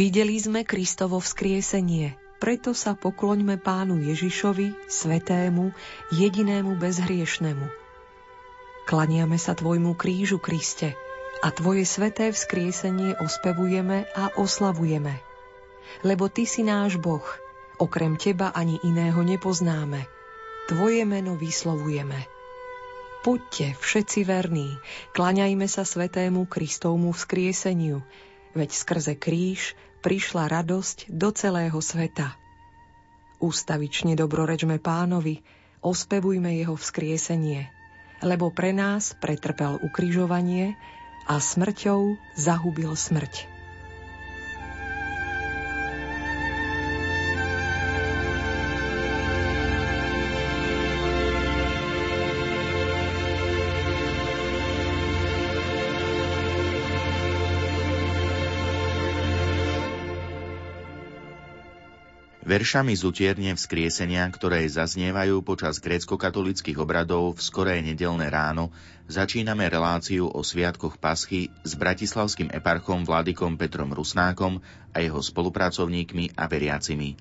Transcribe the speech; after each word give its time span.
Videli 0.00 0.40
sme 0.40 0.64
Kristovo 0.64 1.20
vzkriesenie, 1.20 2.16
preto 2.40 2.72
sa 2.72 2.96
pokloňme 2.96 3.60
pánu 3.60 4.00
Ježišovi, 4.00 4.88
svetému, 4.88 5.76
jedinému 6.16 6.72
bezhriešnemu. 6.80 7.68
Klaniame 8.88 9.36
sa 9.36 9.52
tvojmu 9.52 9.92
krížu, 10.00 10.40
Kriste, 10.40 10.96
a 11.44 11.52
tvoje 11.52 11.84
sveté 11.84 12.32
vzkriesenie 12.32 13.20
ospevujeme 13.20 14.08
a 14.16 14.32
oslavujeme. 14.40 15.20
Lebo 16.00 16.32
ty 16.32 16.48
si 16.48 16.64
náš 16.64 16.96
Boh, 16.96 17.28
okrem 17.76 18.16
teba 18.16 18.56
ani 18.56 18.80
iného 18.80 19.20
nepoznáme. 19.20 20.08
Tvoje 20.64 21.04
meno 21.04 21.36
vyslovujeme. 21.36 22.24
Poďte, 23.20 23.76
všetci 23.76 24.24
verní, 24.24 24.80
klaňajme 25.12 25.68
sa 25.68 25.84
svetému 25.84 26.48
Kristovmu 26.48 27.12
vzkrieseniu, 27.12 28.00
veď 28.56 28.70
skrze 28.72 29.12
kríž 29.20 29.76
prišla 30.00 30.48
radosť 30.48 31.12
do 31.12 31.28
celého 31.32 31.76
sveta. 31.78 32.34
Ústavične 33.40 34.16
dobrorečme 34.16 34.80
pánovi, 34.80 35.40
ospevujme 35.80 36.60
jeho 36.60 36.76
vzkriesenie, 36.76 37.68
lebo 38.20 38.52
pre 38.52 38.72
nás 38.76 39.16
pretrpel 39.16 39.80
ukrižovanie 39.80 40.76
a 41.28 41.40
smrťou 41.40 42.16
zahubil 42.36 42.92
smrť. 42.92 43.59
Veršami 62.50 62.98
z 62.98 63.06
utierne 63.06 63.54
vzkriesenia, 63.54 64.26
ktoré 64.26 64.66
zaznievajú 64.66 65.38
počas 65.46 65.78
grécko-katolických 65.78 66.82
obradov 66.82 67.38
v 67.38 67.46
skoré 67.46 67.78
nedelné 67.78 68.26
ráno, 68.26 68.74
začíname 69.06 69.70
reláciu 69.70 70.26
o 70.26 70.42
sviatkoch 70.42 70.98
Paschy 70.98 71.54
s 71.62 71.78
bratislavským 71.78 72.50
eparchom 72.50 73.06
Vladikom 73.06 73.54
Petrom 73.54 73.94
Rusnákom 73.94 74.58
a 74.90 74.98
jeho 74.98 75.22
spolupracovníkmi 75.22 76.34
a 76.34 76.50
veriacimi. 76.50 77.14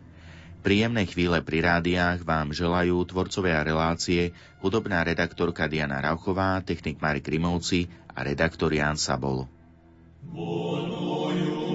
Príjemné 0.66 1.06
chvíle 1.06 1.46
pri 1.46 1.62
rádiách 1.62 2.26
vám 2.26 2.50
želajú 2.50 2.98
tvorcovia 3.06 3.62
relácie 3.62 4.34
hudobná 4.66 5.06
redaktorka 5.06 5.70
Diana 5.70 6.02
Rauchová, 6.02 6.58
technik 6.66 6.98
Marek 7.06 7.30
Rimovci 7.30 7.86
a 8.18 8.26
redaktor 8.26 8.74
Jan 8.74 8.98
Sabol. 8.98 9.46
Bonujú. 10.26 11.69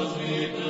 Cosmic 0.00 0.69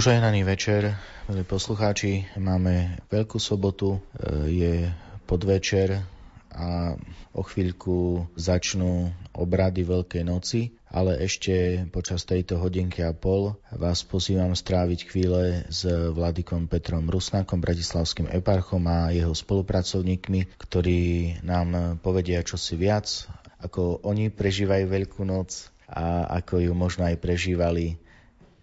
Požehnaný 0.00 0.48
večer, 0.48 0.96
milí 1.28 1.44
poslucháči. 1.44 2.24
Máme 2.40 3.04
Veľkú 3.12 3.36
sobotu, 3.36 4.00
e, 4.16 4.48
je 4.48 4.74
podvečer 5.28 6.00
a 6.56 6.96
o 7.36 7.44
chvíľku 7.44 8.24
začnú 8.32 9.12
obrady 9.36 9.84
Veľkej 9.84 10.24
noci, 10.24 10.72
ale 10.88 11.20
ešte 11.20 11.84
počas 11.92 12.24
tejto 12.24 12.56
hodinky 12.56 13.04
a 13.04 13.12
pol 13.12 13.60
vás 13.76 14.00
pozývam 14.00 14.56
stráviť 14.56 15.04
chvíle 15.04 15.68
s 15.68 15.84
Vladikom 16.16 16.64
Petrom 16.64 17.04
Rusnákom, 17.04 17.60
bratislavským 17.60 18.32
eparchom 18.32 18.80
a 18.88 19.12
jeho 19.12 19.36
spolupracovníkmi, 19.36 20.64
ktorí 20.64 21.00
nám 21.44 22.00
povedia 22.00 22.40
čosi 22.40 22.80
viac, 22.80 23.04
ako 23.60 24.00
oni 24.00 24.32
prežívajú 24.32 24.88
Veľkú 24.88 25.28
noc 25.28 25.68
a 25.84 26.24
ako 26.40 26.64
ju 26.64 26.72
možno 26.72 27.04
aj 27.04 27.20
prežívali 27.20 28.00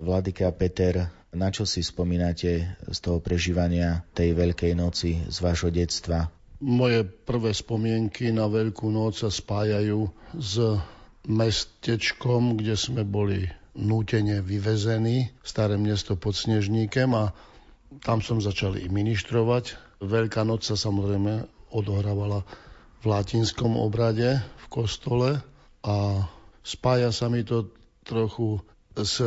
Vladika 0.01 0.49
Peter, 0.49 1.13
na 1.35 1.51
čo 1.51 1.67
si 1.67 1.83
spomínate 1.83 2.77
z 2.87 2.97
toho 3.03 3.19
prežívania 3.19 4.05
tej 4.15 4.31
Veľkej 4.37 4.73
noci 4.77 5.19
z 5.27 5.37
vášho 5.43 5.73
detstva? 5.73 6.31
Moje 6.57 7.05
prvé 7.05 7.53
spomienky 7.53 8.33
na 8.33 8.49
Veľkú 8.49 8.89
noc 8.89 9.21
sa 9.21 9.29
spájajú 9.29 10.09
s 10.33 10.57
mestečkom, 11.27 12.57
kde 12.57 12.73
sme 12.73 13.03
boli 13.03 13.45
nútene 13.77 14.41
vyvezení, 14.41 15.29
staré 15.45 15.77
mesto 15.77 16.17
pod 16.17 16.33
Snežníkem 16.33 17.13
a 17.13 17.35
tam 18.01 18.25
som 18.25 18.41
začal 18.41 18.79
i 18.81 18.89
ministrovať. 18.89 19.77
Veľká 20.01 20.41
noc 20.41 20.65
sa 20.65 20.73
samozrejme 20.73 21.45
odohrávala 21.69 22.41
v 23.03 23.05
latinskom 23.05 23.77
obrade 23.77 24.41
v 24.41 24.65
kostole 24.71 25.37
a 25.85 26.25
spája 26.65 27.13
sa 27.13 27.29
mi 27.29 27.45
to 27.45 27.69
trochu 28.01 28.57
s 28.97 29.21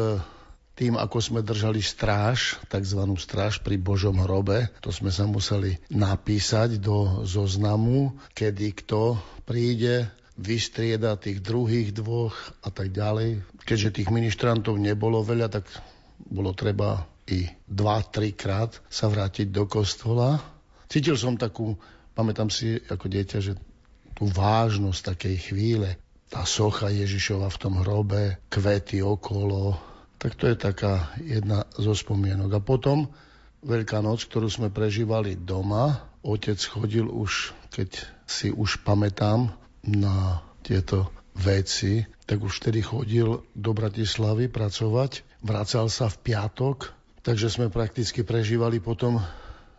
tým, 0.80 0.96
ako 0.96 1.20
sme 1.20 1.40
držali 1.44 1.84
stráž, 1.84 2.56
tzv. 2.72 3.04
stráž 3.20 3.60
pri 3.60 3.76
Božom 3.76 4.16
hrobe. 4.24 4.72
To 4.80 4.88
sme 4.88 5.12
sa 5.12 5.28
museli 5.28 5.76
napísať 5.92 6.80
do 6.80 7.20
zoznamu, 7.28 8.16
kedy 8.32 8.72
kto 8.80 9.20
príde, 9.44 10.08
vystrieda 10.40 11.20
tých 11.20 11.44
druhých 11.44 11.92
dvoch 11.92 12.32
a 12.64 12.72
tak 12.72 12.96
ďalej. 12.96 13.44
Keďže 13.60 14.00
tých 14.00 14.08
ministrantov 14.08 14.80
nebolo 14.80 15.20
veľa, 15.20 15.52
tak 15.52 15.68
bolo 16.16 16.56
treba 16.56 17.04
i 17.28 17.44
dva, 17.68 18.00
trikrát 18.00 18.72
sa 18.88 19.12
vrátiť 19.12 19.52
do 19.52 19.68
kostola. 19.68 20.40
Cítil 20.88 21.20
som 21.20 21.36
takú, 21.36 21.76
pamätám 22.16 22.48
si 22.48 22.80
ako 22.88 23.04
dieťa, 23.04 23.38
že 23.44 23.52
tú 24.16 24.32
vážnosť 24.32 25.12
takej 25.12 25.36
chvíle, 25.52 26.00
tá 26.32 26.48
socha 26.48 26.88
Ježišova 26.88 27.52
v 27.52 27.60
tom 27.60 27.74
hrobe, 27.84 28.40
kvety 28.48 29.04
okolo, 29.04 29.89
tak 30.20 30.36
to 30.36 30.44
je 30.52 30.56
taká 30.56 31.16
jedna 31.24 31.64
zo 31.74 31.96
spomienok. 31.96 32.50
A 32.52 32.60
potom 32.60 33.08
Veľká 33.60 34.00
noc, 34.00 34.24
ktorú 34.24 34.48
sme 34.48 34.72
prežívali 34.72 35.36
doma, 35.36 36.00
otec 36.24 36.56
chodil 36.56 37.04
už, 37.04 37.52
keď 37.68 38.08
si 38.24 38.48
už 38.48 38.80
pamätám 38.88 39.52
na 39.84 40.40
tieto 40.64 41.12
veci, 41.36 42.08
tak 42.24 42.40
už 42.40 42.64
vtedy 42.64 42.80
chodil 42.80 43.44
do 43.52 43.70
Bratislavy 43.76 44.48
pracovať. 44.48 45.44
Vracal 45.44 45.92
sa 45.92 46.08
v 46.08 46.16
piatok, 46.24 46.88
takže 47.20 47.52
sme 47.52 47.68
prakticky 47.68 48.24
prežívali 48.24 48.80
potom 48.80 49.20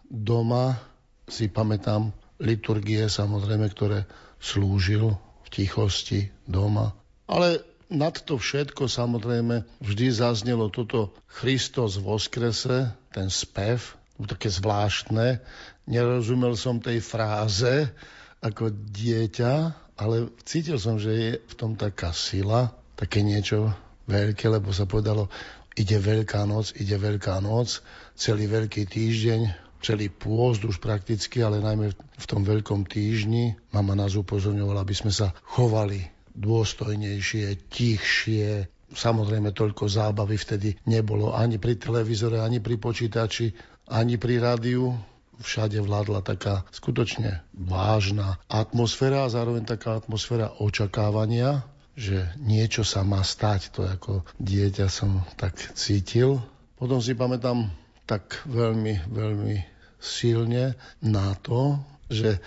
doma, 0.05 0.77
si 1.25 1.49
pamätám, 1.49 2.13
liturgie 2.37 3.09
samozrejme, 3.09 3.65
ktoré 3.73 4.05
slúžil 4.37 5.17
v 5.17 5.47
tichosti 5.49 6.29
doma. 6.45 6.93
Ale 7.25 7.65
nad 7.91 8.15
to 8.15 8.39
všetko 8.39 8.87
samozrejme 8.87 9.67
vždy 9.83 10.07
zaznelo 10.15 10.71
toto 10.71 11.11
Christos 11.27 11.99
voskrese, 11.99 12.95
ten 13.11 13.27
spev, 13.27 13.83
také 14.15 14.47
zvláštne. 14.47 15.43
Nerozumel 15.85 16.55
som 16.55 16.79
tej 16.79 17.03
fráze 17.03 17.91
ako 18.39 18.71
dieťa, 18.71 19.53
ale 19.99 20.31
cítil 20.47 20.79
som, 20.79 20.97
že 20.97 21.11
je 21.11 21.31
v 21.37 21.53
tom 21.53 21.75
taká 21.75 22.15
sila, 22.15 22.71
také 22.95 23.21
niečo 23.21 23.69
veľké, 24.09 24.49
lebo 24.49 24.71
sa 24.73 24.87
povedalo, 24.89 25.29
ide 25.77 25.99
Veľká 25.99 26.43
noc, 26.47 26.73
ide 26.77 26.97
Veľká 26.97 27.37
noc, 27.43 27.83
celý 28.17 28.49
Veľký 28.49 28.87
týždeň, 28.87 29.51
celý 29.81 30.11
pôzd 30.11 30.67
už 30.67 30.77
prakticky, 30.77 31.41
ale 31.41 31.63
najmä 31.63 31.93
v 31.95 32.25
tom 32.29 32.45
Veľkom 32.45 32.85
týždni. 32.85 33.57
Mama 33.73 33.97
nás 33.97 34.13
upozorňovala, 34.13 34.83
aby 34.83 34.95
sme 34.95 35.09
sa 35.13 35.33
chovali 35.47 36.10
dôstojnejšie, 36.35 37.69
tichšie. 37.71 38.67
Samozrejme, 38.91 39.55
toľko 39.55 39.87
zábavy 39.87 40.35
vtedy 40.35 40.75
nebolo 40.83 41.31
ani 41.31 41.55
pri 41.55 41.79
televízore, 41.79 42.43
ani 42.43 42.59
pri 42.59 42.75
počítači, 42.75 43.55
ani 43.87 44.19
pri 44.19 44.39
rádiu. 44.39 44.95
Všade 45.41 45.81
vládla 45.81 46.21
taká 46.21 46.69
skutočne 46.69 47.41
vážna 47.55 48.37
atmosféra 48.45 49.25
a 49.25 49.33
zároveň 49.33 49.65
taká 49.65 49.97
atmosféra 49.97 50.53
očakávania, 50.61 51.65
že 51.97 52.29
niečo 52.37 52.85
sa 52.85 53.01
má 53.01 53.25
stať. 53.25 53.73
To 53.73 53.89
ako 53.89 54.13
dieťa 54.37 54.85
som 54.85 55.25
tak 55.41 55.57
cítil. 55.73 56.37
Potom 56.77 57.01
si 57.01 57.17
pamätám 57.17 57.73
tak 58.05 58.45
veľmi, 58.45 59.09
veľmi 59.09 59.57
silne 59.97 60.77
na 61.01 61.33
to, 61.41 61.81
že 62.11 62.37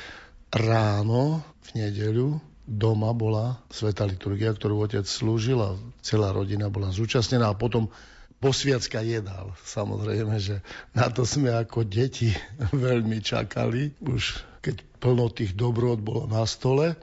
ráno 0.54 1.42
v 1.66 1.68
nedeľu 1.82 2.38
doma 2.64 3.12
bola 3.12 3.60
sveta 3.68 4.08
liturgia, 4.08 4.52
ktorú 4.56 4.88
otec 4.88 5.04
slúžil 5.04 5.60
a 5.60 5.76
celá 6.00 6.32
rodina 6.32 6.72
bola 6.72 6.88
zúčastnená 6.88 7.52
a 7.52 7.56
potom 7.56 7.92
posviacka 8.40 9.00
jedál. 9.04 9.52
Samozrejme, 9.64 10.36
že 10.40 10.60
na 10.92 11.08
to 11.08 11.24
sme 11.24 11.52
ako 11.52 11.84
deti 11.84 12.32
veľmi 12.72 13.20
čakali, 13.20 13.96
už 14.04 14.44
keď 14.64 14.80
plno 15.00 15.28
tých 15.28 15.52
dobrod 15.52 16.00
bolo 16.00 16.24
na 16.24 16.44
stole. 16.48 16.96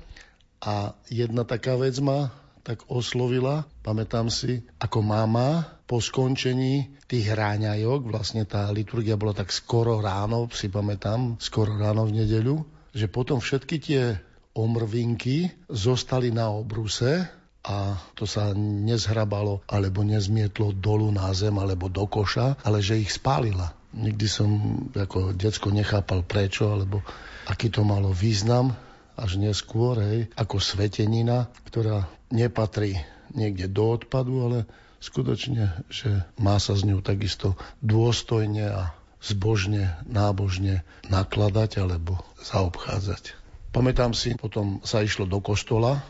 A 0.61 0.93
jedna 1.09 1.41
taká 1.41 1.73
vec 1.77 1.97
ma 1.97 2.29
tak 2.61 2.85
oslovila, 2.93 3.65
pamätám 3.81 4.29
si, 4.29 4.61
ako 4.77 5.01
mama 5.01 5.81
po 5.89 5.97
skončení 5.97 6.93
tých 7.09 7.33
ráňajok, 7.33 8.05
vlastne 8.05 8.45
tá 8.45 8.69
liturgia 8.69 9.17
bola 9.17 9.33
tak 9.33 9.49
skoro 9.49 9.97
ráno, 9.97 10.45
si 10.53 10.69
pamätám, 10.69 11.41
skoro 11.41 11.73
ráno 11.73 12.05
v 12.05 12.21
nedeľu, 12.21 12.61
že 12.93 13.09
potom 13.09 13.41
všetky 13.41 13.75
tie 13.81 14.21
omrvinky 14.57 15.51
zostali 15.71 16.31
na 16.31 16.51
obruse 16.51 17.27
a 17.61 17.93
to 18.17 18.25
sa 18.25 18.57
nezhrabalo 18.57 19.61
alebo 19.69 20.01
nezmietlo 20.01 20.73
dolu 20.73 21.13
na 21.13 21.29
zem 21.31 21.53
alebo 21.61 21.87
do 21.87 22.09
koša, 22.09 22.57
ale 22.65 22.81
že 22.81 22.97
ich 22.97 23.13
spálila. 23.13 23.77
Nikdy 23.91 24.27
som 24.27 24.49
ako 24.95 25.35
decko 25.35 25.69
nechápal 25.69 26.23
prečo, 26.23 26.71
alebo 26.71 27.03
aký 27.45 27.67
to 27.67 27.83
malo 27.83 28.15
význam, 28.15 28.73
až 29.19 29.37
neskôr, 29.37 29.99
hej, 29.99 30.19
ako 30.39 30.57
svetenina, 30.63 31.51
ktorá 31.67 32.07
nepatrí 32.31 32.97
niekde 33.35 33.67
do 33.67 33.99
odpadu, 33.99 34.47
ale 34.47 34.59
skutočne, 35.03 35.85
že 35.91 36.23
má 36.39 36.57
sa 36.57 36.73
s 36.73 36.87
ňou 36.87 37.03
takisto 37.03 37.59
dôstojne 37.83 38.65
a 38.71 38.83
zbožne, 39.21 39.99
nábožne 40.07 40.81
nakladať 41.11 41.83
alebo 41.83 42.17
zaobchádzať. 42.41 43.40
Pamätám 43.71 44.11
si, 44.11 44.35
potom 44.35 44.83
sa 44.83 44.99
išlo 44.99 45.23
do 45.23 45.39
kostola, 45.39 46.03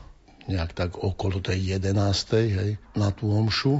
nejak 0.49 0.73
tak 0.73 0.97
okolo 0.97 1.37
tej 1.45 1.77
11. 1.77 1.93
Hej, 2.57 2.71
na 2.97 3.13
tú 3.13 3.29
omšu 3.29 3.77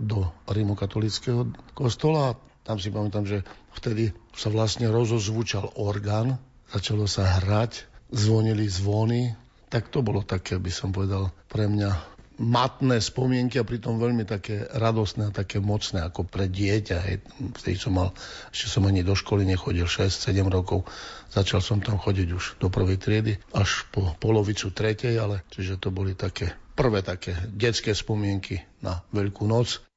do 0.00 0.24
rimokatolického 0.48 1.52
kostola. 1.76 2.32
Tam 2.64 2.80
si 2.80 2.88
pamätám, 2.88 3.28
že 3.28 3.44
vtedy 3.76 4.16
sa 4.32 4.48
vlastne 4.48 4.88
rozozvučal 4.88 5.76
orgán, 5.76 6.40
začalo 6.72 7.04
sa 7.04 7.40
hrať, 7.40 7.84
zvonili 8.08 8.64
zvony. 8.64 9.36
Tak 9.68 9.92
to 9.92 10.00
bolo 10.00 10.24
také, 10.24 10.56
by 10.56 10.72
som 10.72 10.88
povedal, 10.90 11.28
pre 11.46 11.68
mňa 11.68 12.19
matné 12.40 13.04
spomienky 13.04 13.60
a 13.60 13.68
pritom 13.68 14.00
veľmi 14.00 14.24
také 14.24 14.64
radostné 14.64 15.28
a 15.28 15.36
také 15.36 15.60
mocné 15.60 16.00
ako 16.00 16.24
pre 16.24 16.48
dieťa. 16.48 16.96
Hej. 17.04 17.16
Vtedy 17.60 17.76
som 17.76 17.92
mal, 18.00 18.16
ešte 18.48 18.72
som 18.72 18.88
ani 18.88 19.04
do 19.04 19.12
školy 19.12 19.44
nechodil, 19.44 19.84
6-7 19.84 20.48
rokov. 20.48 20.88
Začal 21.28 21.60
som 21.60 21.84
tam 21.84 22.00
chodiť 22.00 22.28
už 22.32 22.44
do 22.56 22.72
prvej 22.72 22.96
triedy, 22.96 23.36
až 23.52 23.84
po 23.92 24.16
polovicu 24.16 24.72
tretej, 24.72 25.20
ale 25.20 25.44
čiže 25.52 25.76
to 25.76 25.92
boli 25.92 26.16
také 26.16 26.56
prvé 26.72 27.04
také 27.04 27.36
detské 27.52 27.92
spomienky 27.92 28.64
na 28.80 29.04
Veľkú 29.12 29.44
noc. 29.44 29.89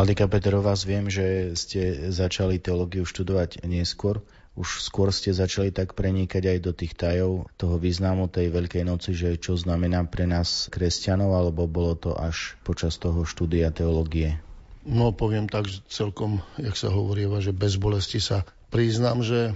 Vladika 0.00 0.24
Peter, 0.32 0.56
vás 0.56 0.88
viem, 0.88 1.12
že 1.12 1.52
ste 1.60 2.08
začali 2.08 2.56
teológiu 2.56 3.04
študovať 3.04 3.68
neskôr. 3.68 4.24
Už 4.56 4.80
skôr 4.80 5.12
ste 5.12 5.28
začali 5.28 5.76
tak 5.76 5.92
prenikať 5.92 6.56
aj 6.56 6.58
do 6.64 6.72
tých 6.72 6.96
tajov 6.96 7.52
toho 7.60 7.76
významu 7.76 8.24
tej 8.32 8.48
Veľkej 8.48 8.88
noci, 8.88 9.12
že 9.12 9.36
čo 9.36 9.60
znamená 9.60 10.08
pre 10.08 10.24
nás 10.24 10.72
kresťanov, 10.72 11.36
alebo 11.36 11.68
bolo 11.68 12.00
to 12.00 12.16
až 12.16 12.56
počas 12.64 12.96
toho 12.96 13.28
štúdia 13.28 13.76
teológie? 13.76 14.40
No 14.88 15.12
poviem 15.12 15.52
tak, 15.52 15.68
že 15.68 15.84
celkom, 15.92 16.40
jak 16.56 16.80
sa 16.80 16.88
hovoríva, 16.88 17.44
že 17.44 17.52
bez 17.52 17.76
bolesti 17.76 18.24
sa 18.24 18.48
priznám, 18.72 19.20
že 19.20 19.52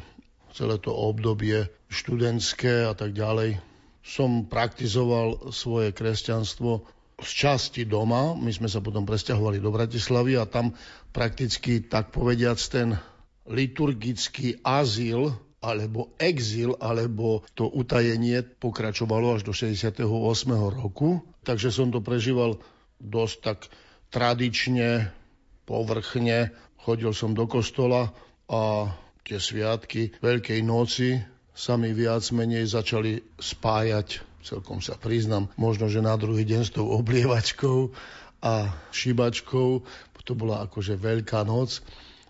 celé 0.52 0.76
to 0.76 0.92
obdobie 0.92 1.72
študentské 1.88 2.84
a 2.84 2.92
tak 2.92 3.16
ďalej 3.16 3.64
som 4.04 4.44
praktizoval 4.44 5.48
svoje 5.56 5.96
kresťanstvo 5.96 6.84
z 7.24 7.32
časti 7.48 7.82
doma. 7.88 8.36
My 8.36 8.52
sme 8.52 8.68
sa 8.68 8.84
potom 8.84 9.08
presťahovali 9.08 9.58
do 9.58 9.72
Bratislavy 9.72 10.36
a 10.36 10.44
tam 10.44 10.76
prakticky, 11.10 11.80
tak 11.80 12.12
povediac, 12.12 12.60
ten 12.68 13.00
liturgický 13.48 14.60
azyl 14.64 15.32
alebo 15.64 16.12
exil, 16.20 16.76
alebo 16.76 17.40
to 17.56 17.64
utajenie 17.64 18.44
pokračovalo 18.44 19.40
až 19.40 19.48
do 19.48 19.56
68. 19.56 20.04
roku. 20.76 21.24
Takže 21.40 21.72
som 21.72 21.88
to 21.88 22.04
prežíval 22.04 22.60
dosť 23.00 23.36
tak 23.40 23.58
tradične, 24.12 25.08
povrchne. 25.64 26.52
Chodil 26.84 27.16
som 27.16 27.32
do 27.32 27.48
kostola 27.48 28.12
a 28.44 28.92
tie 29.24 29.40
sviatky 29.40 30.20
Veľkej 30.20 30.60
noci 30.60 31.16
sa 31.56 31.80
mi 31.80 31.96
viac 31.96 32.28
menej 32.28 32.68
začali 32.68 33.24
spájať 33.40 34.33
celkom 34.44 34.84
sa 34.84 35.00
priznam, 35.00 35.48
možno, 35.56 35.88
že 35.88 36.04
na 36.04 36.14
druhý 36.20 36.44
deň 36.44 36.62
s 36.68 36.74
tou 36.76 36.92
oblievačkou 36.92 37.90
a 38.44 38.68
šibačkou, 38.92 39.82
to 40.24 40.32
bola 40.32 40.64
akože 40.64 40.96
veľká 40.96 41.44
noc. 41.44 41.84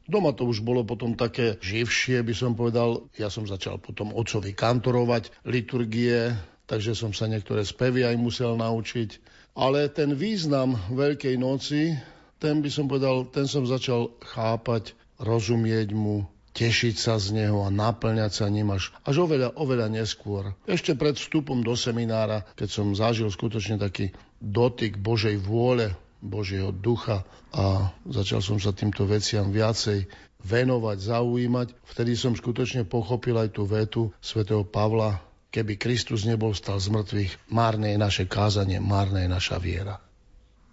Doma 0.04 0.36
to 0.36 0.44
už 0.44 0.60
bolo 0.60 0.84
potom 0.84 1.16
také 1.16 1.56
živšie, 1.64 2.20
by 2.20 2.34
som 2.36 2.52
povedal. 2.52 3.08
Ja 3.16 3.32
som 3.32 3.48
začal 3.48 3.80
potom 3.80 4.12
otcovi 4.12 4.52
kantorovať 4.52 5.32
liturgie, 5.48 6.34
takže 6.68 6.92
som 6.92 7.16
sa 7.16 7.24
niektoré 7.24 7.64
spevy 7.64 8.04
aj 8.04 8.20
musel 8.20 8.58
naučiť. 8.60 9.32
Ale 9.54 9.88
ten 9.88 10.12
význam 10.12 10.76
Veľkej 10.92 11.38
noci, 11.40 11.94
ten 12.42 12.60
by 12.60 12.68
som 12.68 12.90
povedal, 12.90 13.30
ten 13.30 13.48
som 13.48 13.64
začal 13.64 14.12
chápať, 14.20 14.92
rozumieť 15.22 15.94
mu, 15.94 16.26
tešiť 16.54 16.94
sa 16.94 17.18
z 17.18 17.34
neho 17.34 17.66
a 17.66 17.68
naplňať 17.68 18.32
sa 18.32 18.46
ním 18.46 18.70
až, 18.70 18.94
až 19.02 19.26
oveľa, 19.26 19.58
oveľa 19.58 19.90
neskôr. 19.90 20.54
Ešte 20.64 20.94
pred 20.94 21.18
vstupom 21.18 21.60
do 21.66 21.74
seminára, 21.74 22.46
keď 22.54 22.68
som 22.70 22.94
zažil 22.94 23.26
skutočne 23.28 23.76
taký 23.76 24.14
dotyk 24.38 24.96
Božej 24.96 25.36
vôle, 25.42 25.92
Božieho 26.24 26.72
ducha 26.72 27.26
a 27.52 27.92
začal 28.08 28.40
som 28.40 28.56
sa 28.56 28.72
týmto 28.72 29.04
veciam 29.04 29.52
viacej 29.52 30.08
venovať, 30.40 30.96
zaujímať, 31.04 31.68
vtedy 31.84 32.16
som 32.16 32.32
skutočne 32.32 32.88
pochopil 32.88 33.36
aj 33.36 33.48
tú 33.52 33.68
vetu 33.68 34.02
svätého 34.24 34.64
Pavla, 34.64 35.20
keby 35.52 35.76
Kristus 35.76 36.24
nebol 36.24 36.56
stal 36.56 36.80
z 36.80 36.88
mŕtvych, 36.92 37.52
márne 37.52 37.92
je 37.92 37.98
naše 38.00 38.24
kázanie, 38.24 38.80
márne 38.80 39.28
je 39.28 39.30
naša 39.30 39.60
viera. 39.60 40.00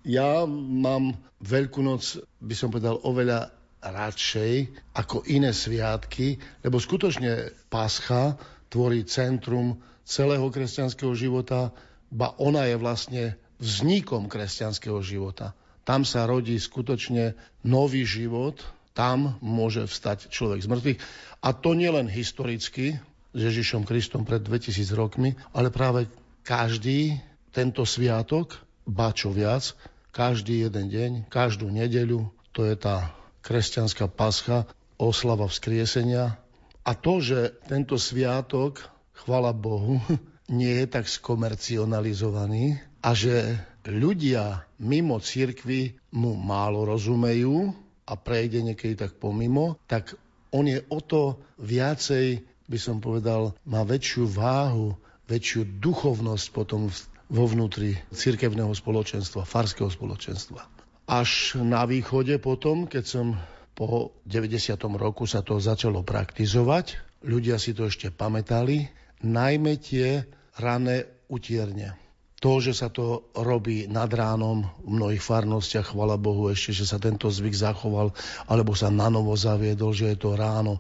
Ja 0.07 0.47
mám 0.47 1.19
Veľkú 1.41 1.81
noc, 1.81 2.21
by 2.37 2.53
som 2.53 2.69
povedal, 2.69 3.01
oveľa 3.01 3.49
radšej 3.81 4.53
ako 4.93 5.25
iné 5.27 5.51
sviatky, 5.51 6.37
lebo 6.61 6.77
skutočne 6.77 7.51
Pascha 7.67 8.37
tvorí 8.69 9.03
centrum 9.03 9.81
celého 10.05 10.47
kresťanského 10.47 11.11
života, 11.17 11.73
ba 12.13 12.37
ona 12.37 12.69
je 12.69 12.75
vlastne 12.77 13.23
vznikom 13.57 14.29
kresťanského 14.29 15.01
života. 15.01 15.57
Tam 15.81 16.05
sa 16.05 16.29
rodí 16.29 16.55
skutočne 16.57 17.33
nový 17.65 18.05
život, 18.05 18.61
tam 18.93 19.39
môže 19.41 19.87
vstať 19.87 20.29
človek 20.29 20.61
z 20.61 20.67
mŕtvych. 20.69 20.99
A 21.41 21.49
to 21.55 21.73
nielen 21.73 22.05
historicky, 22.11 23.01
s 23.31 23.39
Ježišom 23.39 23.87
Kristom 23.87 24.27
pred 24.27 24.43
2000 24.43 24.91
rokmi, 24.91 25.39
ale 25.55 25.71
práve 25.71 26.11
každý 26.43 27.15
tento 27.55 27.87
sviatok, 27.87 28.59
ba 28.83 29.15
čo 29.15 29.31
viac, 29.31 29.71
každý 30.11 30.67
jeden 30.67 30.91
deň, 30.91 31.11
každú 31.31 31.71
nedeľu, 31.71 32.27
to 32.51 32.67
je 32.67 32.75
tá 32.75 33.15
kresťanská 33.41 34.07
pascha, 34.09 34.69
oslava 35.01 35.49
vzkriesenia. 35.49 36.37
A 36.81 36.91
to, 36.93 37.21
že 37.21 37.57
tento 37.65 37.97
sviatok, 37.97 38.85
chvala 39.13 39.53
Bohu, 39.53 40.01
nie 40.49 40.83
je 40.83 40.87
tak 40.89 41.05
skomercionalizovaný 41.09 42.81
a 43.01 43.17
že 43.17 43.57
ľudia 43.87 44.67
mimo 44.77 45.17
cirkvy 45.17 45.97
mu 46.13 46.37
málo 46.37 46.85
rozumejú 46.85 47.73
a 48.05 48.13
prejde 48.19 48.61
niekedy 48.61 48.93
tak 48.99 49.17
pomimo, 49.17 49.79
tak 49.87 50.13
on 50.51 50.67
je 50.67 50.83
o 50.91 50.99
to 50.99 51.39
viacej, 51.57 52.43
by 52.67 52.77
som 52.77 52.99
povedal, 52.99 53.55
má 53.63 53.87
väčšiu 53.87 54.27
váhu, 54.27 54.99
väčšiu 55.31 55.79
duchovnosť 55.79 56.45
potom 56.51 56.91
vo 57.31 57.45
vnútri 57.47 57.95
cirkevného 58.11 58.75
spoločenstva, 58.75 59.47
farského 59.47 59.87
spoločenstva. 59.87 60.80
Až 61.11 61.59
na 61.59 61.83
východe 61.83 62.39
potom, 62.39 62.87
keď 62.87 63.03
som 63.03 63.35
po 63.75 64.15
90. 64.23 64.79
roku 64.95 65.27
sa 65.27 65.43
to 65.43 65.59
začalo 65.59 66.07
praktizovať, 66.07 67.03
ľudia 67.27 67.59
si 67.59 67.75
to 67.75 67.91
ešte 67.91 68.15
pamätali, 68.15 68.87
najmä 69.19 69.75
tie 69.75 70.23
rané 70.55 71.03
utierne. 71.27 71.99
To, 72.39 72.63
že 72.63 72.71
sa 72.71 72.87
to 72.87 73.27
robí 73.35 73.91
nad 73.91 74.07
ránom 74.07 74.63
v 74.81 74.87
mnohých 74.87 75.19
farnostiach, 75.19 75.91
chvala 75.91 76.15
Bohu 76.15 76.47
ešte, 76.47 76.73
že 76.73 76.87
sa 76.87 76.95
tento 76.95 77.27
zvyk 77.27 77.59
zachoval, 77.59 78.15
alebo 78.47 78.71
sa 78.71 78.87
nanovo 78.87 79.35
zaviedol, 79.35 79.91
že 79.91 80.15
je 80.15 80.17
to 80.17 80.39
ráno 80.39 80.79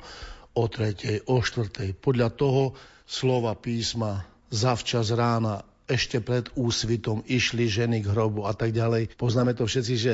o 0.55 0.63
tretej, 0.71 1.27
o 1.27 1.43
štvrtej. 1.43 1.91
Podľa 1.99 2.29
toho 2.39 2.73
slova 3.03 3.51
písma 3.59 4.23
zavčas 4.47 5.11
rána 5.11 5.59
ešte 5.91 6.23
pred 6.23 6.47
úsvitom 6.55 7.19
išli 7.27 7.67
ženy 7.67 7.99
k 7.99 8.15
hrobu 8.15 8.47
a 8.47 8.55
tak 8.55 8.71
ďalej. 8.71 9.19
Poznáme 9.19 9.51
to 9.51 9.67
všetci, 9.67 9.95
že 9.99 10.13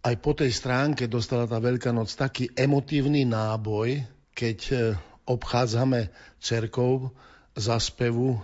aj 0.00 0.14
po 0.24 0.32
tej 0.32 0.48
stránke 0.48 1.04
dostala 1.04 1.44
tá 1.44 1.60
Veľká 1.60 1.92
noc 1.92 2.08
taký 2.16 2.48
emotívny 2.56 3.28
náboj, 3.28 4.00
keď 4.32 4.58
e, 4.72 4.74
obchádzame 5.28 6.08
cerkov 6.40 7.12
za 7.52 7.76
spevu 7.76 8.40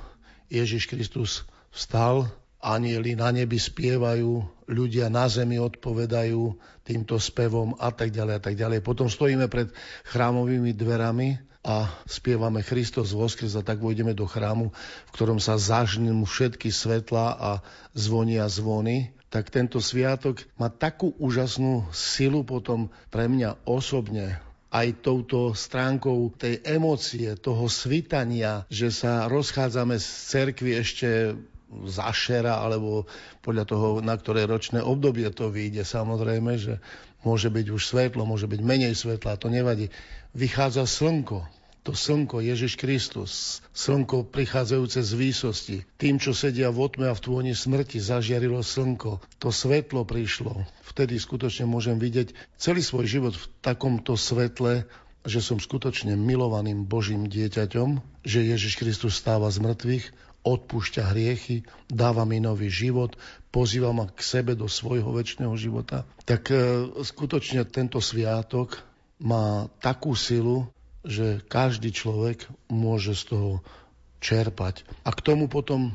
Ježiš 0.53 0.85
Kristus 0.93 1.49
vstal, 1.73 2.29
anieli 2.61 3.17
na 3.17 3.33
nebi 3.33 3.57
spievajú, 3.57 4.45
ľudia 4.69 5.09
na 5.09 5.33
zemi 5.33 5.57
odpovedajú 5.57 6.59
týmto 6.85 7.17
spevom 7.17 7.73
a 7.81 7.89
tak 7.89 8.13
ďalej 8.13 8.35
a 8.37 8.43
tak 8.43 8.55
ďalej. 8.59 8.85
Potom 8.85 9.09
stojíme 9.09 9.49
pred 9.49 9.73
chrámovými 10.13 10.77
dverami 10.77 11.41
a 11.67 11.91
spievame 12.07 12.63
Kristus 12.63 13.11
voskres 13.11 13.59
a 13.59 13.67
tak 13.67 13.83
vojdeme 13.83 14.15
do 14.15 14.23
chrámu, 14.23 14.71
v 15.11 15.11
ktorom 15.11 15.43
sa 15.43 15.59
zažnú 15.59 16.23
všetky 16.23 16.71
svetla 16.71 17.27
a 17.35 17.51
zvonia 17.91 18.47
zvony, 18.47 19.11
tak 19.27 19.51
tento 19.51 19.83
sviatok 19.83 20.47
má 20.55 20.71
takú 20.71 21.11
úžasnú 21.19 21.91
silu 21.91 22.47
potom 22.47 22.95
pre 23.11 23.27
mňa 23.27 23.67
osobne, 23.67 24.39
aj 24.71 25.03
touto 25.03 25.57
stránkou 25.57 26.37
tej 26.39 26.63
emócie, 26.63 27.35
toho 27.35 27.67
svitania, 27.67 28.69
že 28.71 28.95
sa 28.95 29.27
rozchádzame 29.27 29.99
z 29.99 30.07
cerkvy 30.07 30.71
ešte 30.79 31.09
zašera, 31.87 32.63
alebo 32.63 33.11
podľa 33.43 33.65
toho, 33.67 33.89
na 34.05 34.15
ktoré 34.15 34.47
ročné 34.47 34.79
obdobie 34.85 35.27
to 35.35 35.51
vyjde. 35.51 35.83
Samozrejme, 35.83 36.53
že 36.61 36.79
môže 37.27 37.51
byť 37.51 37.67
už 37.73 37.83
svetlo, 37.83 38.23
môže 38.23 38.47
byť 38.47 38.61
menej 38.63 38.95
svetla, 38.95 39.41
to 39.41 39.51
nevadí. 39.51 39.91
Vychádza 40.37 40.87
slnko, 40.87 41.49
to 41.87 41.95
slnko 41.95 42.43
Ježiš 42.43 42.75
Kristus, 42.75 43.63
slnko 43.71 44.27
prichádzajúce 44.35 45.07
z 45.07 45.13
výsosti. 45.15 45.77
Tým, 45.95 46.19
čo 46.19 46.35
sedia 46.35 46.75
v 46.75 46.83
otme 46.83 47.07
a 47.07 47.15
v 47.15 47.23
tvoni 47.23 47.55
smrti, 47.55 48.03
zažiarilo 48.03 48.59
slnko. 48.59 49.23
To 49.39 49.49
svetlo 49.55 50.03
prišlo. 50.03 50.67
Vtedy 50.83 51.15
skutočne 51.23 51.71
môžem 51.71 52.03
vidieť 52.03 52.35
celý 52.59 52.83
svoj 52.83 53.07
život 53.07 53.35
v 53.39 53.47
takomto 53.63 54.19
svetle, 54.19 54.91
že 55.23 55.39
som 55.39 55.63
skutočne 55.63 56.19
milovaným 56.19 56.83
Božím 56.83 57.31
dieťaťom, 57.31 58.23
že 58.27 58.43
Ježiš 58.43 58.83
Kristus 58.83 59.15
stáva 59.15 59.47
z 59.55 59.63
mŕtvych, 59.63 60.07
odpúšťa 60.43 61.15
hriechy, 61.15 61.67
dáva 61.87 62.27
mi 62.27 62.43
nový 62.43 62.67
život, 62.67 63.15
pozýva 63.55 63.95
ma 63.95 64.11
k 64.11 64.23
sebe 64.23 64.59
do 64.59 64.67
svojho 64.67 65.11
väčšného 65.15 65.55
života. 65.55 66.03
Tak 66.27 66.51
e, 66.51 66.55
skutočne 67.03 67.67
tento 67.67 67.99
sviatok 67.99 68.83
má 69.19 69.67
takú 69.83 70.15
silu, 70.15 70.71
že 71.07 71.41
každý 71.47 71.95
človek 71.95 72.45
môže 72.67 73.15
z 73.15 73.33
toho 73.33 73.51
čerpať. 74.19 74.83
A 75.07 75.15
k 75.15 75.23
tomu 75.23 75.47
potom 75.47 75.95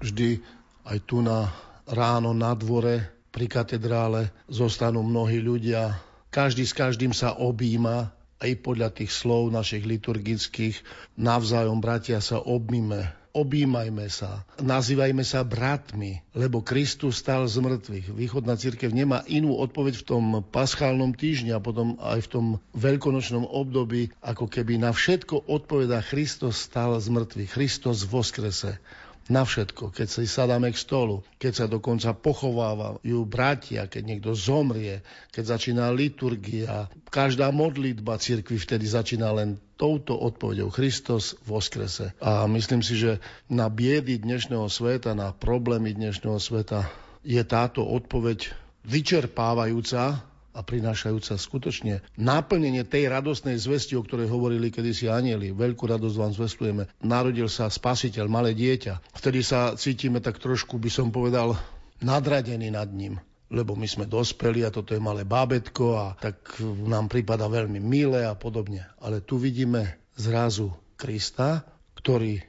vždy 0.00 0.40
aj 0.88 0.98
tu 1.04 1.20
na 1.20 1.52
ráno 1.84 2.32
na 2.32 2.56
dvore 2.56 3.04
pri 3.28 3.46
katedrále 3.46 4.32
zostanú 4.48 5.04
mnohí 5.04 5.38
ľudia. 5.38 6.00
Každý 6.32 6.64
s 6.64 6.72
každým 6.72 7.12
sa 7.12 7.36
objíma, 7.36 8.12
aj 8.38 8.52
podľa 8.62 8.94
tých 8.94 9.10
slov 9.10 9.50
našich 9.50 9.82
liturgických. 9.82 10.78
Navzájom, 11.18 11.82
bratia, 11.82 12.22
sa 12.22 12.38
obmíme, 12.38 13.17
objímajme 13.38 14.10
sa, 14.10 14.42
nazývajme 14.58 15.22
sa 15.22 15.46
bratmi, 15.46 16.18
lebo 16.34 16.58
Kristus 16.66 17.22
stal 17.22 17.46
z 17.46 17.62
mŕtvych. 17.62 18.10
Východná 18.10 18.58
církev 18.58 18.90
nemá 18.90 19.22
inú 19.30 19.54
odpoveď 19.54 20.02
v 20.02 20.06
tom 20.06 20.24
paschálnom 20.42 21.14
týždni 21.14 21.54
a 21.54 21.62
potom 21.62 21.94
aj 22.02 22.26
v 22.26 22.30
tom 22.34 22.46
veľkonočnom 22.74 23.46
období, 23.46 24.10
ako 24.18 24.50
keby 24.50 24.82
na 24.82 24.90
všetko 24.90 25.46
odpoveda 25.46 26.02
Kristus 26.02 26.58
stal 26.58 26.98
z 26.98 27.06
mŕtvych, 27.14 27.50
Kristus 27.54 28.02
voskrese 28.02 28.82
na 29.28 29.44
všetko, 29.44 29.92
keď 29.92 30.08
si 30.08 30.24
sadáme 30.24 30.72
k 30.72 30.80
stolu, 30.80 31.20
keď 31.36 31.52
sa 31.52 31.66
dokonca 31.68 32.16
pochovávajú 32.16 33.18
bratia, 33.28 33.84
keď 33.84 34.02
niekto 34.04 34.30
zomrie, 34.32 35.04
keď 35.30 35.56
začína 35.56 35.92
liturgia. 35.92 36.88
Každá 37.12 37.52
modlitba 37.52 38.16
cirkvi 38.16 38.56
vtedy 38.56 38.88
začína 38.88 39.28
len 39.36 39.60
touto 39.76 40.16
odpovedou 40.16 40.72
Kristus 40.72 41.36
v 41.44 41.60
oskrese. 41.60 42.16
A 42.24 42.48
myslím 42.48 42.80
si, 42.80 42.96
že 42.96 43.20
na 43.52 43.68
biedy 43.68 44.16
dnešného 44.18 44.66
sveta, 44.66 45.12
na 45.12 45.36
problémy 45.36 45.92
dnešného 45.92 46.40
sveta 46.40 46.88
je 47.20 47.40
táto 47.44 47.84
odpoveď 47.84 48.48
vyčerpávajúca 48.88 50.24
a 50.52 50.60
prinášajúca 50.64 51.38
skutočne 51.38 52.00
náplnenie 52.18 52.82
tej 52.82 53.08
radostnej 53.12 53.56
zvesti, 53.60 53.94
o 53.94 54.02
ktorej 54.02 54.32
hovorili 54.32 54.72
kedysi 54.72 55.06
anieli. 55.06 55.54
Veľkú 55.54 55.86
radosť 55.86 56.16
vám 56.16 56.32
zvestujeme. 56.34 56.82
Narodil 57.04 57.46
sa 57.46 57.70
spasiteľ, 57.70 58.26
malé 58.26 58.56
dieťa. 58.56 59.14
Vtedy 59.14 59.40
sa 59.44 59.76
cítime 59.78 60.18
tak 60.18 60.40
trošku, 60.42 60.80
by 60.80 60.90
som 60.90 61.12
povedal, 61.14 61.54
nadradený 62.02 62.74
nad 62.74 62.90
ním 62.90 63.18
lebo 63.48 63.72
my 63.72 63.88
sme 63.88 64.04
dospeli 64.04 64.60
a 64.60 64.68
toto 64.68 64.92
je 64.92 65.00
malé 65.00 65.24
bábetko 65.24 65.84
a 65.96 66.06
tak 66.20 66.60
nám 66.84 67.08
prípada 67.08 67.48
veľmi 67.48 67.80
milé 67.80 68.28
a 68.28 68.36
podobne. 68.36 68.84
Ale 69.00 69.24
tu 69.24 69.40
vidíme 69.40 70.12
zrazu 70.20 70.68
Krista, 71.00 71.64
ktorý 71.96 72.44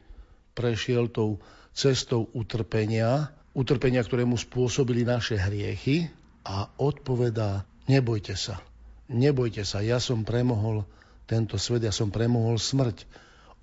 prešiel 0.52 1.08
tou 1.08 1.40
cestou 1.72 2.28
utrpenia, 2.36 3.32
utrpenia, 3.56 4.04
ktoré 4.04 4.28
mu 4.28 4.36
spôsobili 4.36 5.08
naše 5.08 5.40
hriechy 5.40 6.12
a 6.44 6.68
odpovedá 6.76 7.64
Nebojte 7.90 8.38
sa, 8.38 8.62
nebojte 9.10 9.66
sa, 9.66 9.82
ja 9.82 9.98
som 9.98 10.22
premohol 10.22 10.86
tento 11.26 11.58
svet, 11.58 11.82
ja 11.82 11.90
som 11.90 12.14
premohol 12.14 12.62
smrť. 12.62 13.10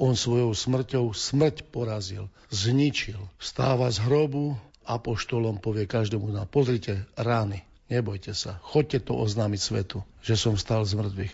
On 0.02 0.18
svojou 0.18 0.50
smrťou 0.50 1.14
smrť 1.14 1.70
porazil, 1.70 2.26
zničil. 2.50 3.22
Vstáva 3.38 3.86
z 3.88 4.02
hrobu, 4.02 4.58
apoštolom 4.82 5.62
povie 5.62 5.86
každému, 5.86 6.26
na 6.34 6.42
pozrite 6.42 7.06
rány, 7.14 7.62
nebojte 7.86 8.34
sa, 8.34 8.58
chodte 8.66 8.98
to 8.98 9.14
oznámiť 9.14 9.60
svetu, 9.62 10.02
že 10.26 10.34
som 10.34 10.58
stal 10.58 10.82
z 10.82 10.98
mŕtvych. 10.98 11.32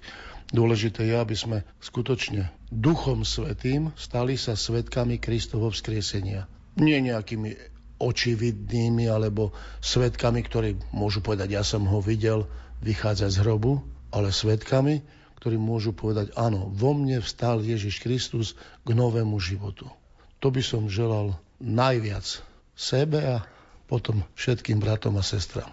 Dôležité 0.53 1.09
je, 1.09 1.17
aby 1.17 1.33
sme 1.33 1.59
skutočne 1.81 2.53
Duchom 2.69 3.25
Svetým 3.25 3.89
stali 3.97 4.37
sa 4.37 4.53
svetkami 4.53 5.17
Kristovho 5.17 5.73
vzkriesenia. 5.73 6.45
Nie 6.77 7.01
nejakými 7.01 7.57
očividnými 7.97 9.09
alebo 9.09 9.57
svetkami, 9.81 10.45
ktorí 10.45 10.77
môžu 10.93 11.25
povedať, 11.25 11.57
ja 11.57 11.65
som 11.65 11.89
ho 11.89 12.05
videl, 12.05 12.45
vychádzať 12.83 13.31
z 13.31 13.41
hrobu, 13.47 13.81
ale 14.13 14.35
svetkami, 14.35 15.01
ktorí 15.39 15.59
môžu 15.59 15.95
povedať, 15.95 16.35
áno, 16.39 16.71
vo 16.71 16.95
mne 16.95 17.23
vstal 17.23 17.63
Ježiš 17.63 18.03
Kristus 18.03 18.55
k 18.87 18.89
novému 18.95 19.39
životu. 19.43 19.91
To 20.43 20.51
by 20.51 20.63
som 20.63 20.91
želal 20.91 21.39
najviac 21.63 22.43
sebe 22.75 23.23
a 23.23 23.47
potom 23.87 24.27
všetkým 24.35 24.83
bratom 24.83 25.19
a 25.19 25.23
sestram. 25.23 25.71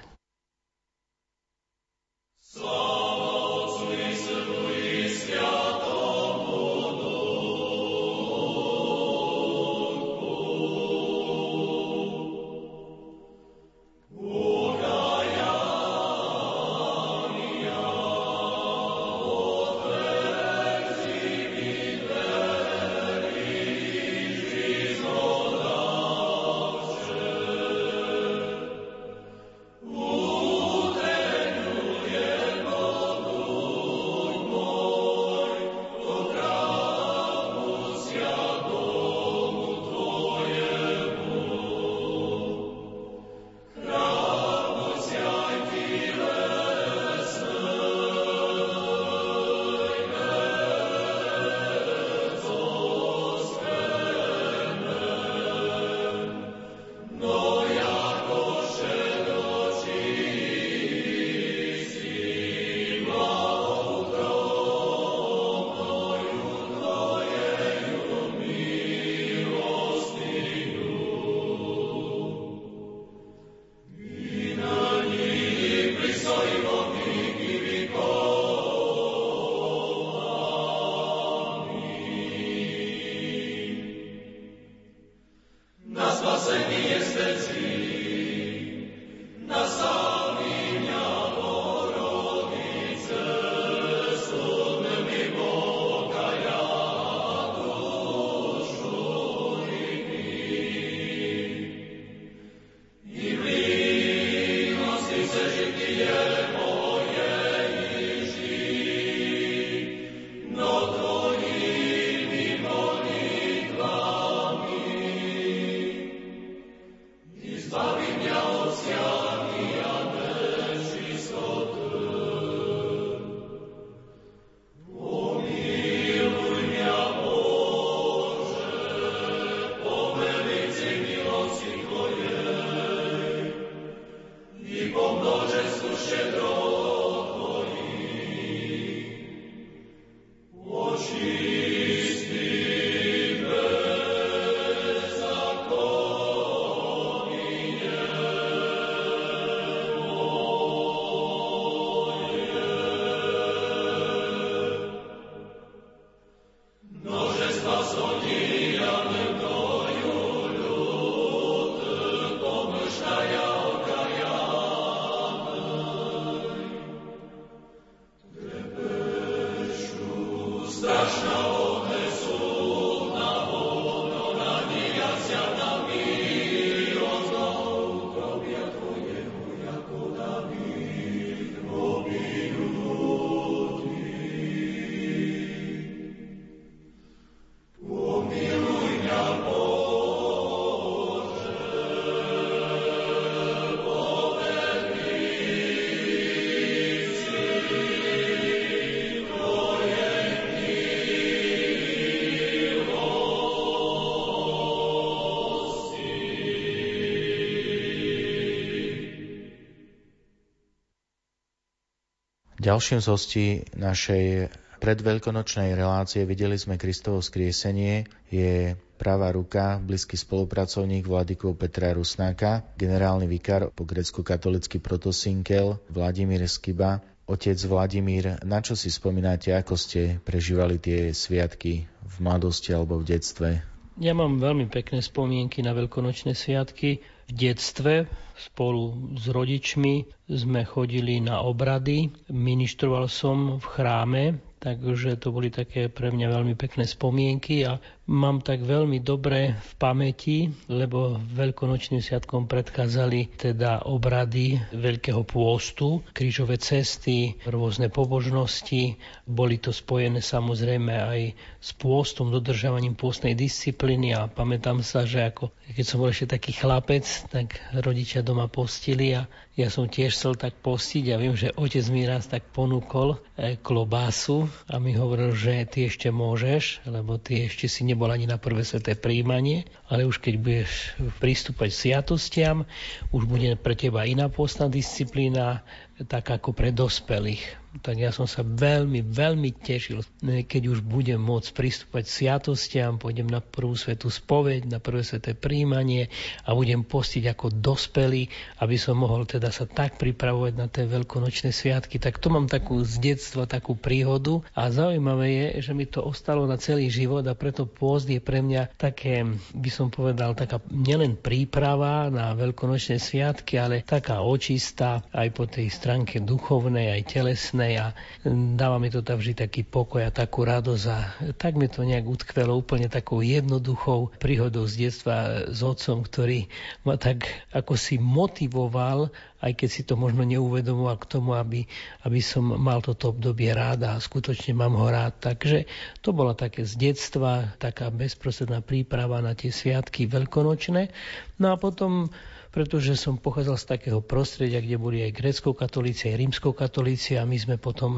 Ďalším 212.69 213.01
z 213.01 213.07
hostí 213.09 213.45
našej 213.81 214.53
predveľkonočnej 214.77 215.73
relácie 215.73 216.21
Videli 216.21 216.53
sme 216.53 216.77
Kristovo 216.77 217.17
skriesenie 217.17 218.05
je 218.29 218.77
pravá 218.93 219.33
ruka, 219.33 219.81
blízky 219.81 220.13
spolupracovník 220.13 221.09
vladykov 221.09 221.57
Petra 221.57 221.97
Rusnáka, 221.97 222.61
generálny 222.77 223.25
vikár 223.25 223.73
po 223.73 223.89
grecko-katolický 223.89 224.77
protosinkel 224.85 225.81
Vladimír 225.89 226.45
Skiba. 226.45 227.01
Otec 227.25 227.57
Vladimír, 227.65 228.37
na 228.45 228.61
čo 228.61 228.77
si 228.77 228.93
spomínate, 228.93 229.49
ako 229.49 229.73
ste 229.73 230.21
prežívali 230.21 230.77
tie 230.77 231.09
sviatky 231.09 231.89
v 231.89 232.15
mladosti 232.21 232.69
alebo 232.69 233.01
v 233.01 233.17
detstve? 233.17 233.49
Ja 233.97 234.13
mám 234.13 234.37
veľmi 234.37 234.69
pekné 234.69 235.01
spomienky 235.01 235.65
na 235.65 235.73
veľkonočné 235.73 236.37
sviatky. 236.37 237.01
V 237.01 237.31
detstve 237.33 238.05
spolu 238.39 239.13
s 239.13 239.27
rodičmi 239.27 240.01
sme 240.25 240.63
chodili 240.63 241.19
na 241.19 241.43
obrady, 241.43 242.07
ministroval 242.27 243.05
som 243.05 243.59
v 243.59 243.65
chráme 243.67 244.23
Takže 244.59 245.15
to 245.15 245.31
boli 245.31 245.47
také 245.47 245.87
pre 245.87 246.11
mňa 246.11 246.35
veľmi 246.35 246.51
pekné 246.59 246.83
spomienky 246.83 247.63
a 247.63 247.79
mám 248.09 248.41
tak 248.41 248.65
veľmi 248.65 249.05
dobre 249.05 249.53
v 249.53 249.71
pamäti, 249.77 250.49
lebo 250.65 251.21
veľkonočným 251.21 252.01
sviatkom 252.01 252.49
predkázali 252.49 253.37
teda 253.37 253.85
obrady 253.85 254.57
Veľkého 254.73 255.21
pôstu, 255.21 256.01
krížové 256.17 256.57
cesty, 256.57 257.37
rôzne 257.45 257.93
pobožnosti. 257.93 258.97
Boli 259.29 259.61
to 259.61 259.69
spojené 259.69 260.25
samozrejme 260.25 260.89
aj 260.89 261.21
s 261.61 261.69
pôstom, 261.77 262.33
dodržavaním 262.33 262.97
pôstnej 262.97 263.37
disciplíny 263.37 264.17
a 264.17 264.25
pamätám 264.25 264.81
sa, 264.81 265.05
že 265.05 265.29
ako 265.29 265.53
keď 265.69 265.85
som 265.85 266.01
bol 266.01 266.09
ešte 266.09 266.33
taký 266.33 266.57
chlapec, 266.57 267.05
tak 267.29 267.61
rodičia 267.77 268.25
doma 268.25 268.49
postili 268.49 269.13
a 269.13 269.29
ja 269.59 269.67
som 269.67 269.91
tiež 269.91 270.15
chcel 270.15 270.39
tak 270.39 270.55
postiť 270.63 271.11
a 271.11 271.19
viem, 271.19 271.35
že 271.35 271.51
otec 271.51 271.83
mi 271.91 272.07
raz 272.07 272.31
tak 272.31 272.47
ponúkol 272.55 273.19
e, 273.35 273.59
klobásu 273.59 274.47
a 274.71 274.79
mi 274.79 274.95
hovoril, 274.95 275.35
že 275.35 275.67
ty 275.67 275.91
ešte 275.91 276.15
môžeš, 276.15 276.87
lebo 276.87 277.19
ty 277.19 277.51
ešte 277.51 277.67
si 277.67 277.83
nebol 277.83 277.98
ani 278.07 278.23
na 278.23 278.39
prvé 278.39 278.63
sveté 278.63 278.95
príjmanie, 278.95 279.67
ale 279.91 280.07
už 280.07 280.23
keď 280.23 280.33
budeš 280.39 280.95
pristúpať 281.19 281.75
sviatostiam, 281.75 282.63
už 283.11 283.27
bude 283.27 283.59
pre 283.59 283.75
teba 283.75 284.07
iná 284.07 284.31
postná 284.31 284.71
disciplína, 284.71 285.67
tak 286.07 286.31
ako 286.31 286.55
pre 286.55 286.71
dospelých 286.71 287.59
tak 287.79 288.01
ja 288.01 288.09
som 288.09 288.25
sa 288.25 288.41
veľmi, 288.41 289.05
veľmi 289.05 289.53
tešil, 289.61 290.01
keď 290.25 290.63
už 290.73 290.81
budem 290.81 291.21
môcť 291.21 291.53
pristúpať 291.53 292.09
sviatostiam, 292.09 292.97
pôjdem 292.97 293.29
na 293.29 293.45
prvú 293.45 293.77
svetú 293.77 294.09
spoveď, 294.09 294.65
na 294.65 294.81
prvé 294.81 295.05
sveté 295.05 295.37
príjmanie 295.37 296.09
a 296.49 296.57
budem 296.57 296.81
postiť 296.81 297.29
ako 297.29 297.53
dospelý, 297.61 298.25
aby 298.65 298.75
som 298.75 298.97
mohol 298.97 299.29
teda 299.29 299.53
sa 299.53 299.69
tak 299.69 300.01
pripravovať 300.01 300.53
na 300.57 300.65
tie 300.65 300.89
veľkonočné 300.89 301.53
sviatky. 301.53 302.01
Tak 302.01 302.17
to 302.17 302.33
mám 302.33 302.49
takú 302.49 302.81
z 302.81 303.13
detstva, 303.13 303.45
takú 303.45 303.77
príhodu 303.77 304.41
a 304.57 304.73
zaujímavé 304.73 305.27
je, 305.29 305.69
že 305.69 305.77
mi 305.77 305.85
to 305.85 306.01
ostalo 306.01 306.49
na 306.49 306.57
celý 306.57 306.89
život 306.89 307.21
a 307.29 307.37
preto 307.37 307.69
pôst 307.69 308.09
je 308.09 308.17
pre 308.17 308.41
mňa 308.41 308.81
také, 308.81 309.21
by 309.53 309.69
som 309.69 309.93
povedal, 309.93 310.33
taká 310.33 310.57
nielen 310.73 311.21
príprava 311.21 312.09
na 312.09 312.33
veľkonočné 312.33 312.97
sviatky, 312.97 313.61
ale 313.61 313.85
taká 313.85 314.25
očistá 314.25 315.05
aj 315.13 315.27
po 315.37 315.45
tej 315.45 315.69
stránke 315.89 316.21
duchovnej, 316.21 317.01
aj 317.01 317.17
telesnej 317.17 317.81
a 317.81 317.97
dáva 318.29 318.77
mi 318.77 318.93
to 318.93 319.01
tam 319.01 319.17
vždy 319.17 319.41
taký 319.41 319.65
pokoj 319.65 320.05
a 320.05 320.13
takú 320.13 320.45
radosť 320.45 320.85
a 320.85 320.99
tak 321.33 321.57
mi 321.57 321.65
to 321.65 321.81
nejak 321.81 322.05
utkvelo 322.05 322.53
úplne 322.53 322.85
takou 322.85 323.25
jednoduchou 323.25 324.13
príhodou 324.21 324.69
z 324.69 324.85
detstva 324.85 325.49
s 325.49 325.65
otcom, 325.65 326.05
ktorý 326.05 326.45
ma 326.85 326.93
tak 327.01 327.25
ako 327.57 327.73
si 327.73 327.97
motivoval 327.97 329.09
aj 329.39 329.55
keď 329.55 329.69
si 329.71 329.81
to 329.87 329.95
možno 329.95 330.27
neuvedomoval 330.27 330.99
k 330.99 331.09
tomu, 331.09 331.33
aby, 331.33 331.63
aby 332.03 332.19
som 332.19 332.43
mal 332.43 332.83
toto 332.83 333.15
obdobie 333.15 333.49
rád 333.55 333.87
a 333.87 333.95
skutočne 333.95 334.51
mám 334.51 334.75
ho 334.75 334.87
rád. 334.91 335.15
Takže 335.15 335.63
to 336.03 336.11
bola 336.11 336.35
také 336.35 336.67
z 336.67 336.75
detstva, 336.75 337.55
taká 337.55 337.87
bezprostredná 337.87 338.59
príprava 338.59 339.23
na 339.23 339.31
tie 339.31 339.47
sviatky 339.47 340.11
veľkonočné. 340.11 340.91
No 341.39 341.49
a 341.49 341.57
potom 341.57 342.11
pretože 342.49 342.97
som 342.97 343.21
pochádzal 343.21 343.57
z 343.61 343.65
takého 343.69 343.99
prostredia, 344.01 344.57
kde 344.57 344.81
boli 344.81 345.05
aj 345.05 345.13
grécko-katolíci, 345.13 346.09
aj 346.09 346.17
rímsko-katolíci 346.17 347.21
a 347.21 347.23
my 347.23 347.37
sme 347.37 347.55
potom 347.61 347.91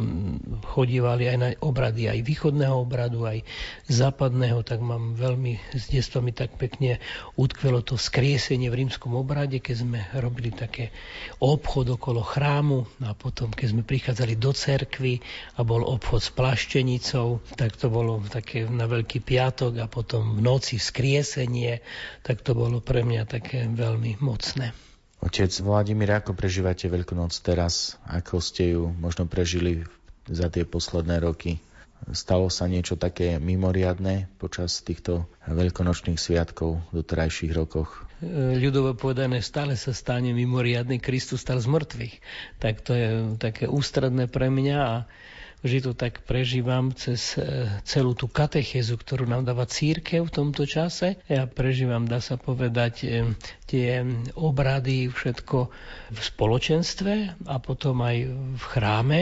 chodívali 0.68 1.32
aj 1.32 1.38
na 1.40 1.50
obrady 1.64 2.12
aj 2.12 2.20
východného 2.20 2.76
obradu, 2.76 3.24
aj 3.24 3.48
západného, 3.88 4.60
tak 4.68 4.84
mám 4.84 5.16
veľmi 5.16 5.56
s 5.72 5.88
detstva 5.88 6.20
mi 6.20 6.36
tak 6.36 6.60
pekne 6.60 7.00
utkvelo 7.40 7.80
to 7.80 7.96
skriesenie 7.96 8.68
v 8.68 8.84
rímskom 8.84 9.16
obrade, 9.16 9.64
keď 9.64 9.76
sme 9.88 10.00
robili 10.20 10.52
také 10.52 10.92
obchod 11.40 11.96
okolo 11.96 12.20
chrámu 12.20 13.08
a 13.08 13.16
potom, 13.16 13.56
keď 13.56 13.68
sme 13.72 13.84
prichádzali 13.88 14.36
do 14.36 14.52
cerkvy 14.52 15.24
a 15.56 15.64
bol 15.64 15.88
obchod 15.88 16.20
s 16.20 16.32
plaštenicou, 16.36 17.40
tak 17.56 17.80
to 17.80 17.88
bolo 17.88 18.20
také 18.28 18.68
na 18.68 18.84
Veľký 18.92 19.24
piatok 19.24 19.80
a 19.80 19.88
potom 19.88 20.36
v 20.36 20.44
noci 20.44 20.76
skriesenie, 20.76 21.80
tak 22.20 22.44
to 22.44 22.52
bolo 22.52 22.84
pre 22.84 23.08
mňa 23.08 23.24
také 23.24 23.64
veľmi 23.72 24.20
moc 24.20 24.41
mocné. 24.42 24.74
Otec 25.22 25.54
Vladimír, 25.62 26.18
ako 26.18 26.34
prežívate 26.34 26.90
Veľkú 26.90 27.14
noc 27.14 27.38
teraz? 27.46 28.02
Ako 28.10 28.42
ste 28.42 28.74
ju 28.74 28.90
možno 28.90 29.30
prežili 29.30 29.86
za 30.26 30.50
tie 30.50 30.66
posledné 30.66 31.22
roky? 31.22 31.62
Stalo 32.10 32.50
sa 32.50 32.66
niečo 32.66 32.98
také 32.98 33.38
mimoriadné 33.38 34.26
počas 34.42 34.82
týchto 34.82 35.30
veľkonočných 35.46 36.18
sviatkov 36.18 36.82
v 36.90 37.06
doterajších 37.06 37.54
rokoch? 37.54 38.10
ľudovo 38.58 38.98
povedané, 38.98 39.42
stále 39.46 39.74
sa 39.78 39.94
stane 39.94 40.34
mimoriadný 40.34 40.98
Kristus 40.98 41.42
stal 41.46 41.62
z 41.62 41.70
mŕtvych. 41.70 42.16
Tak 42.58 42.82
to 42.82 42.92
je 42.98 43.08
také 43.38 43.66
ústredné 43.70 44.26
pre 44.26 44.50
mňa 44.50 44.78
a 44.78 44.96
vždy 45.62 45.80
to 45.82 45.92
tak 45.94 46.26
prežívam 46.26 46.90
cez 46.94 47.38
e, 47.38 47.70
celú 47.86 48.18
tú 48.18 48.26
katechézu, 48.26 48.98
ktorú 48.98 49.30
nám 49.30 49.46
dáva 49.46 49.66
církev 49.66 50.28
v 50.28 50.34
tomto 50.34 50.66
čase. 50.66 51.22
Ja 51.30 51.46
prežívam, 51.46 52.06
dá 52.06 52.18
sa 52.20 52.38
povedať, 52.38 52.94
e, 53.06 53.08
tie 53.66 54.04
obrady, 54.36 55.08
všetko 55.08 55.58
v 56.12 56.20
spoločenstve 56.20 57.14
a 57.48 57.56
potom 57.62 58.02
aj 58.02 58.18
v 58.58 58.64
chráme. 58.66 59.20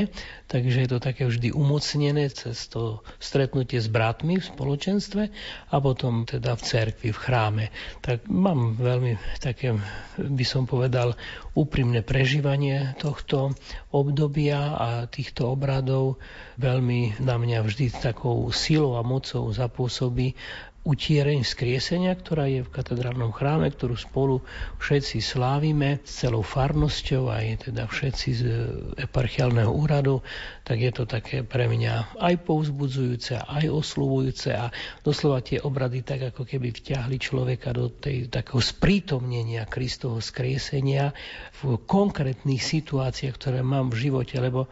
Takže 0.49 0.81
je 0.81 0.89
to 0.89 0.97
také 0.97 1.29
vždy 1.29 1.53
umocnené 1.53 2.25
cez 2.33 2.57
to 2.73 3.05
stretnutie 3.21 3.77
s 3.77 3.85
bratmi 3.85 4.41
v 4.41 4.49
spoločenstve 4.49 5.23
a 5.69 5.75
potom 5.77 6.25
teda 6.25 6.57
v 6.57 6.65
cerkvi, 6.65 7.13
v 7.13 7.21
chráme. 7.21 7.65
Tak 8.01 8.25
mám 8.25 8.73
veľmi 8.73 9.21
také, 9.37 9.77
by 10.17 10.45
som 10.49 10.65
povedal, 10.65 11.13
úprimné 11.53 12.01
prežívanie 12.01 12.97
tohto 12.97 13.53
obdobia 13.93 14.73
a 14.73 14.89
týchto 15.05 15.53
obradov 15.53 16.17
veľmi 16.57 17.21
na 17.21 17.37
mňa 17.37 17.69
vždy 17.69 18.01
takou 18.01 18.49
silou 18.49 18.97
a 18.97 19.05
mocou 19.05 19.53
zapôsobí 19.53 20.33
utiereň 20.89 21.45
skriesenia, 21.45 22.17
ktorá 22.17 22.49
je 22.49 22.65
v 22.65 22.73
katedrálnom 22.73 23.29
chráme, 23.29 23.69
ktorú 23.69 23.93
spolu 23.93 24.41
všetci 24.81 25.21
slávime 25.21 26.01
s 26.01 26.25
celou 26.25 26.41
farnosťou, 26.41 27.29
aj 27.29 27.69
teda 27.69 27.85
všetci 27.85 28.29
z 28.33 28.41
eparchiálneho 28.97 29.69
úradu, 29.69 30.25
tak 30.65 30.81
je 30.81 30.89
to 30.89 31.05
také 31.05 31.45
pre 31.45 31.69
mňa 31.69 32.17
aj 32.17 32.41
povzbudzujúce, 32.41 33.37
aj 33.37 33.69
oslovujúce 33.69 34.49
a 34.57 34.73
doslova 35.05 35.45
tie 35.45 35.61
obrady 35.61 36.01
tak 36.01 36.33
ako 36.33 36.41
keby 36.41 36.73
vťahli 36.73 37.21
človeka 37.21 37.69
do 37.69 37.93
tej 37.93 38.25
takého 38.25 38.57
sprítomnenia 38.57 39.69
Kristovho 39.69 40.17
skriesenia 40.25 41.13
v 41.61 41.77
konkrétnych 41.85 42.65
situáciách, 42.65 43.37
ktoré 43.37 43.61
mám 43.61 43.93
v 43.93 44.09
živote, 44.09 44.41
lebo 44.41 44.65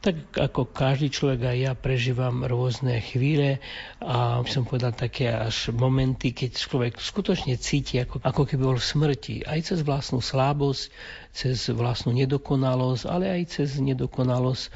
tak 0.00 0.32
ako 0.32 0.72
každý 0.72 1.12
človek 1.12 1.52
aj 1.52 1.58
ja 1.60 1.72
prežívam 1.76 2.48
rôzne 2.48 3.04
chvíle 3.04 3.60
a 4.00 4.40
som 4.48 4.64
povedal 4.64 4.96
také 4.96 5.28
až 5.28 5.68
momenty, 5.76 6.32
keď 6.32 6.56
človek 6.56 6.92
skutočne 6.96 7.60
cíti, 7.60 8.00
ako, 8.00 8.24
ako 8.24 8.42
keby 8.48 8.62
bol 8.64 8.80
v 8.80 8.88
smrti, 8.88 9.36
aj 9.44 9.60
cez 9.60 9.78
vlastnú 9.84 10.24
slabosť, 10.24 10.88
cez 11.30 11.70
vlastnú 11.70 12.10
nedokonalosť, 12.10 13.04
ale 13.06 13.30
aj 13.30 13.42
cez 13.60 13.78
nedokonalosť 13.78 14.64
e, 14.66 14.70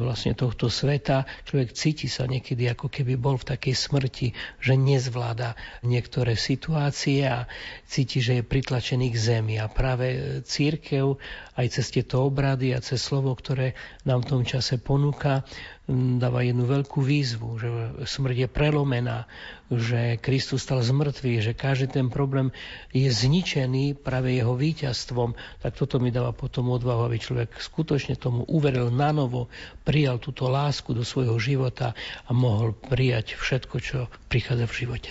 vlastne 0.00 0.32
tohto 0.32 0.72
sveta. 0.72 1.28
Človek 1.44 1.76
cíti 1.76 2.08
sa 2.08 2.24
niekedy, 2.24 2.66
ako 2.72 2.88
keby 2.88 3.20
bol 3.20 3.36
v 3.36 3.48
takej 3.52 3.74
smrti, 3.76 4.28
že 4.64 4.74
nezvláda 4.80 5.54
niektoré 5.84 6.40
situácie 6.40 7.28
a 7.28 7.44
cíti, 7.84 8.24
že 8.24 8.40
je 8.40 8.48
pritlačený 8.48 9.12
k 9.12 9.16
zemi. 9.16 9.54
A 9.60 9.68
práve 9.68 10.40
církev 10.48 11.20
aj 11.60 11.66
cez 11.68 11.92
tieto 11.92 12.24
obrady 12.24 12.72
a 12.72 12.80
cez 12.80 13.00
slovo, 13.04 13.36
ktoré 13.36 13.76
nám 14.08 14.24
v 14.24 14.28
tom 14.32 14.42
čase 14.48 14.80
ponúka, 14.80 15.44
dáva 15.90 16.46
jednu 16.46 16.70
veľkú 16.70 17.02
výzvu, 17.02 17.58
že 17.58 17.68
smrť 18.06 18.36
je 18.46 18.48
prelomená, 18.48 19.26
že 19.70 20.18
Kristus 20.22 20.62
stal 20.62 20.86
z 20.86 20.94
mŕtvych, 20.94 21.40
že 21.42 21.52
každý 21.58 21.90
ten 21.90 22.06
problém 22.06 22.54
je 22.94 23.10
zničený 23.10 23.98
práve 23.98 24.34
jeho 24.34 24.54
víťazstvom, 24.54 25.34
tak 25.62 25.74
toto 25.74 25.98
mi 25.98 26.14
dáva 26.14 26.30
potom 26.30 26.70
odvahu, 26.70 27.10
aby 27.10 27.18
človek 27.18 27.58
skutočne 27.58 28.14
tomu 28.14 28.46
uveril 28.46 28.94
na 28.94 29.10
novo, 29.10 29.50
prijal 29.82 30.22
túto 30.22 30.46
lásku 30.46 30.94
do 30.94 31.02
svojho 31.02 31.34
života 31.42 31.98
a 32.26 32.30
mohol 32.30 32.74
prijať 32.74 33.34
všetko, 33.34 33.76
čo 33.82 33.98
prichádza 34.30 34.70
v 34.70 34.76
živote. 34.86 35.10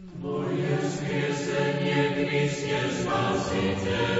Moje 0.00 0.80
skriesenie, 0.80 2.24
Kriste, 2.24 3.04
spasiteľu, 3.04 4.19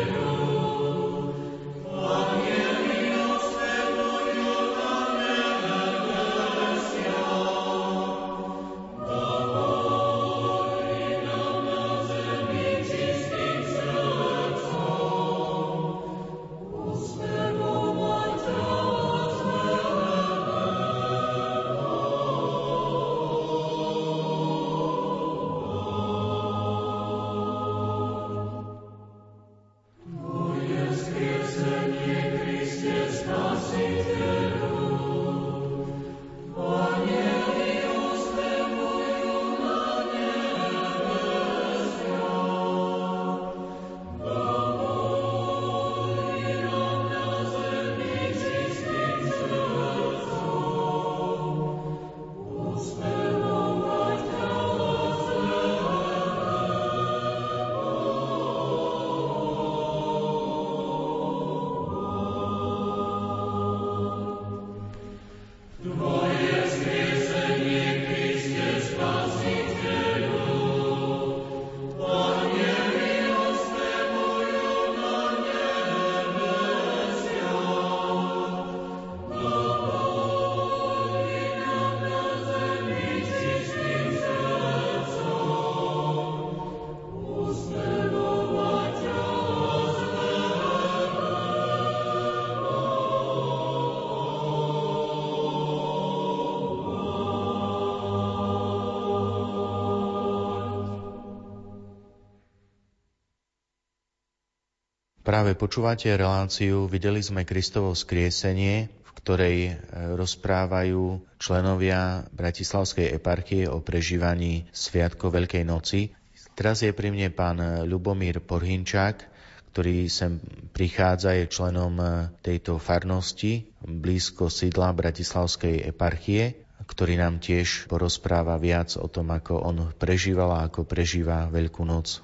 Práve 105.31 105.55
počúvate 105.55 106.11
reláciu 106.11 106.91
Videli 106.91 107.23
sme 107.23 107.47
Kristovo 107.47 107.95
skriesenie, 107.95 108.91
v 108.91 109.11
ktorej 109.15 109.57
e, 109.63 109.73
rozprávajú 110.19 111.23
členovia 111.39 112.27
Bratislavskej 112.35 113.15
eparchie 113.15 113.71
o 113.71 113.79
prežívaní 113.79 114.67
Sviatko 114.75 115.31
Veľkej 115.31 115.63
noci. 115.63 116.11
Teraz 116.59 116.83
je 116.83 116.91
pri 116.91 117.15
mne 117.15 117.31
pán 117.31 117.63
Ľubomír 117.63 118.43
Porhinčák, 118.43 119.23
ktorý 119.71 120.11
sem 120.11 120.43
prichádza, 120.75 121.39
je 121.39 121.47
členom 121.47 121.95
e, 122.03 122.35
tejto 122.43 122.83
farnosti 122.83 123.71
blízko 123.87 124.51
sídla 124.51 124.91
Bratislavskej 124.91 125.95
eparchie, 125.95 126.59
ktorý 126.91 127.23
nám 127.23 127.39
tiež 127.39 127.87
porozpráva 127.87 128.59
viac 128.59 128.99
o 128.99 129.07
tom, 129.07 129.31
ako 129.31 129.63
on 129.63 129.95
prežíval 129.95 130.59
a 130.59 130.67
ako 130.67 130.91
prežíva 130.91 131.47
Veľkú 131.55 131.87
noc. 131.87 132.19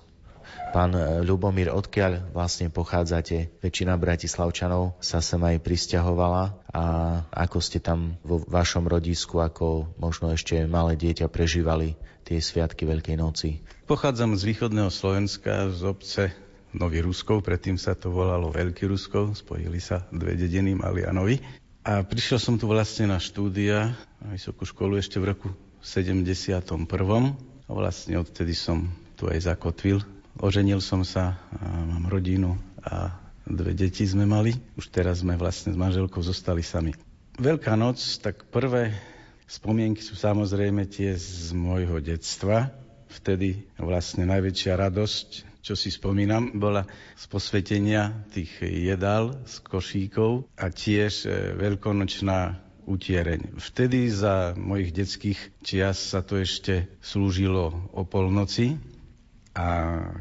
Pán 0.75 0.93
e, 0.93 1.23
Ľubomír, 1.25 1.73
odkiaľ 1.73 2.35
vlastne 2.35 2.69
pochádzate? 2.69 3.63
Väčšina 3.63 3.97
bratislavčanov 3.97 4.99
sa 5.01 5.23
sem 5.25 5.41
aj 5.41 5.63
pristahovala 5.63 6.59
a 6.71 6.85
ako 7.33 7.59
ste 7.63 7.79
tam 7.81 8.21
vo 8.27 8.43
vašom 8.45 8.85
rodisku, 8.85 9.41
ako 9.41 9.91
možno 9.97 10.31
ešte 10.31 10.67
malé 10.69 10.95
dieťa 10.99 11.31
prežívali 11.33 11.97
tie 12.27 12.43
sviatky 12.43 12.85
Veľkej 12.85 13.17
noci? 13.17 13.63
Pochádzam 13.87 14.35
z 14.35 14.43
východného 14.51 14.91
Slovenska, 14.91 15.71
z 15.71 15.83
obce 15.87 16.23
Nový 16.77 17.01
Ruskov, 17.01 17.41
predtým 17.41 17.81
sa 17.81 17.97
to 17.97 18.13
volalo 18.13 18.53
Veľký 18.53 18.91
Ruskov, 18.91 19.39
spojili 19.39 19.81
sa 19.81 20.05
dve 20.13 20.37
dediny, 20.37 20.77
Mali 20.77 21.07
a 21.07 21.15
Nový. 21.15 21.39
A 21.87 22.03
prišiel 22.03 22.43
som 22.43 22.59
tu 22.59 22.67
vlastne 22.67 23.07
na 23.07 23.23
štúdia, 23.23 23.95
na 24.19 24.35
vysokú 24.35 24.67
školu 24.67 24.99
ešte 24.99 25.23
v 25.23 25.31
roku 25.31 25.49
71. 25.87 26.75
A 27.67 27.71
vlastne 27.71 28.19
odtedy 28.19 28.59
som 28.59 28.91
tu 29.15 29.31
aj 29.31 29.47
zakotvil. 29.47 30.03
Oženil 30.37 30.85
som 30.85 31.01
sa, 31.01 31.41
mám 31.65 32.13
rodinu 32.13 32.61
a 32.85 33.17
dve 33.49 33.73
deti 33.73 34.05
sme 34.05 34.29
mali. 34.29 34.53
Už 34.77 34.93
teraz 34.93 35.25
sme 35.25 35.39
vlastne 35.41 35.73
s 35.73 35.79
manželkou 35.81 36.21
zostali 36.21 36.61
sami. 36.61 36.93
Veľká 37.41 37.73
noc, 37.73 38.01
tak 38.21 38.45
prvé 38.53 38.93
spomienky 39.49 40.05
sú 40.05 40.13
samozrejme 40.13 40.85
tie 40.93 41.17
z 41.17 41.57
môjho 41.57 42.03
detstva, 42.05 42.69
vtedy 43.09 43.65
vlastne 43.81 44.29
najväčšia 44.29 44.77
radosť, 44.77 45.29
čo 45.65 45.73
si 45.73 45.89
spomínam, 45.89 46.59
bola 46.59 46.85
z 47.17 47.25
posvetenia 47.33 48.29
tých 48.29 48.61
jedál 48.61 49.41
z 49.49 49.57
košíkov 49.65 50.47
a 50.55 50.69
tiež 50.71 51.27
e, 51.27 51.29
veľkonočná 51.59 52.61
utiereň. 52.87 53.59
Vtedy 53.59 54.07
za 54.13 54.55
mojich 54.55 54.95
detských 54.95 55.41
čias 55.65 55.99
sa 55.99 56.23
to 56.23 56.39
ešte 56.39 56.87
slúžilo 57.03 57.91
o 57.91 58.07
polnoci 58.07 58.79
a 59.57 59.65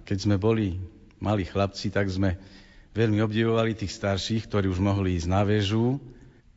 keď 0.07 0.17
sme 0.23 0.35
boli 0.39 0.79
malí 1.19 1.43
chlapci, 1.43 1.91
tak 1.91 2.07
sme 2.07 2.39
veľmi 2.95 3.19
obdivovali 3.19 3.75
tých 3.75 3.91
starších, 3.91 4.47
ktorí 4.47 4.71
už 4.71 4.79
mohli 4.79 5.19
ísť 5.19 5.27
na 5.27 5.43
väžu 5.43 5.99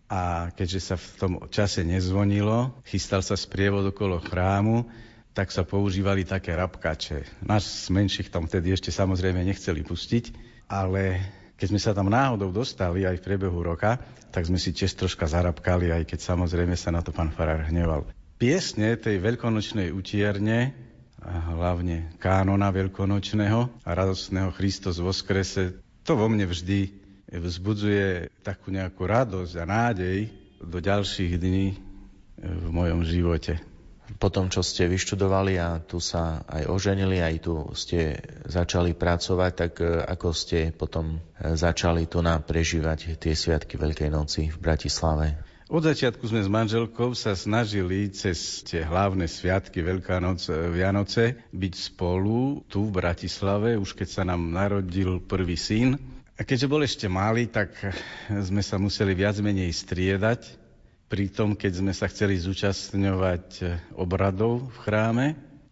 a 0.07 0.55
keďže 0.55 0.81
sa 0.81 0.95
v 0.97 1.07
tom 1.19 1.33
čase 1.51 1.83
nezvonilo, 1.83 2.79
chystal 2.87 3.21
sa 3.21 3.35
sprievod 3.35 3.91
okolo 3.91 4.23
chrámu, 4.23 4.87
tak 5.35 5.51
sa 5.51 5.67
používali 5.67 6.23
také 6.23 6.55
rabkače. 6.55 7.43
Nás 7.43 7.67
z 7.67 7.91
menších 7.91 8.31
tam 8.31 8.47
vtedy 8.47 8.71
ešte 8.71 8.95
samozrejme 8.95 9.43
nechceli 9.43 9.83
pustiť, 9.83 10.25
ale 10.71 11.19
keď 11.59 11.67
sme 11.75 11.81
sa 11.83 11.91
tam 11.91 12.07
náhodou 12.07 12.55
dostali 12.55 13.03
aj 13.03 13.19
v 13.19 13.25
priebehu 13.27 13.59
roka, 13.59 13.99
tak 14.31 14.47
sme 14.47 14.63
si 14.63 14.71
tiež 14.71 14.95
troška 14.95 15.27
zarabkali, 15.27 15.91
aj 15.91 16.07
keď 16.07 16.23
samozrejme 16.23 16.79
sa 16.79 16.95
na 16.95 17.03
to 17.03 17.11
pán 17.11 17.35
Farár 17.35 17.67
hneval. 17.67 18.07
Piesne 18.39 18.95
tej 18.95 19.19
veľkonočnej 19.19 19.91
utierne, 19.91 20.88
hlavne 21.23 22.15
kánona 22.23 22.71
veľkonočného 22.71 23.85
a 23.85 23.91
radostného 23.91 24.55
Christos 24.55 25.03
Voskrese, 25.03 25.83
to 26.07 26.15
vo 26.15 26.31
mne 26.31 26.47
vždy 26.47 26.95
vzbudzuje 27.29 28.33
takú 28.41 28.73
nejakú 28.73 29.05
radosť 29.05 29.55
a 29.61 29.65
nádej 29.69 30.33
do 30.63 30.79
ďalších 30.79 31.37
dní 31.37 31.77
v 32.39 32.67
mojom 32.71 33.05
živote 33.05 33.59
po 34.17 34.33
tom, 34.33 34.49
čo 34.49 34.65
ste 34.65 34.89
vyštudovali 34.89 35.61
a 35.61 35.85
tu 35.85 36.01
sa 36.01 36.41
aj 36.49 36.65
oženili, 36.73 37.21
aj 37.21 37.35
tu 37.45 37.55
ste 37.77 38.17
začali 38.49 38.97
pracovať, 38.97 39.53
tak 39.53 39.73
e, 39.85 40.01
ako 40.01 40.33
ste 40.33 40.73
potom 40.73 41.21
e, 41.37 41.53
začali 41.53 42.09
tu 42.09 42.25
na 42.25 42.41
prežívať 42.41 43.21
tie 43.21 43.37
sviatky 43.37 43.77
Veľkej 43.77 44.09
noci 44.09 44.49
v 44.49 44.57
Bratislave? 44.57 45.48
Od 45.69 45.85
začiatku 45.85 46.25
sme 46.25 46.41
s 46.41 46.49
manželkou 46.49 47.13
sa 47.13 47.37
snažili 47.37 48.09
cez 48.09 48.65
tie 48.65 48.81
hlavné 48.81 49.29
sviatky 49.29 49.85
Veľká 49.85 50.17
noc, 50.17 50.49
e, 50.49 50.57
Vianoce 50.73 51.45
byť 51.53 51.75
spolu 51.77 52.65
tu 52.73 52.89
v 52.89 52.97
Bratislave, 52.97 53.77
už 53.77 53.93
keď 53.93 54.09
sa 54.09 54.23
nám 54.25 54.49
narodil 54.49 55.21
prvý 55.21 55.61
syn. 55.61 56.01
A 56.41 56.43
keďže 56.43 56.71
bol 56.73 56.81
ešte 56.81 57.05
malý, 57.05 57.53
tak 57.53 57.77
sme 58.49 58.65
sa 58.65 58.81
museli 58.81 59.13
viac 59.13 59.37
menej 59.45 59.69
striedať 59.77 60.69
Pritom, 61.09 61.57
keď 61.57 61.73
sme 61.81 61.93
sa 61.97 62.05
chceli 62.05 62.37
zúčastňovať 62.37 63.47
eh, 63.65 63.81
obradov 63.97 64.69
v 64.69 64.77
chráme, 64.85 65.27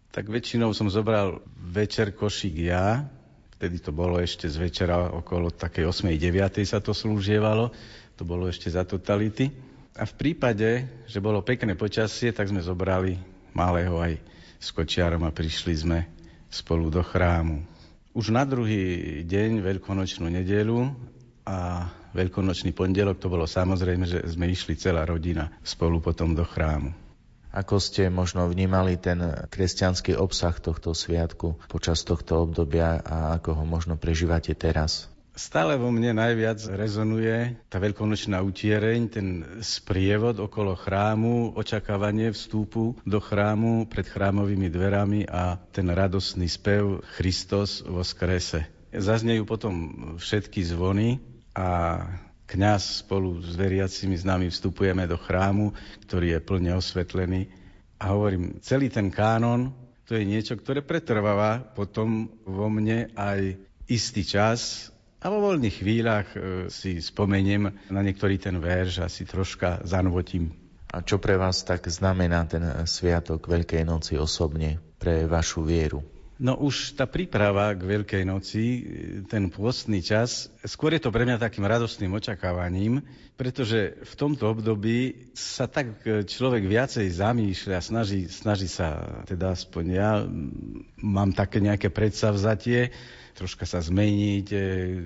tak 0.09 0.33
väčšinou 0.33 0.73
som 0.73 0.89
zobral 0.89 1.45
večer 1.61 2.09
košík 2.09 2.57
ja, 2.57 3.05
vtedy 3.53 3.77
to 3.77 3.93
bolo 3.93 4.17
ešte 4.17 4.49
z 4.49 4.57
večera 4.57 5.13
okolo 5.13 5.53
takej 5.53 5.85
8. 5.85 6.09
9. 6.09 6.57
sa 6.65 6.81
to 6.81 6.89
slúžievalo, 6.89 7.69
to 8.17 8.25
bolo 8.25 8.49
ešte 8.49 8.65
za 8.73 8.81
totality. 8.81 9.53
A 9.97 10.05
v 10.05 10.13
prípade, 10.13 10.85
že 11.09 11.17
bolo 11.17 11.41
pekné 11.41 11.73
počasie, 11.73 12.29
tak 12.29 12.53
sme 12.53 12.61
zobrali 12.61 13.17
malého 13.57 13.97
aj 13.97 14.21
s 14.61 14.69
kočiarom 14.69 15.25
a 15.25 15.33
prišli 15.33 15.73
sme 15.73 15.99
spolu 16.53 16.93
do 16.93 17.01
chrámu. 17.01 17.65
Už 18.13 18.29
na 18.29 18.45
druhý 18.45 19.21
deň, 19.25 19.61
veľkonočnú 19.65 20.29
nedelu 20.29 20.93
a 21.49 21.89
veľkonočný 22.13 22.77
pondelok 22.77 23.17
to 23.17 23.29
bolo 23.29 23.49
samozrejme, 23.49 24.05
že 24.05 24.21
sme 24.25 24.49
išli 24.49 24.77
celá 24.77 25.01
rodina 25.01 25.49
spolu 25.65 25.97
potom 25.97 26.37
do 26.37 26.45
chrámu. 26.45 26.93
Ako 27.49 27.81
ste 27.81 28.13
možno 28.13 28.45
vnímali 28.45 29.01
ten 29.01 29.17
kresťanský 29.49 30.13
obsah 30.13 30.53
tohto 30.61 30.93
sviatku 30.93 31.57
počas 31.65 32.05
tohto 32.05 32.45
obdobia 32.45 33.01
a 33.01 33.33
ako 33.41 33.57
ho 33.57 33.65
možno 33.65 33.97
prežívate 33.97 34.53
teraz? 34.53 35.09
Stále 35.37 35.77
vo 35.77 35.93
mne 35.93 36.17
najviac 36.17 36.65
rezonuje 36.65 37.61
tá 37.69 37.77
veľkonočná 37.77 38.41
utiereň, 38.41 38.99
ten 39.05 39.27
sprievod 39.61 40.41
okolo 40.41 40.73
chrámu, 40.73 41.53
očakávanie 41.53 42.33
vstúpu 42.33 42.97
do 43.05 43.21
chrámu 43.21 43.85
pred 43.85 44.09
chrámovými 44.09 44.65
dverami 44.65 45.29
a 45.29 45.61
ten 45.69 45.93
radostný 45.93 46.49
spev 46.49 47.05
Christos 47.21 47.85
vo 47.85 48.01
skrese. 48.01 48.65
Zaznejú 48.89 49.45
potom 49.45 49.73
všetky 50.17 50.65
zvony 50.65 51.21
a 51.53 52.01
kňaz 52.49 53.05
spolu 53.05 53.37
s 53.37 53.53
veriacimi 53.53 54.17
s 54.17 54.25
nami 54.25 54.49
vstupujeme 54.49 55.05
do 55.05 55.21
chrámu, 55.21 55.69
ktorý 56.09 56.33
je 56.33 56.39
plne 56.41 56.73
osvetlený. 56.81 57.45
A 58.01 58.09
hovorím, 58.09 58.57
celý 58.65 58.89
ten 58.89 59.13
kánon, 59.13 59.69
to 60.09 60.17
je 60.17 60.25
niečo, 60.25 60.57
ktoré 60.57 60.81
pretrváva 60.81 61.61
potom 61.61 62.25
vo 62.41 62.73
mne 62.73 63.13
aj 63.13 63.53
istý 63.85 64.25
čas 64.25 64.89
a 65.17 65.25
vo 65.33 65.39
voľných 65.41 65.75
chvíľach 65.81 66.27
e, 66.33 66.37
si 66.69 67.01
spomeniem 67.01 67.89
na 67.89 68.01
niektorý 68.05 68.37
ten 68.37 68.61
verš 68.61 69.01
a 69.01 69.07
si 69.09 69.25
troška 69.25 69.81
zanvotím. 69.81 70.53
A 70.93 71.03
čo 71.03 71.19
pre 71.19 71.35
vás 71.35 71.67
tak 71.67 71.83
znamená 71.89 72.47
ten 72.47 72.63
sviatok 72.87 73.49
Veľkej 73.49 73.83
noci 73.83 74.15
osobne 74.15 74.79
pre 75.01 75.27
vašu 75.27 75.67
vieru? 75.67 75.99
No 76.37 76.53
už 76.53 76.93
tá 76.93 77.09
príprava 77.09 77.73
k 77.73 77.81
Veľkej 77.81 78.23
noci, 78.29 78.63
ten 79.25 79.49
pôstny 79.49 80.05
čas, 80.05 80.53
skôr 80.61 80.93
je 80.93 81.01
to 81.01 81.09
pre 81.09 81.25
mňa 81.25 81.41
takým 81.41 81.65
radostným 81.65 82.13
očakávaním, 82.13 83.01
pretože 83.33 83.97
v 84.05 84.13
tomto 84.13 84.53
období 84.53 85.33
sa 85.33 85.65
tak 85.65 86.05
človek 86.05 86.61
viacej 86.61 87.09
zamýšľa, 87.09 87.81
snaží, 87.81 88.29
snaží 88.29 88.69
sa, 88.69 89.25
teda 89.25 89.57
aspoň 89.57 89.85
ja 89.89 90.21
mám 91.01 91.33
také 91.33 91.57
nejaké 91.57 91.89
predsavzatie, 91.89 92.93
troška 93.37 93.69
sa 93.69 93.77
zmeniť 93.77 94.47
e, 94.49 94.59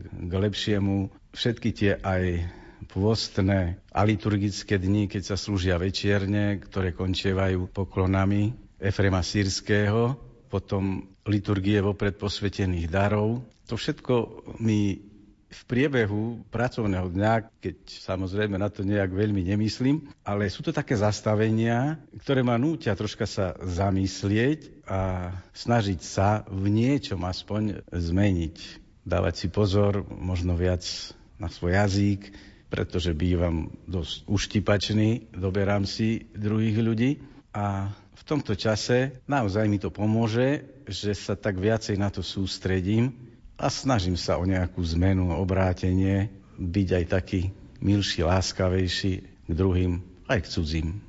k 0.08 0.32
lepšiemu. 0.32 1.12
Všetky 1.36 1.70
tie 1.76 1.91
aj 2.00 2.48
pôstne 2.88 3.78
a 3.91 4.00
liturgické 4.08 4.80
dni, 4.80 5.12
keď 5.12 5.34
sa 5.34 5.36
slúžia 5.36 5.76
večierne, 5.76 6.58
ktoré 6.63 6.96
končievajú 6.96 7.67
poklonami 7.70 8.56
Efrema 8.82 9.22
Sýrského, 9.22 10.15
potom 10.50 11.06
liturgie 11.28 11.78
vopred 11.84 12.17
posvetených 12.17 12.88
darov. 12.89 13.46
To 13.70 13.78
všetko 13.78 14.13
mi 14.60 15.11
v 15.52 15.62
priebehu 15.68 16.48
pracovného 16.48 17.12
dňa, 17.12 17.34
keď 17.60 17.76
samozrejme 17.84 18.56
na 18.56 18.72
to 18.72 18.88
nejak 18.88 19.12
veľmi 19.12 19.44
nemyslím, 19.44 20.08
ale 20.24 20.48
sú 20.48 20.64
to 20.64 20.72
také 20.72 20.96
zastavenia, 20.96 22.00
ktoré 22.24 22.40
ma 22.40 22.56
nútia 22.56 22.96
troška 22.96 23.28
sa 23.28 23.60
zamyslieť 23.60 24.88
a 24.88 25.32
snažiť 25.52 26.00
sa 26.00 26.48
v 26.48 26.72
niečom 26.72 27.20
aspoň 27.28 27.84
zmeniť. 27.92 28.56
Dávať 29.04 29.34
si 29.36 29.48
pozor, 29.52 30.08
možno 30.08 30.56
viac 30.56 30.88
na 31.36 31.52
svoj 31.52 31.76
jazyk, 31.76 32.32
pretože 32.72 33.12
bývam 33.12 33.68
dosť 33.84 34.24
uštipačný, 34.32 35.36
doberám 35.36 35.84
si 35.84 36.32
druhých 36.32 36.80
ľudí 36.80 37.12
a 37.52 37.92
v 37.92 38.24
tomto 38.24 38.56
čase 38.56 39.20
naozaj 39.28 39.68
mi 39.68 39.82
to 39.82 39.92
pomôže, 39.92 40.64
že 40.88 41.12
sa 41.12 41.36
tak 41.36 41.60
viacej 41.60 42.00
na 42.00 42.08
to 42.08 42.24
sústredím, 42.24 43.31
a 43.61 43.72
snažím 43.72 44.20
sa 44.20 44.37
o 44.37 44.44
nejakú 44.44 44.85
zmenu, 44.85 45.33
obrátenie, 45.33 46.29
byť 46.61 46.88
aj 46.92 47.05
taký 47.09 47.57
milší, 47.81 48.20
láskavejší 48.25 49.12
k 49.49 49.53
druhým, 49.53 50.05
aj 50.29 50.40
k 50.44 50.51
cudzím. 50.53 51.01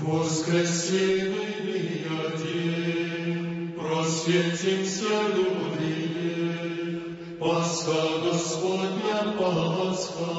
Воскресенный 0.00 1.68
день, 1.68 2.06
просветимся 3.76 5.28
люди, 5.36 6.16
Пасха 7.38 8.18
Господня 8.24 9.36
Пасха, 9.38 10.32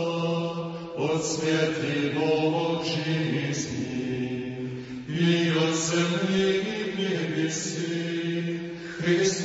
от 0.98 1.26
смерти 1.26 2.12
до 2.18 2.84
жизни, 2.84 4.84
и 5.08 5.52
от 5.52 5.76
земли 5.76 6.58
и 6.58 6.60
небеси, 6.98 8.60
Христос 8.98 9.41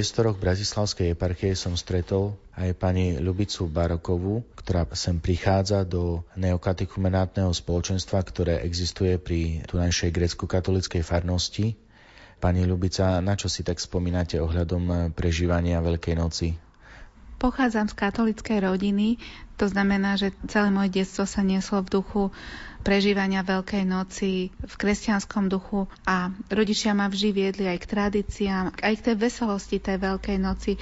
priestoroch 0.00 0.40
Bratislavskej 0.40 1.12
eparchie 1.12 1.52
som 1.52 1.76
stretol 1.76 2.32
aj 2.56 2.72
pani 2.72 3.20
Ľubicu 3.20 3.68
Barokovú, 3.68 4.40
ktorá 4.56 4.88
sem 4.96 5.20
prichádza 5.20 5.84
do 5.84 6.24
neokatechumenátneho 6.40 7.52
spoločenstva, 7.52 8.24
ktoré 8.24 8.64
existuje 8.64 9.20
pri 9.20 9.60
tunajšej 9.68 10.08
grecko-katolickej 10.08 11.04
farnosti. 11.04 11.76
Pani 12.40 12.64
Ľubica, 12.64 13.20
na 13.20 13.36
čo 13.36 13.52
si 13.52 13.60
tak 13.60 13.76
spomínate 13.76 14.40
ohľadom 14.40 15.12
prežívania 15.12 15.84
Veľkej 15.84 16.16
noci? 16.16 16.56
Pochádzam 17.40 17.88
z 17.88 17.96
katolickej 17.96 18.60
rodiny, 18.60 19.16
to 19.56 19.64
znamená, 19.64 20.20
že 20.20 20.36
celé 20.44 20.68
moje 20.68 20.92
detstvo 20.92 21.24
sa 21.24 21.40
nieslo 21.40 21.80
v 21.80 21.88
duchu 21.88 22.22
prežívania 22.80 23.44
Veľkej 23.44 23.84
noci, 23.84 24.52
v 24.52 24.74
kresťanskom 24.76 25.48
duchu 25.48 25.88
a 26.04 26.32
rodičia 26.52 26.92
ma 26.92 27.08
vždy 27.08 27.28
viedli 27.32 27.64
aj 27.64 27.80
k 27.80 27.90
tradíciám, 27.92 28.64
aj 28.76 28.94
k 29.00 29.04
tej 29.08 29.16
veselosti 29.16 29.76
tej 29.80 29.96
Veľkej 30.00 30.36
noci, 30.36 30.76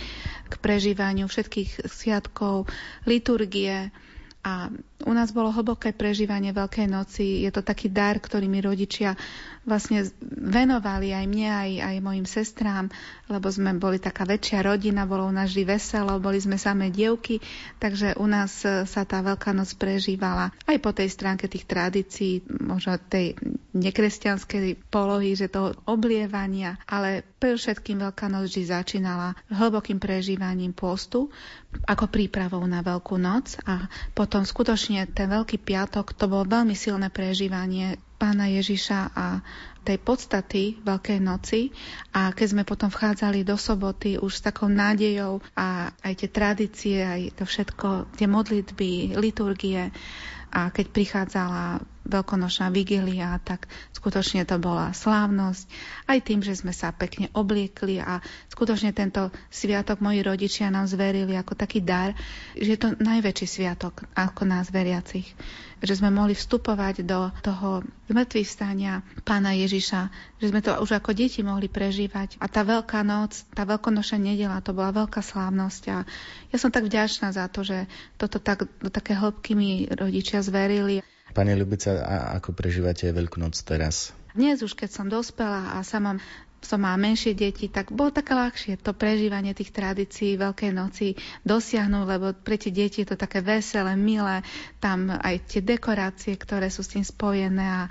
k 0.46 0.54
prežívaniu 0.58 1.26
všetkých 1.26 1.86
sviatkov, 1.86 2.66
liturgie. 3.06 3.94
A 4.42 4.70
u 5.06 5.12
nás 5.14 5.30
bolo 5.30 5.54
hlboké 5.54 5.94
prežívanie 5.94 6.50
Veľkej 6.50 6.90
noci. 6.90 7.46
Je 7.46 7.50
to 7.54 7.62
taký 7.62 7.86
dar, 7.86 8.18
ktorý 8.18 8.50
mi 8.50 8.58
rodičia 8.58 9.14
vlastne 9.68 10.08
venovali 10.24 11.12
aj 11.12 11.26
mne, 11.28 11.48
aj, 11.52 11.70
aj 11.84 11.96
mojim 12.00 12.26
sestrám, 12.26 12.88
lebo 13.28 13.46
sme 13.52 13.76
boli 13.76 14.00
taká 14.00 14.24
väčšia 14.24 14.64
rodina, 14.64 15.04
bolo 15.04 15.28
u 15.28 15.34
nás 15.34 15.52
vždy 15.52 15.64
veselo, 15.68 16.16
boli 16.16 16.40
sme 16.40 16.56
samé 16.56 16.88
dievky, 16.88 17.44
takže 17.76 18.16
u 18.16 18.24
nás 18.24 18.64
e, 18.64 18.88
sa 18.88 19.04
tá 19.04 19.20
Veľká 19.20 19.52
noc 19.52 19.76
prežívala 19.76 20.56
aj 20.64 20.80
po 20.80 20.96
tej 20.96 21.12
stránke 21.12 21.52
tých 21.52 21.68
tradícií, 21.68 22.48
možno 22.48 22.96
tej 22.96 23.36
nekresťanskej 23.76 24.88
polohy, 24.88 25.36
že 25.36 25.52
toho 25.52 25.76
oblievania, 25.84 26.80
ale 26.88 27.28
všetkým 27.38 28.00
Veľká 28.00 28.32
noc 28.32 28.48
vždy 28.48 28.72
začínala 28.72 29.36
hlbokým 29.52 30.00
prežívaním 30.00 30.72
postu, 30.72 31.28
ako 31.84 32.08
prípravou 32.08 32.64
na 32.64 32.80
Veľkú 32.80 33.20
noc 33.20 33.60
a 33.68 33.84
potom 34.16 34.48
skutočne 34.48 34.87
ten 34.88 35.28
Veľký 35.28 35.60
piatok, 35.60 36.16
to 36.16 36.24
bolo 36.30 36.48
veľmi 36.48 36.72
silné 36.72 37.12
prežívanie 37.12 38.00
pána 38.16 38.50
Ježiša 38.50 39.00
a 39.14 39.44
tej 39.86 39.98
podstaty 40.00 40.80
Veľkej 40.84 41.18
noci. 41.20 41.72
A 42.12 42.32
keď 42.32 42.46
sme 42.52 42.64
potom 42.64 42.88
vchádzali 42.88 43.44
do 43.44 43.56
soboty 43.56 44.16
už 44.16 44.32
s 44.40 44.44
takou 44.44 44.68
nádejou 44.68 45.44
a 45.56 45.92
aj 46.04 46.12
tie 46.24 46.28
tradície, 46.28 46.98
aj 47.00 47.40
to 47.40 47.44
všetko, 47.44 48.12
tie 48.16 48.28
modlitby, 48.28 49.16
liturgie 49.16 49.92
a 50.48 50.72
keď 50.72 50.86
prichádzala 50.92 51.64
veľkonočná 52.08 52.72
vigilia, 52.72 53.36
tak 53.44 53.68
skutočne 53.92 54.48
to 54.48 54.56
bola 54.56 54.96
slávnosť. 54.96 55.68
Aj 56.08 56.18
tým, 56.18 56.40
že 56.40 56.56
sme 56.56 56.72
sa 56.72 56.90
pekne 56.90 57.28
obliekli 57.36 58.00
a 58.00 58.24
skutočne 58.48 58.96
tento 58.96 59.28
sviatok 59.52 60.00
moji 60.00 60.24
rodičia 60.24 60.72
nám 60.72 60.88
zverili 60.88 61.36
ako 61.36 61.54
taký 61.54 61.84
dar, 61.84 62.16
že 62.56 62.74
je 62.74 62.80
to 62.80 62.96
najväčší 62.96 63.46
sviatok 63.46 64.08
ako 64.16 64.48
nás 64.48 64.72
veriacich 64.72 65.28
že 65.78 65.94
sme 65.94 66.10
mohli 66.10 66.34
vstupovať 66.34 67.06
do 67.06 67.30
toho 67.42 67.86
zmrtvých 68.10 68.48
stania 68.48 69.06
pána 69.22 69.54
Ježiša, 69.54 70.10
že 70.42 70.50
sme 70.50 70.58
to 70.58 70.74
už 70.74 70.98
ako 70.98 71.14
deti 71.14 71.46
mohli 71.46 71.70
prežívať. 71.70 72.38
A 72.42 72.50
tá 72.50 72.66
veľká 72.66 73.06
noc, 73.06 73.46
tá 73.54 73.62
veľkonoša 73.62 74.18
nedela, 74.18 74.58
to 74.58 74.74
bola 74.74 74.90
veľká 74.90 75.22
slávnosť 75.22 75.82
a 75.94 75.96
ja 76.50 76.56
som 76.58 76.74
tak 76.74 76.88
vďačná 76.90 77.30
za 77.30 77.46
to, 77.46 77.62
že 77.62 77.86
toto 78.18 78.42
tak, 78.42 78.66
do 78.82 78.90
také 78.90 79.14
hĺbky 79.14 79.54
mi 79.54 79.86
rodičia 79.86 80.42
zverili. 80.42 81.04
Pani 81.38 81.54
Ľubica, 81.54 82.02
a 82.02 82.34
ako 82.42 82.50
prežívate 82.50 83.14
Veľkú 83.14 83.38
noc 83.38 83.54
teraz? 83.62 84.10
Dnes 84.34 84.58
už, 84.58 84.74
keď 84.74 84.90
som 84.90 85.06
dospela 85.06 85.78
a 85.78 85.86
sa 85.86 86.02
mám 86.02 86.18
som 86.58 86.82
má 86.82 86.90
menšie 86.98 87.38
deti, 87.38 87.70
tak 87.70 87.94
bolo 87.94 88.10
také 88.10 88.34
ľahšie 88.34 88.82
to 88.82 88.90
prežívanie 88.90 89.54
tých 89.54 89.70
tradícií 89.70 90.34
Veľkej 90.34 90.74
noci 90.74 91.14
dosiahnuť, 91.46 92.04
lebo 92.10 92.34
pre 92.34 92.58
tie 92.58 92.74
deti 92.74 93.06
je 93.06 93.14
to 93.14 93.16
také 93.22 93.38
veselé, 93.38 93.94
milé, 93.94 94.42
tam 94.82 95.14
aj 95.14 95.46
tie 95.46 95.62
dekorácie, 95.62 96.34
ktoré 96.34 96.66
sú 96.66 96.82
s 96.82 96.98
tým 96.98 97.06
spojené 97.06 97.62
a 97.62 97.82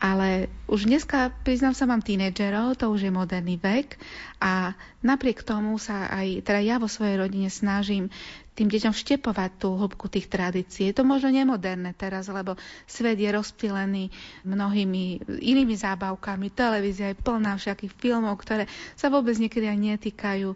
ale 0.00 0.48
už 0.64 0.88
dneska, 0.88 1.28
priznám 1.44 1.76
sa, 1.76 1.84
mám 1.84 2.00
tínedžerov, 2.00 2.80
to 2.80 2.88
už 2.88 3.04
je 3.04 3.12
moderný 3.12 3.60
vek 3.60 4.00
a 4.40 4.72
napriek 5.04 5.44
tomu 5.44 5.76
sa 5.76 6.08
aj, 6.08 6.40
teda 6.40 6.64
ja 6.64 6.80
vo 6.80 6.88
svojej 6.88 7.20
rodine 7.20 7.52
snažím 7.52 8.08
tým 8.54 8.68
deťom 8.68 8.92
vštepovať 8.92 9.50
tú 9.56 9.78
hĺbku 9.78 10.10
tých 10.10 10.26
tradícií. 10.26 10.90
Je 10.90 10.96
to 10.96 11.06
možno 11.06 11.30
nemoderné 11.30 11.94
teraz, 11.94 12.28
lebo 12.28 12.58
svet 12.84 13.16
je 13.16 13.30
rozptýlený 13.30 14.10
mnohými 14.44 15.04
inými 15.40 15.74
zábavkami. 15.78 16.52
Televízia 16.52 17.14
je 17.14 17.22
plná 17.22 17.56
všakých 17.56 17.92
filmov, 17.96 18.36
ktoré 18.42 18.68
sa 18.98 19.08
vôbec 19.08 19.38
niekedy 19.38 19.70
aj 19.70 19.78
netýkajú 19.78 20.48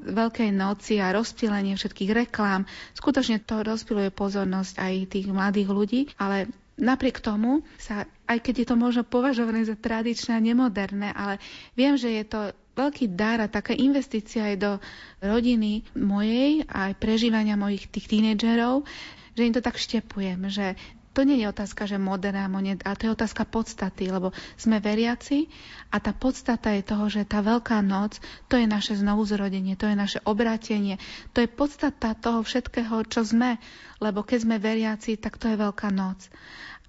Veľkej 0.00 0.50
noci 0.54 1.02
a 1.02 1.12
rozptýlenie 1.12 1.76
všetkých 1.76 2.10
reklám. 2.14 2.64
Skutočne 2.96 3.42
to 3.42 3.60
rozptýluje 3.60 4.08
pozornosť 4.14 4.80
aj 4.80 4.94
tých 5.12 5.26
mladých 5.28 5.68
ľudí, 5.68 6.00
ale 6.16 6.48
Napriek 6.80 7.20
tomu 7.20 7.60
sa, 7.76 8.08
aj 8.24 8.40
keď 8.40 8.64
je 8.64 8.66
to 8.72 8.76
možno 8.80 9.04
považované 9.04 9.68
za 9.68 9.76
tradičné 9.76 10.32
a 10.32 10.40
nemoderné, 10.40 11.12
ale 11.12 11.36
viem, 11.76 11.92
že 12.00 12.08
je 12.08 12.24
to 12.24 12.40
veľký 12.80 13.12
dar 13.12 13.44
a 13.44 13.52
taká 13.52 13.76
investícia 13.76 14.48
aj 14.48 14.56
do 14.56 14.72
rodiny 15.20 15.84
mojej 15.92 16.64
a 16.64 16.88
aj 16.88 16.96
prežívania 16.96 17.60
mojich 17.60 17.86
tých 17.92 18.08
tínedžerov, 18.08 18.88
že 19.36 19.46
im 19.46 19.54
to 19.54 19.60
tak 19.60 19.76
štepujem, 19.76 20.48
že 20.48 20.74
to 21.10 21.26
nie 21.26 21.42
je 21.42 21.50
otázka, 21.50 21.90
že 21.90 21.98
moderná, 21.98 22.46
ale 22.46 22.96
to 22.96 23.04
je 23.10 23.16
otázka 23.18 23.42
podstaty, 23.42 24.14
lebo 24.14 24.30
sme 24.54 24.78
veriaci 24.78 25.50
a 25.90 25.98
tá 25.98 26.14
podstata 26.14 26.70
je 26.70 26.86
toho, 26.86 27.10
že 27.10 27.26
tá 27.26 27.42
Veľká 27.42 27.82
noc, 27.82 28.22
to 28.46 28.54
je 28.54 28.66
naše 28.70 28.94
znovuzrodenie, 28.94 29.74
to 29.74 29.90
je 29.90 29.96
naše 29.98 30.18
obrátenie, 30.22 31.02
to 31.34 31.42
je 31.42 31.50
podstata 31.50 32.14
toho 32.14 32.46
všetkého, 32.46 33.02
čo 33.10 33.26
sme, 33.26 33.58
lebo 33.98 34.22
keď 34.22 34.38
sme 34.46 34.56
veriaci, 34.62 35.18
tak 35.18 35.34
to 35.34 35.50
je 35.50 35.58
Veľká 35.58 35.90
noc. 35.90 36.30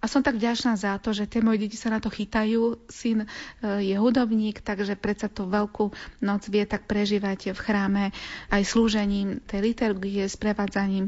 A 0.01 0.09
som 0.09 0.25
tak 0.25 0.41
vďačná 0.41 0.73
za 0.81 0.97
to, 0.97 1.13
že 1.13 1.29
tie 1.29 1.45
moje 1.45 1.61
deti 1.61 1.77
sa 1.77 1.93
na 1.93 2.01
to 2.01 2.09
chytajú. 2.09 2.81
Syn 2.89 3.21
e, 3.21 3.27
je 3.85 3.95
hudobník, 4.01 4.65
takže 4.65 4.97
predsa 4.97 5.29
tú 5.29 5.45
veľkú 5.45 5.93
noc 6.25 6.41
vie 6.49 6.65
tak 6.65 6.89
prežívať 6.89 7.53
v 7.53 7.59
chráme. 7.61 8.03
Aj 8.49 8.61
slúžením 8.65 9.45
tej 9.45 9.61
liturgie, 9.61 10.25
s 10.25 10.33
prevádzaním 10.41 11.05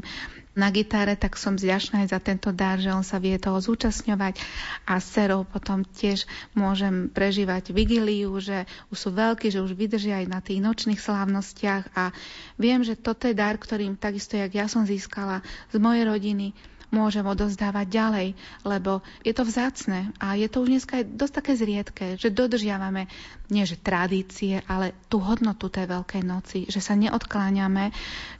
na 0.54 0.70
gitare, 0.70 1.18
tak 1.18 1.34
som 1.34 1.58
vďačná 1.58 2.06
aj 2.06 2.14
za 2.14 2.20
tento 2.22 2.54
dar, 2.54 2.78
že 2.78 2.94
on 2.94 3.02
sa 3.02 3.18
vie 3.18 3.34
toho 3.34 3.58
zúčastňovať. 3.58 4.38
A 4.86 5.02
s 5.02 5.10
cerou 5.10 5.42
potom 5.42 5.82
tiež 5.82 6.30
môžem 6.54 7.10
prežívať 7.10 7.74
vigiliu, 7.74 8.30
že 8.38 8.62
už 8.94 8.98
sú 8.98 9.10
veľkí, 9.10 9.50
že 9.50 9.58
už 9.58 9.74
vydržia 9.74 10.22
aj 10.22 10.26
na 10.30 10.38
tých 10.38 10.62
nočných 10.62 11.02
slávnostiach. 11.02 11.90
A 11.98 12.14
viem, 12.54 12.86
že 12.86 12.94
toto 12.94 13.26
je 13.26 13.34
dar, 13.34 13.58
ktorým 13.58 13.98
takisto, 13.98 14.38
jak 14.38 14.54
ja 14.54 14.70
som 14.70 14.86
získala 14.86 15.42
z 15.74 15.82
mojej 15.82 16.06
rodiny, 16.06 16.54
môžem 16.94 17.26
odozdávať 17.26 17.86
ďalej, 17.90 18.28
lebo 18.62 19.02
je 19.26 19.34
to 19.34 19.42
vzácne 19.42 20.14
a 20.22 20.38
je 20.38 20.46
to 20.46 20.62
už 20.62 20.70
dneska 20.70 21.02
aj 21.02 21.10
dosť 21.10 21.34
také 21.42 21.52
zriedke, 21.58 22.04
že 22.14 22.30
dodržiavame 22.30 23.10
nie 23.50 23.66
že 23.66 23.76
tradície, 23.76 24.62
ale 24.70 24.94
tú 25.10 25.18
hodnotu 25.18 25.66
tej 25.66 25.90
Veľkej 25.90 26.22
noci, 26.22 26.58
že 26.70 26.78
sa 26.78 26.94
neodkláňame 26.94 27.90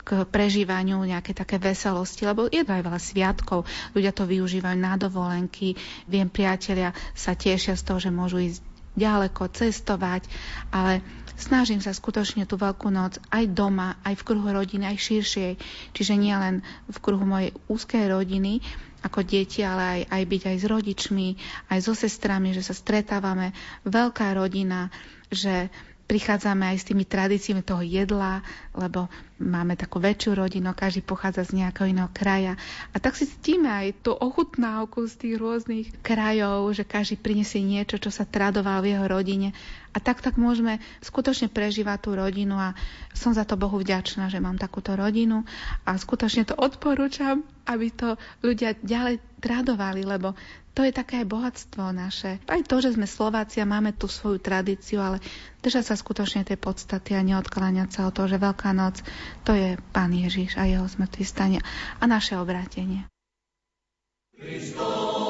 k 0.06 0.22
prežívaniu 0.30 1.02
nejaké 1.02 1.34
také 1.34 1.58
veselosti, 1.58 2.22
lebo 2.24 2.46
je 2.46 2.62
to 2.62 2.70
aj 2.70 2.86
veľa 2.86 3.00
sviatkov, 3.02 3.66
ľudia 3.92 4.14
to 4.14 4.24
využívajú 4.24 4.78
na 4.78 4.94
dovolenky, 4.94 5.74
viem, 6.06 6.30
priatelia 6.30 6.94
sa 7.12 7.34
tešia 7.34 7.74
z 7.74 7.82
toho, 7.82 7.98
že 7.98 8.14
môžu 8.14 8.38
ísť 8.38 8.62
ďaleko, 8.94 9.50
cestovať, 9.50 10.30
ale 10.70 11.02
Snažím 11.34 11.82
sa 11.82 11.90
skutočne 11.90 12.46
tú 12.46 12.54
veľkú 12.54 12.94
noc 12.94 13.18
aj 13.34 13.44
doma, 13.50 13.98
aj 14.06 14.14
v 14.22 14.26
kruhu 14.26 14.48
rodiny, 14.54 14.86
aj 14.86 14.98
širšej. 15.02 15.52
Čiže 15.90 16.14
nie 16.14 16.34
len 16.34 16.62
v 16.86 16.96
kruhu 17.02 17.26
mojej 17.26 17.50
úzkej 17.66 18.06
rodiny, 18.06 18.62
ako 19.04 19.20
deti, 19.20 19.60
ale 19.60 19.82
aj, 19.82 20.00
aj 20.14 20.22
byť 20.24 20.42
aj 20.48 20.56
s 20.56 20.64
rodičmi, 20.64 21.28
aj 21.74 21.78
so 21.84 21.92
sestrami, 21.92 22.56
že 22.56 22.64
sa 22.64 22.72
stretávame. 22.72 23.52
Veľká 23.84 24.32
rodina, 24.32 24.88
že 25.28 25.68
prichádzame 26.14 26.70
aj 26.70 26.78
s 26.78 26.86
tými 26.86 27.02
tradíciami 27.02 27.66
toho 27.66 27.82
jedla, 27.82 28.38
lebo 28.70 29.10
máme 29.42 29.74
takú 29.74 29.98
väčšiu 29.98 30.38
rodinu, 30.38 30.70
každý 30.70 31.02
pochádza 31.02 31.42
z 31.42 31.58
nejakého 31.58 31.90
iného 31.90 32.06
kraja. 32.14 32.54
A 32.94 33.02
tak 33.02 33.18
si 33.18 33.26
ctíme 33.26 33.66
aj 33.66 34.06
tú 34.06 34.14
ochutnávku 34.14 35.10
z 35.10 35.14
tých 35.18 35.34
rôznych 35.42 35.86
krajov, 36.06 36.70
že 36.70 36.86
každý 36.86 37.18
prinesie 37.18 37.66
niečo, 37.66 37.98
čo 37.98 38.14
sa 38.14 38.22
tradovalo 38.22 38.86
v 38.86 38.94
jeho 38.94 39.06
rodine. 39.10 39.50
A 39.90 39.98
tak 39.98 40.22
tak 40.22 40.38
môžeme 40.38 40.78
skutočne 41.02 41.50
prežívať 41.50 41.98
tú 42.06 42.14
rodinu 42.14 42.54
a 42.62 42.78
som 43.10 43.34
za 43.34 43.42
to 43.42 43.58
Bohu 43.58 43.82
vďačná, 43.82 44.30
že 44.30 44.38
mám 44.38 44.54
takúto 44.54 44.94
rodinu 44.94 45.42
a 45.82 45.98
skutočne 45.98 46.46
to 46.46 46.54
odporúčam, 46.54 47.42
aby 47.66 47.90
to 47.90 48.14
ľudia 48.38 48.78
ďalej 48.86 49.18
tradovali, 49.44 50.08
lebo 50.08 50.32
to 50.72 50.80
je 50.80 50.90
také 50.96 51.28
bohatstvo 51.28 51.92
naše. 51.92 52.40
Aj 52.48 52.64
to, 52.64 52.80
že 52.80 52.96
sme 52.96 53.04
Slováci 53.04 53.60
a 53.60 53.68
máme 53.68 53.92
tú 53.92 54.08
svoju 54.08 54.40
tradíciu, 54.40 55.04
ale 55.04 55.20
držať 55.60 55.92
sa 55.92 55.94
skutočne 55.94 56.48
tej 56.48 56.56
podstaty 56.56 57.12
a 57.12 57.20
neodkláňať 57.20 57.88
sa 57.92 58.00
o 58.08 58.14
to, 58.16 58.24
že 58.24 58.40
Veľká 58.40 58.72
noc 58.72 59.04
to 59.44 59.52
je 59.52 59.76
Pán 59.92 60.16
Ježiš 60.16 60.56
a 60.56 60.64
jeho 60.64 60.88
smrtvý 60.88 61.24
stania 61.28 61.60
a 62.00 62.04
naše 62.08 62.40
obrátenie. 62.40 63.04
Christos. 64.34 65.23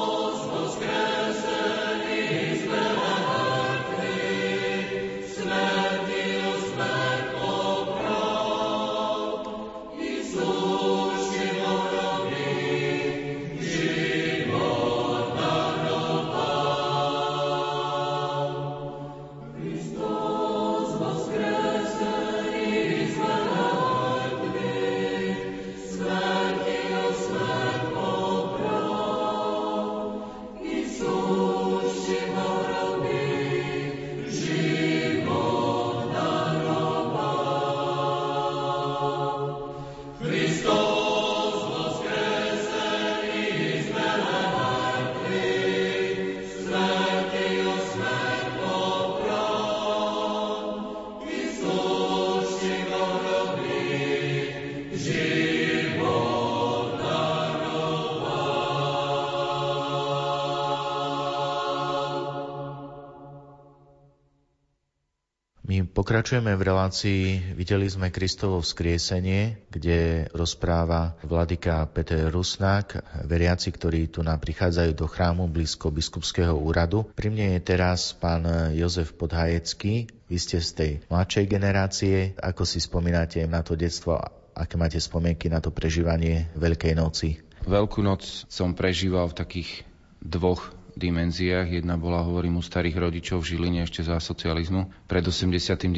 Pokračujeme 66.15 66.55
v 66.55 66.63
relácii 66.71 67.23
Videli 67.59 67.91
sme 67.91 68.15
Kristovo 68.15 68.63
vzkriesenie, 68.63 69.67
kde 69.67 70.31
rozpráva 70.31 71.19
vladyka 71.27 71.91
Peter 71.91 72.31
Rusnák, 72.31 73.03
veriaci, 73.27 73.75
ktorí 73.75 74.15
tu 74.15 74.23
nám 74.23 74.39
prichádzajú 74.39 74.95
do 74.95 75.11
chrámu 75.11 75.51
blízko 75.51 75.91
biskupského 75.91 76.55
úradu. 76.55 77.03
Pri 77.19 77.35
mne 77.35 77.59
je 77.59 77.67
teraz 77.67 78.15
pán 78.15 78.47
Jozef 78.79 79.11
Podhajecký. 79.19 80.07
Vy 80.31 80.39
ste 80.39 80.63
z 80.63 80.71
tej 80.79 80.91
mladšej 81.11 81.51
generácie. 81.51 82.39
Ako 82.39 82.63
si 82.63 82.79
spomínate 82.79 83.43
na 83.51 83.67
to 83.67 83.75
detstvo? 83.75 84.15
Aké 84.55 84.79
máte 84.79 85.03
spomienky 85.03 85.51
na 85.51 85.59
to 85.59 85.75
prežívanie 85.75 86.47
Veľkej 86.55 86.95
noci? 86.95 87.43
Veľkú 87.67 88.07
noc 88.07 88.47
som 88.47 88.71
prežíval 88.79 89.35
v 89.35 89.39
takých 89.43 89.83
dvoch 90.23 90.71
dimenziách. 90.95 91.71
Jedna 91.83 91.99
bola, 91.99 92.23
hovorím, 92.23 92.59
u 92.59 92.65
starých 92.65 92.97
rodičov 92.99 93.43
v 93.43 93.55
Žiline 93.55 93.81
ešte 93.85 94.07
za 94.07 94.19
socializmu. 94.19 95.07
Pred 95.11 95.25
89. 95.31 95.91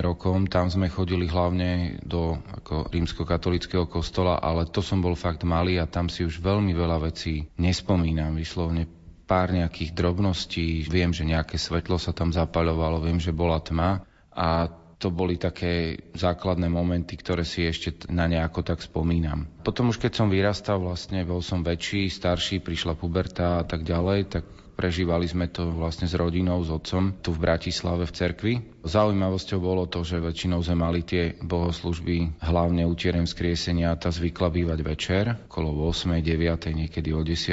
rokom 0.00 0.46
tam 0.46 0.68
sme 0.68 0.92
chodili 0.92 1.26
hlavne 1.26 2.00
do 2.04 2.36
ako 2.38 2.92
rímskokatolického 2.92 3.88
kostola, 3.88 4.38
ale 4.38 4.68
to 4.68 4.84
som 4.84 5.00
bol 5.00 5.16
fakt 5.16 5.42
malý 5.42 5.80
a 5.80 5.88
tam 5.88 6.12
si 6.12 6.24
už 6.24 6.40
veľmi 6.40 6.72
veľa 6.76 7.08
vecí 7.08 7.48
nespomínam. 7.56 8.36
Vyslovne 8.36 8.86
pár 9.24 9.48
nejakých 9.54 9.96
drobností. 9.96 10.84
Viem, 10.92 11.16
že 11.16 11.24
nejaké 11.24 11.56
svetlo 11.56 11.96
sa 11.96 12.12
tam 12.12 12.34
zapaľovalo, 12.34 13.00
viem, 13.00 13.16
že 13.16 13.32
bola 13.32 13.56
tma 13.64 14.04
a 14.32 14.68
to 15.02 15.10
boli 15.10 15.34
také 15.34 15.98
základné 16.14 16.70
momenty, 16.70 17.18
ktoré 17.18 17.42
si 17.42 17.66
ešte 17.66 18.06
na 18.06 18.30
nejako 18.30 18.62
tak 18.62 18.78
spomínam. 18.78 19.50
Potom 19.66 19.90
už 19.90 19.98
keď 19.98 20.22
som 20.22 20.30
vyrastal, 20.30 20.78
vlastne 20.78 21.26
bol 21.26 21.42
som 21.42 21.66
väčší, 21.66 22.06
starší, 22.06 22.62
prišla 22.62 22.94
puberta 22.94 23.58
a 23.58 23.64
tak 23.66 23.82
ďalej, 23.82 24.20
tak 24.30 24.44
Prežívali 24.72 25.28
sme 25.28 25.52
to 25.52 25.68
vlastne 25.68 26.08
s 26.08 26.16
rodinou, 26.16 26.64
s 26.64 26.72
otcom 26.72 27.12
tu 27.20 27.36
v 27.36 27.44
Bratislave 27.44 28.08
v 28.08 28.16
cerkvi. 28.16 28.54
Zaujímavosťou 28.82 29.60
bolo 29.60 29.84
to, 29.84 30.00
že 30.00 30.18
väčšinou 30.18 30.64
sme 30.64 30.80
mali 30.80 31.04
tie 31.04 31.36
bohoslužby 31.44 32.40
hlavne 32.40 32.88
utierem 32.88 33.28
skriesenia 33.28 33.92
tá 34.00 34.08
zvykla 34.08 34.48
bývať 34.48 34.78
večer, 34.80 35.24
okolo 35.52 35.92
8. 35.92 36.18
9. 36.24 36.72
niekedy 36.72 37.12
o 37.12 37.20
10. 37.20 37.52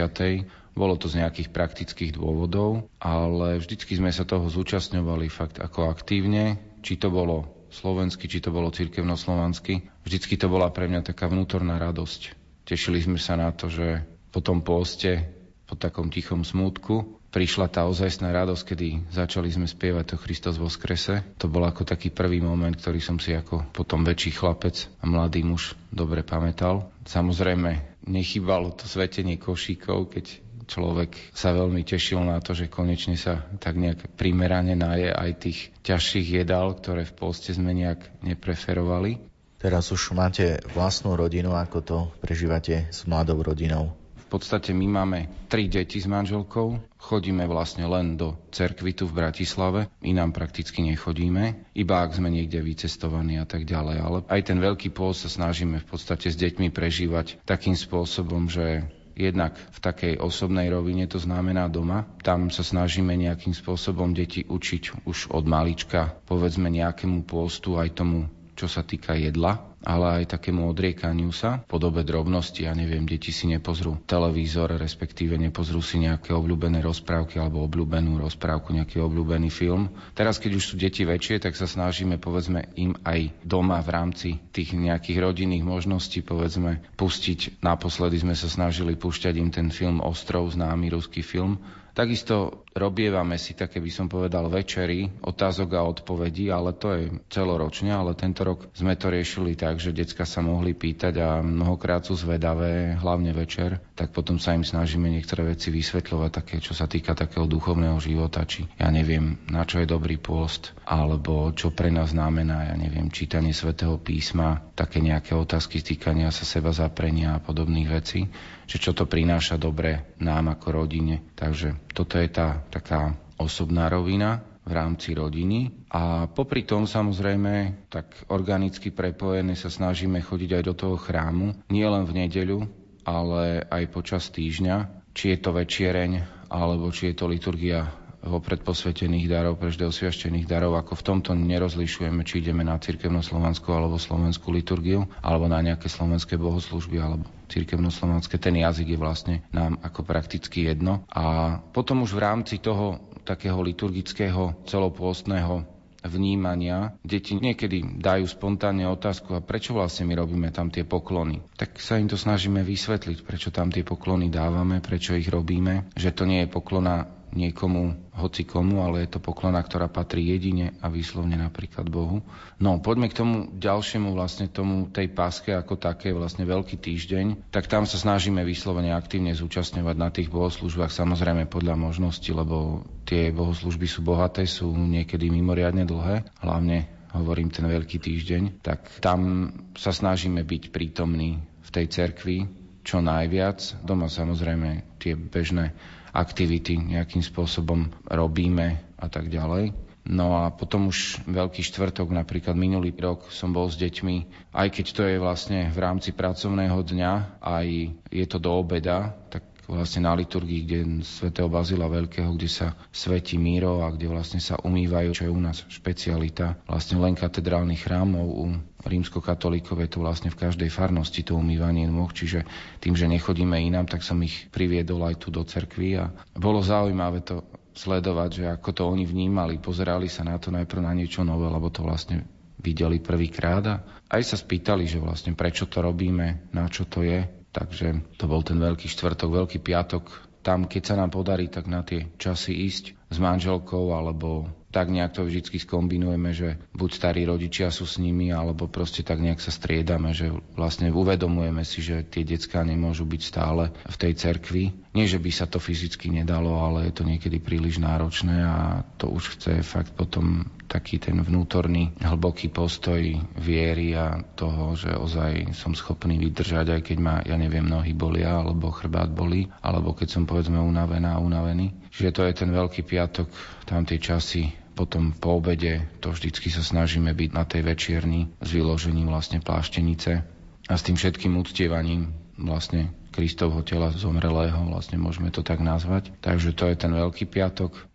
Bolo 0.80 0.96
to 0.96 1.12
z 1.12 1.20
nejakých 1.20 1.52
praktických 1.52 2.16
dôvodov, 2.16 2.88
ale 3.04 3.60
vždycky 3.60 4.00
sme 4.00 4.16
sa 4.16 4.24
toho 4.24 4.48
zúčastňovali 4.48 5.28
fakt 5.28 5.60
ako 5.60 5.92
aktívne, 5.92 6.56
či 6.82 7.00
to 7.00 7.14
bolo 7.14 7.68
slovensky, 7.70 8.26
či 8.26 8.42
to 8.42 8.50
bolo 8.50 8.74
cirkevnoslovansky. 8.74 9.86
Vždycky 10.04 10.36
to 10.36 10.50
bola 10.50 10.74
pre 10.74 10.90
mňa 10.90 11.06
taká 11.06 11.30
vnútorná 11.30 11.78
radosť. 11.78 12.34
Tešili 12.66 13.02
sme 13.02 13.18
sa 13.22 13.38
na 13.38 13.54
to, 13.54 13.70
že 13.70 14.04
po 14.30 14.42
tom 14.42 14.62
poste 14.62 15.40
po 15.70 15.78
takom 15.78 16.10
tichom 16.10 16.42
smútku. 16.42 17.22
Prišla 17.30 17.70
tá 17.70 17.86
ozajstná 17.86 18.34
radosť, 18.34 18.74
kedy 18.74 19.14
začali 19.14 19.54
sme 19.54 19.70
spievať 19.70 20.06
to 20.10 20.16
Christos 20.18 20.58
vo 20.58 20.66
skrese. 20.66 21.22
To 21.38 21.46
bol 21.46 21.62
ako 21.62 21.86
taký 21.86 22.10
prvý 22.10 22.42
moment, 22.42 22.74
ktorý 22.74 22.98
som 22.98 23.22
si 23.22 23.38
ako 23.38 23.70
potom 23.70 24.02
väčší 24.02 24.34
chlapec 24.34 24.90
a 24.98 25.06
mladý 25.06 25.46
muž 25.46 25.78
dobre 25.94 26.26
pamätal. 26.26 26.90
Samozrejme, 27.06 28.02
nechybalo 28.10 28.74
to 28.74 28.90
svetenie 28.90 29.38
košíkov, 29.38 30.10
keď 30.10 30.42
človek 30.70 31.34
sa 31.34 31.50
veľmi 31.58 31.82
tešil 31.82 32.22
na 32.22 32.38
to, 32.38 32.54
že 32.54 32.70
konečne 32.70 33.18
sa 33.18 33.50
tak 33.58 33.82
nejak 33.82 34.14
primerane 34.14 34.78
naje 34.78 35.10
aj 35.10 35.32
tých 35.42 35.60
ťažších 35.82 36.46
jedál, 36.46 36.78
ktoré 36.78 37.10
v 37.10 37.18
poste 37.18 37.50
sme 37.58 37.74
nejak 37.74 38.22
nepreferovali. 38.22 39.18
Teraz 39.60 39.92
už 39.92 40.16
máte 40.16 40.62
vlastnú 40.72 41.20
rodinu, 41.20 41.52
ako 41.58 41.78
to 41.84 41.98
prežívate 42.24 42.88
s 42.94 43.04
mladou 43.10 43.44
rodinou? 43.44 43.92
V 44.30 44.38
podstate 44.38 44.78
my 44.78 44.86
máme 44.86 45.50
tri 45.50 45.66
deti 45.66 45.98
s 45.98 46.06
manželkou, 46.06 46.78
chodíme 47.02 47.50
vlastne 47.50 47.90
len 47.90 48.14
do 48.14 48.38
cerkvy 48.54 48.94
tu 48.94 49.10
v 49.10 49.26
Bratislave, 49.26 49.90
inám 50.06 50.38
prakticky 50.38 50.86
nechodíme, 50.86 51.66
iba 51.74 51.96
ak 52.06 52.14
sme 52.14 52.30
niekde 52.30 52.62
vycestovaní 52.62 53.42
a 53.42 53.50
tak 53.50 53.66
ďalej. 53.66 53.98
Ale 53.98 54.18
aj 54.30 54.42
ten 54.46 54.62
veľký 54.62 54.94
pôst 54.94 55.26
sa 55.26 55.34
snažíme 55.34 55.82
v 55.82 55.88
podstate 55.90 56.30
s 56.30 56.38
deťmi 56.38 56.70
prežívať 56.70 57.42
takým 57.42 57.74
spôsobom, 57.74 58.46
že 58.54 58.86
jednak 59.20 59.60
v 59.60 59.78
takej 59.78 60.14
osobnej 60.18 60.72
rovine, 60.72 61.04
to 61.06 61.20
znamená 61.20 61.68
doma. 61.68 62.08
Tam 62.24 62.48
sa 62.48 62.64
snažíme 62.64 63.12
nejakým 63.14 63.52
spôsobom 63.52 64.16
deti 64.16 64.48
učiť 64.48 65.04
už 65.04 65.36
od 65.36 65.44
malička, 65.44 66.16
povedzme 66.24 66.72
nejakému 66.72 67.28
pôstu 67.28 67.76
aj 67.76 68.00
tomu, 68.00 68.32
čo 68.56 68.72
sa 68.72 68.82
týka 68.82 69.20
jedla, 69.20 69.69
ale 69.84 70.24
aj 70.24 70.36
takému 70.36 70.68
odriekaniu 70.68 71.32
sa 71.32 71.64
v 71.64 71.72
podobe 71.72 72.04
drobnosti. 72.04 72.68
Ja 72.68 72.76
neviem, 72.76 73.08
deti 73.08 73.32
si 73.32 73.48
nepozrú 73.48 73.96
televízor, 74.04 74.76
respektíve 74.76 75.40
nepozrú 75.40 75.80
si 75.80 76.04
nejaké 76.04 76.36
obľúbené 76.36 76.84
rozprávky 76.84 77.40
alebo 77.40 77.64
obľúbenú 77.64 78.20
rozprávku, 78.20 78.76
nejaký 78.76 79.00
obľúbený 79.00 79.48
film. 79.48 79.88
Teraz, 80.12 80.38
keď 80.38 80.52
už 80.60 80.64
sú 80.64 80.76
deti 80.76 81.08
väčšie, 81.08 81.40
tak 81.40 81.56
sa 81.56 81.68
snažíme, 81.68 82.20
povedzme, 82.20 82.68
im 82.76 82.96
aj 83.08 83.32
doma 83.44 83.80
v 83.80 83.90
rámci 83.90 84.30
tých 84.52 84.76
nejakých 84.76 85.24
rodinných 85.24 85.64
možností, 85.64 86.20
povedzme, 86.20 86.84
pustiť. 87.00 87.64
Naposledy 87.64 88.20
sme 88.20 88.36
sa 88.36 88.52
snažili 88.52 89.00
púšťať 89.00 89.34
im 89.40 89.50
ten 89.50 89.72
film 89.72 90.04
Ostrov, 90.04 90.52
známy 90.52 90.92
ruský 90.92 91.24
film, 91.24 91.56
Takisto 91.94 92.64
robievame 92.78 93.36
si 93.36 93.58
také, 93.58 93.84
by 93.84 93.92
som 93.92 94.08
povedal, 94.08 94.48
večery 94.48 95.10
otázok 95.20 95.70
a 95.76 95.84
odpovedí, 95.84 96.48
ale 96.48 96.78
to 96.78 96.88
je 96.96 97.04
celoročne, 97.28 97.92
ale 97.92 98.16
tento 98.16 98.48
rok 98.48 98.72
sme 98.72 98.96
to 98.96 99.12
riešili 99.12 99.60
tak, 99.60 99.82
že 99.82 99.92
decka 99.92 100.24
sa 100.24 100.40
mohli 100.40 100.72
pýtať 100.72 101.14
a 101.20 101.30
mnohokrát 101.44 102.08
sú 102.08 102.16
zvedavé, 102.16 102.96
hlavne 102.96 103.36
večer, 103.36 103.84
tak 103.98 104.16
potom 104.16 104.40
sa 104.40 104.56
im 104.56 104.64
snažíme 104.64 105.12
niektoré 105.12 105.44
veci 105.44 105.74
vysvetľovať, 105.74 106.30
také, 106.32 106.56
čo 106.64 106.72
sa 106.72 106.88
týka 106.88 107.18
takého 107.18 107.50
duchovného 107.50 108.00
života, 108.00 108.48
či 108.48 108.64
ja 108.80 108.88
neviem, 108.94 109.36
na 109.52 109.68
čo 109.68 109.84
je 109.84 109.88
dobrý 109.90 110.16
pôst, 110.22 110.72
alebo 110.88 111.52
čo 111.52 111.74
pre 111.76 111.92
nás 111.92 112.16
znamená, 112.16 112.72
ja 112.72 112.76
neviem, 112.80 113.12
čítanie 113.12 113.52
svätého 113.52 114.00
písma, 114.00 114.64
také 114.78 115.04
nejaké 115.04 115.36
otázky 115.36 115.84
týkania 115.84 116.32
sa 116.32 116.48
seba 116.48 116.72
zaprenia 116.72 117.36
a 117.36 117.44
podobných 117.44 117.90
vecí 117.92 118.30
že 118.70 118.78
čo 118.78 118.94
to 118.94 119.10
prináša 119.10 119.58
dobre 119.58 120.14
nám 120.22 120.54
ako 120.54 120.86
rodine. 120.86 121.34
Takže 121.34 121.90
toto 121.90 122.22
je 122.22 122.30
tá 122.30 122.62
taká 122.70 123.18
osobná 123.42 123.90
rovina 123.90 124.46
v 124.62 124.72
rámci 124.78 125.18
rodiny. 125.18 125.90
A 125.90 126.30
popri 126.30 126.70
tom 126.70 126.86
samozrejme, 126.86 127.90
tak 127.90 128.30
organicky 128.30 128.94
prepojené 128.94 129.58
sa 129.58 129.74
snažíme 129.74 130.22
chodiť 130.22 130.62
aj 130.62 130.64
do 130.70 130.74
toho 130.78 130.96
chrámu, 131.02 131.58
nie 131.74 131.82
len 131.82 132.06
v 132.06 132.14
nedeľu, 132.22 132.60
ale 133.02 133.66
aj 133.66 133.84
počas 133.90 134.30
týždňa, 134.30 135.10
či 135.18 135.34
je 135.34 135.38
to 135.42 135.50
večiereň, 135.50 136.46
alebo 136.54 136.94
či 136.94 137.10
je 137.10 137.16
to 137.18 137.26
liturgia 137.26 137.90
vopred 138.24 138.62
posvetených 138.64 139.32
darov, 139.32 139.56
prežde 139.58 139.88
osviaštených 139.88 140.46
darov, 140.46 140.76
ako 140.76 140.96
v 141.00 141.06
tomto 141.06 141.32
nerozlišujeme, 141.36 142.22
či 142.28 142.44
ideme 142.44 142.68
na 142.68 142.76
cirkevno-slovanskú 142.76 143.72
alebo 143.72 143.96
slovenskú 143.96 144.52
liturgiu, 144.52 145.08
alebo 145.24 145.48
na 145.48 145.64
nejaké 145.64 145.88
slovenské 145.88 146.36
bohoslužby, 146.36 147.00
alebo 147.00 147.24
cirkevno-slovanské. 147.48 148.36
Ten 148.38 148.60
jazyk 148.60 148.96
je 148.96 149.00
vlastne 149.00 149.36
nám 149.56 149.80
ako 149.82 150.04
prakticky 150.04 150.68
jedno. 150.68 151.08
A 151.10 151.58
potom 151.72 152.04
už 152.04 152.14
v 152.14 152.24
rámci 152.24 152.60
toho 152.60 153.00
takého 153.24 153.60
liturgického 153.62 154.58
celopôstneho 154.66 155.66
vnímania. 156.00 156.96
Deti 157.04 157.36
niekedy 157.36 158.00
dajú 158.00 158.24
spontánne 158.24 158.88
otázku, 158.88 159.36
a 159.36 159.44
prečo 159.44 159.76
vlastne 159.76 160.08
my 160.08 160.16
robíme 160.16 160.48
tam 160.56 160.72
tie 160.72 160.88
poklony? 160.88 161.44
Tak 161.60 161.76
sa 161.76 162.00
im 162.00 162.08
to 162.08 162.16
snažíme 162.16 162.64
vysvetliť, 162.64 163.28
prečo 163.28 163.52
tam 163.52 163.68
tie 163.68 163.84
poklony 163.84 164.32
dávame, 164.32 164.80
prečo 164.80 165.20
ich 165.20 165.28
robíme, 165.28 165.92
že 166.00 166.16
to 166.16 166.24
nie 166.24 166.48
je 166.48 166.54
poklona 166.54 167.19
niekomu, 167.34 168.12
hoci 168.18 168.44
komu, 168.44 168.82
ale 168.82 169.06
je 169.06 169.18
to 169.18 169.20
poklona, 169.22 169.62
ktorá 169.62 169.88
patrí 169.88 170.30
jedine 170.34 170.76
a 170.82 170.90
výslovne 170.90 171.38
napríklad 171.38 171.88
Bohu. 171.88 172.26
No, 172.58 172.82
poďme 172.82 173.10
k 173.10 173.18
tomu 173.22 173.36
ďalšiemu 173.54 174.12
vlastne 174.14 174.50
tomu 174.50 174.90
tej 174.90 175.14
páske 175.14 175.54
ako 175.54 175.78
také, 175.78 176.12
vlastne 176.12 176.44
veľký 176.46 176.82
týždeň, 176.82 177.50
tak 177.54 177.70
tam 177.70 177.86
sa 177.86 178.02
snažíme 178.02 178.42
vyslovene 178.42 178.92
aktívne 178.92 179.32
zúčastňovať 179.38 179.96
na 179.96 180.10
tých 180.10 180.30
bohoslužbách, 180.34 180.90
samozrejme 180.90 181.46
podľa 181.48 181.78
možnosti, 181.78 182.30
lebo 182.30 182.84
tie 183.06 183.30
bohoslužby 183.30 183.86
sú 183.86 184.02
bohaté, 184.02 184.50
sú 184.50 184.74
niekedy 184.74 185.30
mimoriadne 185.30 185.86
dlhé, 185.86 186.26
hlavne 186.42 186.90
hovorím 187.14 187.50
ten 187.50 187.66
veľký 187.66 187.98
týždeň, 187.98 188.62
tak 188.62 188.86
tam 189.02 189.50
sa 189.74 189.90
snažíme 189.90 190.46
byť 190.46 190.70
prítomní 190.70 191.42
v 191.66 191.70
tej 191.70 191.86
cerkvi 191.90 192.38
čo 192.86 193.02
najviac. 193.06 193.86
Doma 193.86 194.10
samozrejme 194.10 194.98
tie 194.98 195.14
bežné 195.14 195.74
aktivity 196.12 196.78
nejakým 196.78 197.22
spôsobom 197.22 197.88
robíme 198.06 198.80
a 198.96 199.08
tak 199.08 199.28
ďalej. 199.28 199.74
No 200.10 200.34
a 200.42 200.50
potom 200.50 200.90
už 200.90 201.22
Veľký 201.30 201.62
štvrtok, 201.62 202.10
napríklad 202.10 202.58
minulý 202.58 202.90
rok 202.98 203.30
som 203.30 203.54
bol 203.54 203.70
s 203.70 203.78
deťmi, 203.78 204.16
aj 204.56 204.68
keď 204.74 204.86
to 204.90 205.02
je 205.06 205.18
vlastne 205.22 205.70
v 205.70 205.78
rámci 205.78 206.16
pracovného 206.16 206.80
dňa, 206.82 207.12
aj 207.38 207.68
je 208.10 208.26
to 208.26 208.38
do 208.42 208.50
obeda, 208.58 209.14
tak 209.30 209.46
vlastne 209.70 210.10
na 210.10 210.18
liturgii, 210.18 210.66
kde 210.66 210.80
svätého 211.06 211.46
Bazila 211.46 211.86
Veľkého, 211.86 212.34
kde 212.34 212.50
sa 212.50 212.74
svetí 212.90 213.38
míro 213.38 213.86
a 213.86 213.94
kde 213.94 214.10
vlastne 214.10 214.42
sa 214.42 214.58
umývajú, 214.58 215.10
čo 215.14 215.24
je 215.30 215.32
u 215.32 215.38
nás 215.38 215.62
špecialita. 215.70 216.58
Vlastne 216.66 216.98
len 216.98 217.14
katedrálnych 217.14 217.86
chrámov 217.86 218.26
u 218.26 218.46
rímskokatolíkov 218.82 219.86
je 219.86 219.90
to 219.94 220.00
vlastne 220.02 220.34
v 220.34 220.40
každej 220.42 220.74
farnosti 220.74 221.22
to 221.22 221.38
umývanie 221.38 221.86
nôh, 221.86 222.10
čiže 222.10 222.44
tým, 222.82 222.98
že 222.98 223.06
nechodíme 223.06 223.56
inám, 223.62 223.86
tak 223.86 224.02
som 224.02 224.18
ich 224.26 224.50
priviedol 224.50 225.06
aj 225.06 225.22
tu 225.22 225.30
do 225.30 225.46
cerkvy 225.46 226.02
a 226.02 226.10
bolo 226.34 226.66
zaujímavé 226.66 227.22
to 227.22 227.46
sledovať, 227.78 228.30
že 228.34 228.44
ako 228.50 228.70
to 228.76 228.84
oni 228.90 229.06
vnímali, 229.06 229.62
pozerali 229.62 230.10
sa 230.10 230.26
na 230.26 230.36
to 230.42 230.52
najprv 230.52 230.82
na 230.84 230.92
niečo 230.92 231.22
nové, 231.24 231.48
lebo 231.48 231.72
to 231.72 231.86
vlastne 231.86 232.26
videli 232.60 233.00
prvýkrát 233.00 233.64
a 233.64 233.76
aj 234.12 234.36
sa 234.36 234.36
spýtali, 234.36 234.84
že 234.84 235.00
vlastne 235.00 235.32
prečo 235.32 235.72
to 235.72 235.80
robíme, 235.80 236.52
na 236.52 236.68
čo 236.68 236.84
to 236.84 237.08
je. 237.08 237.39
Takže 237.50 238.06
to 238.22 238.30
bol 238.30 238.46
ten 238.46 238.62
veľký 238.62 238.86
štvrtok, 238.86 239.30
veľký 239.30 239.60
piatok. 239.64 240.06
Tam, 240.46 240.70
keď 240.70 240.82
sa 240.86 240.96
nám 240.96 241.10
podarí, 241.10 241.50
tak 241.50 241.66
na 241.66 241.82
tie 241.82 242.08
časy 242.22 242.54
ísť 242.70 243.10
s 243.10 243.18
manželkou 243.18 243.92
alebo 243.92 244.48
tak 244.70 244.94
nejak 244.94 245.18
to 245.18 245.26
vždy 245.26 245.42
skombinujeme, 245.42 246.30
že 246.30 246.62
buď 246.78 246.90
starí 246.94 247.22
rodičia 247.26 247.74
sú 247.74 247.90
s 247.90 247.98
nimi, 247.98 248.30
alebo 248.30 248.70
proste 248.70 249.02
tak 249.02 249.18
nejak 249.18 249.42
sa 249.42 249.50
striedame, 249.50 250.14
že 250.14 250.30
vlastne 250.54 250.94
uvedomujeme 250.94 251.66
si, 251.66 251.82
že 251.82 252.06
tie 252.06 252.22
decká 252.22 252.62
nemôžu 252.62 253.10
byť 253.10 253.22
stále 253.22 253.74
v 253.74 253.96
tej 253.98 254.14
cerkvi. 254.14 254.64
Nie, 254.94 255.06
že 255.06 255.22
by 255.22 255.32
sa 255.34 255.46
to 255.46 255.58
fyzicky 255.58 256.10
nedalo, 256.14 256.62
ale 256.62 256.90
je 256.90 256.94
to 257.02 257.04
niekedy 257.06 257.42
príliš 257.42 257.82
náročné 257.82 258.42
a 258.46 258.86
to 258.98 259.10
už 259.10 259.38
chce 259.38 259.62
fakt 259.66 259.94
potom 259.94 260.50
taký 260.70 261.02
ten 261.02 261.18
vnútorný 261.18 261.98
hlboký 261.98 262.54
postoj 262.54 263.02
viery 263.42 263.98
a 263.98 264.22
toho, 264.38 264.78
že 264.78 264.94
ozaj 264.94 265.58
som 265.58 265.74
schopný 265.74 266.22
vydržať, 266.22 266.78
aj 266.78 266.82
keď 266.86 266.98
ma, 267.02 267.16
ja 267.26 267.34
neviem, 267.42 267.66
nohy 267.66 267.98
bolia, 267.98 268.38
alebo 268.38 268.70
chrbát 268.70 269.10
bolí, 269.10 269.50
alebo 269.66 269.98
keď 269.98 270.08
som 270.14 270.24
povedzme 270.30 270.62
unavená 270.62 271.18
unavený. 271.18 271.89
Čiže 271.90 272.14
to 272.14 272.22
je 272.26 272.34
ten 272.34 272.50
veľký 272.54 272.86
piatok, 272.86 273.28
tam 273.66 273.84
tie 273.84 273.98
časy 273.98 274.54
potom 274.80 275.12
po 275.12 275.44
obede 275.44 275.92
to 276.00 276.16
vždycky 276.16 276.48
sa 276.48 276.64
snažíme 276.64 277.12
byť 277.12 277.30
na 277.36 277.44
tej 277.44 277.68
večierni 277.68 278.32
s 278.40 278.56
vyložením 278.56 279.12
vlastne 279.12 279.44
pláštenice 279.44 280.24
a 280.70 280.74
s 280.74 280.86
tým 280.88 280.96
všetkým 280.96 281.36
uctievaním 281.36 282.16
vlastne 282.40 282.96
Kristovho 283.12 283.60
tela 283.68 283.92
zomrelého, 283.92 284.56
vlastne 284.72 284.96
môžeme 284.96 285.34
to 285.36 285.44
tak 285.44 285.60
nazvať. 285.60 286.16
Takže 286.24 286.56
to 286.56 286.72
je 286.72 286.76
ten 286.80 286.96
Veľký 286.96 287.28
piatok. 287.28 287.90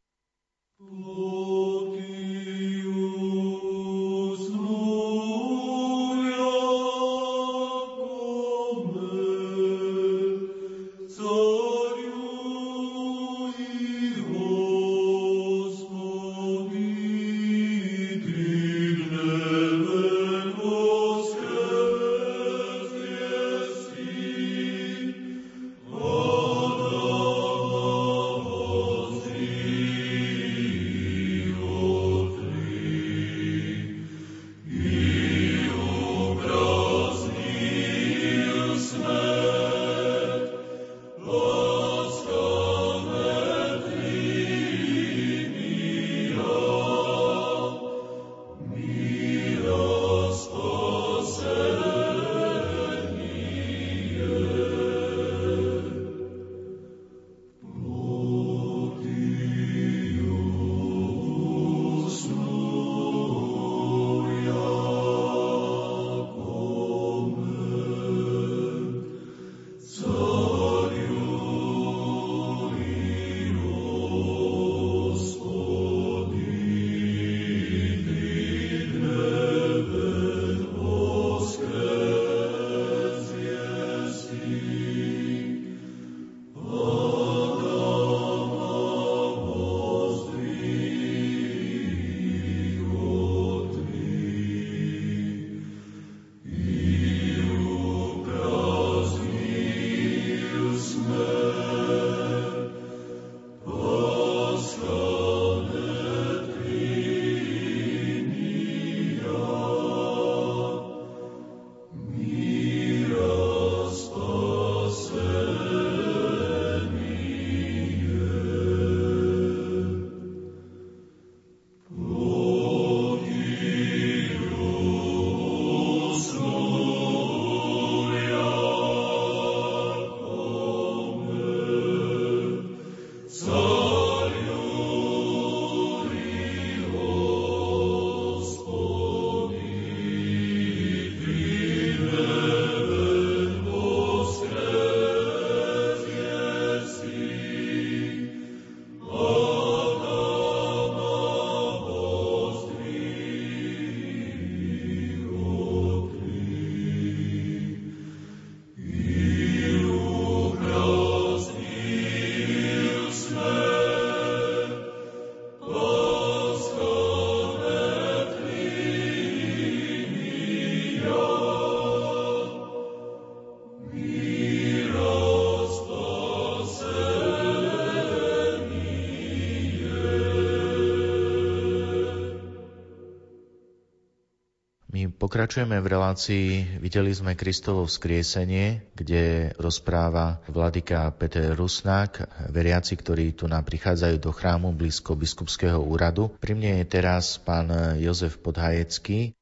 Pokračujeme 185.34 185.82
v 185.82 185.90
relácii 185.98 186.78
Videli 186.78 187.10
sme 187.10 187.34
Kristovo 187.34 187.82
vzkriesenie, 187.90 188.94
kde 188.94 189.50
rozpráva 189.58 190.38
vladyka 190.46 191.10
Peter 191.10 191.58
Rusnák, 191.58 192.22
veriaci, 192.54 192.94
ktorí 192.94 193.34
tu 193.34 193.50
nám 193.50 193.66
prichádzajú 193.66 194.22
do 194.22 194.30
chrámu 194.30 194.70
blízko 194.70 195.18
biskupského 195.18 195.82
úradu. 195.82 196.30
Pri 196.38 196.54
mne 196.54 196.78
je 196.78 196.86
teraz 196.86 197.42
pán 197.42 197.66
Jozef 197.98 198.38
Podhajecký, 198.46 199.34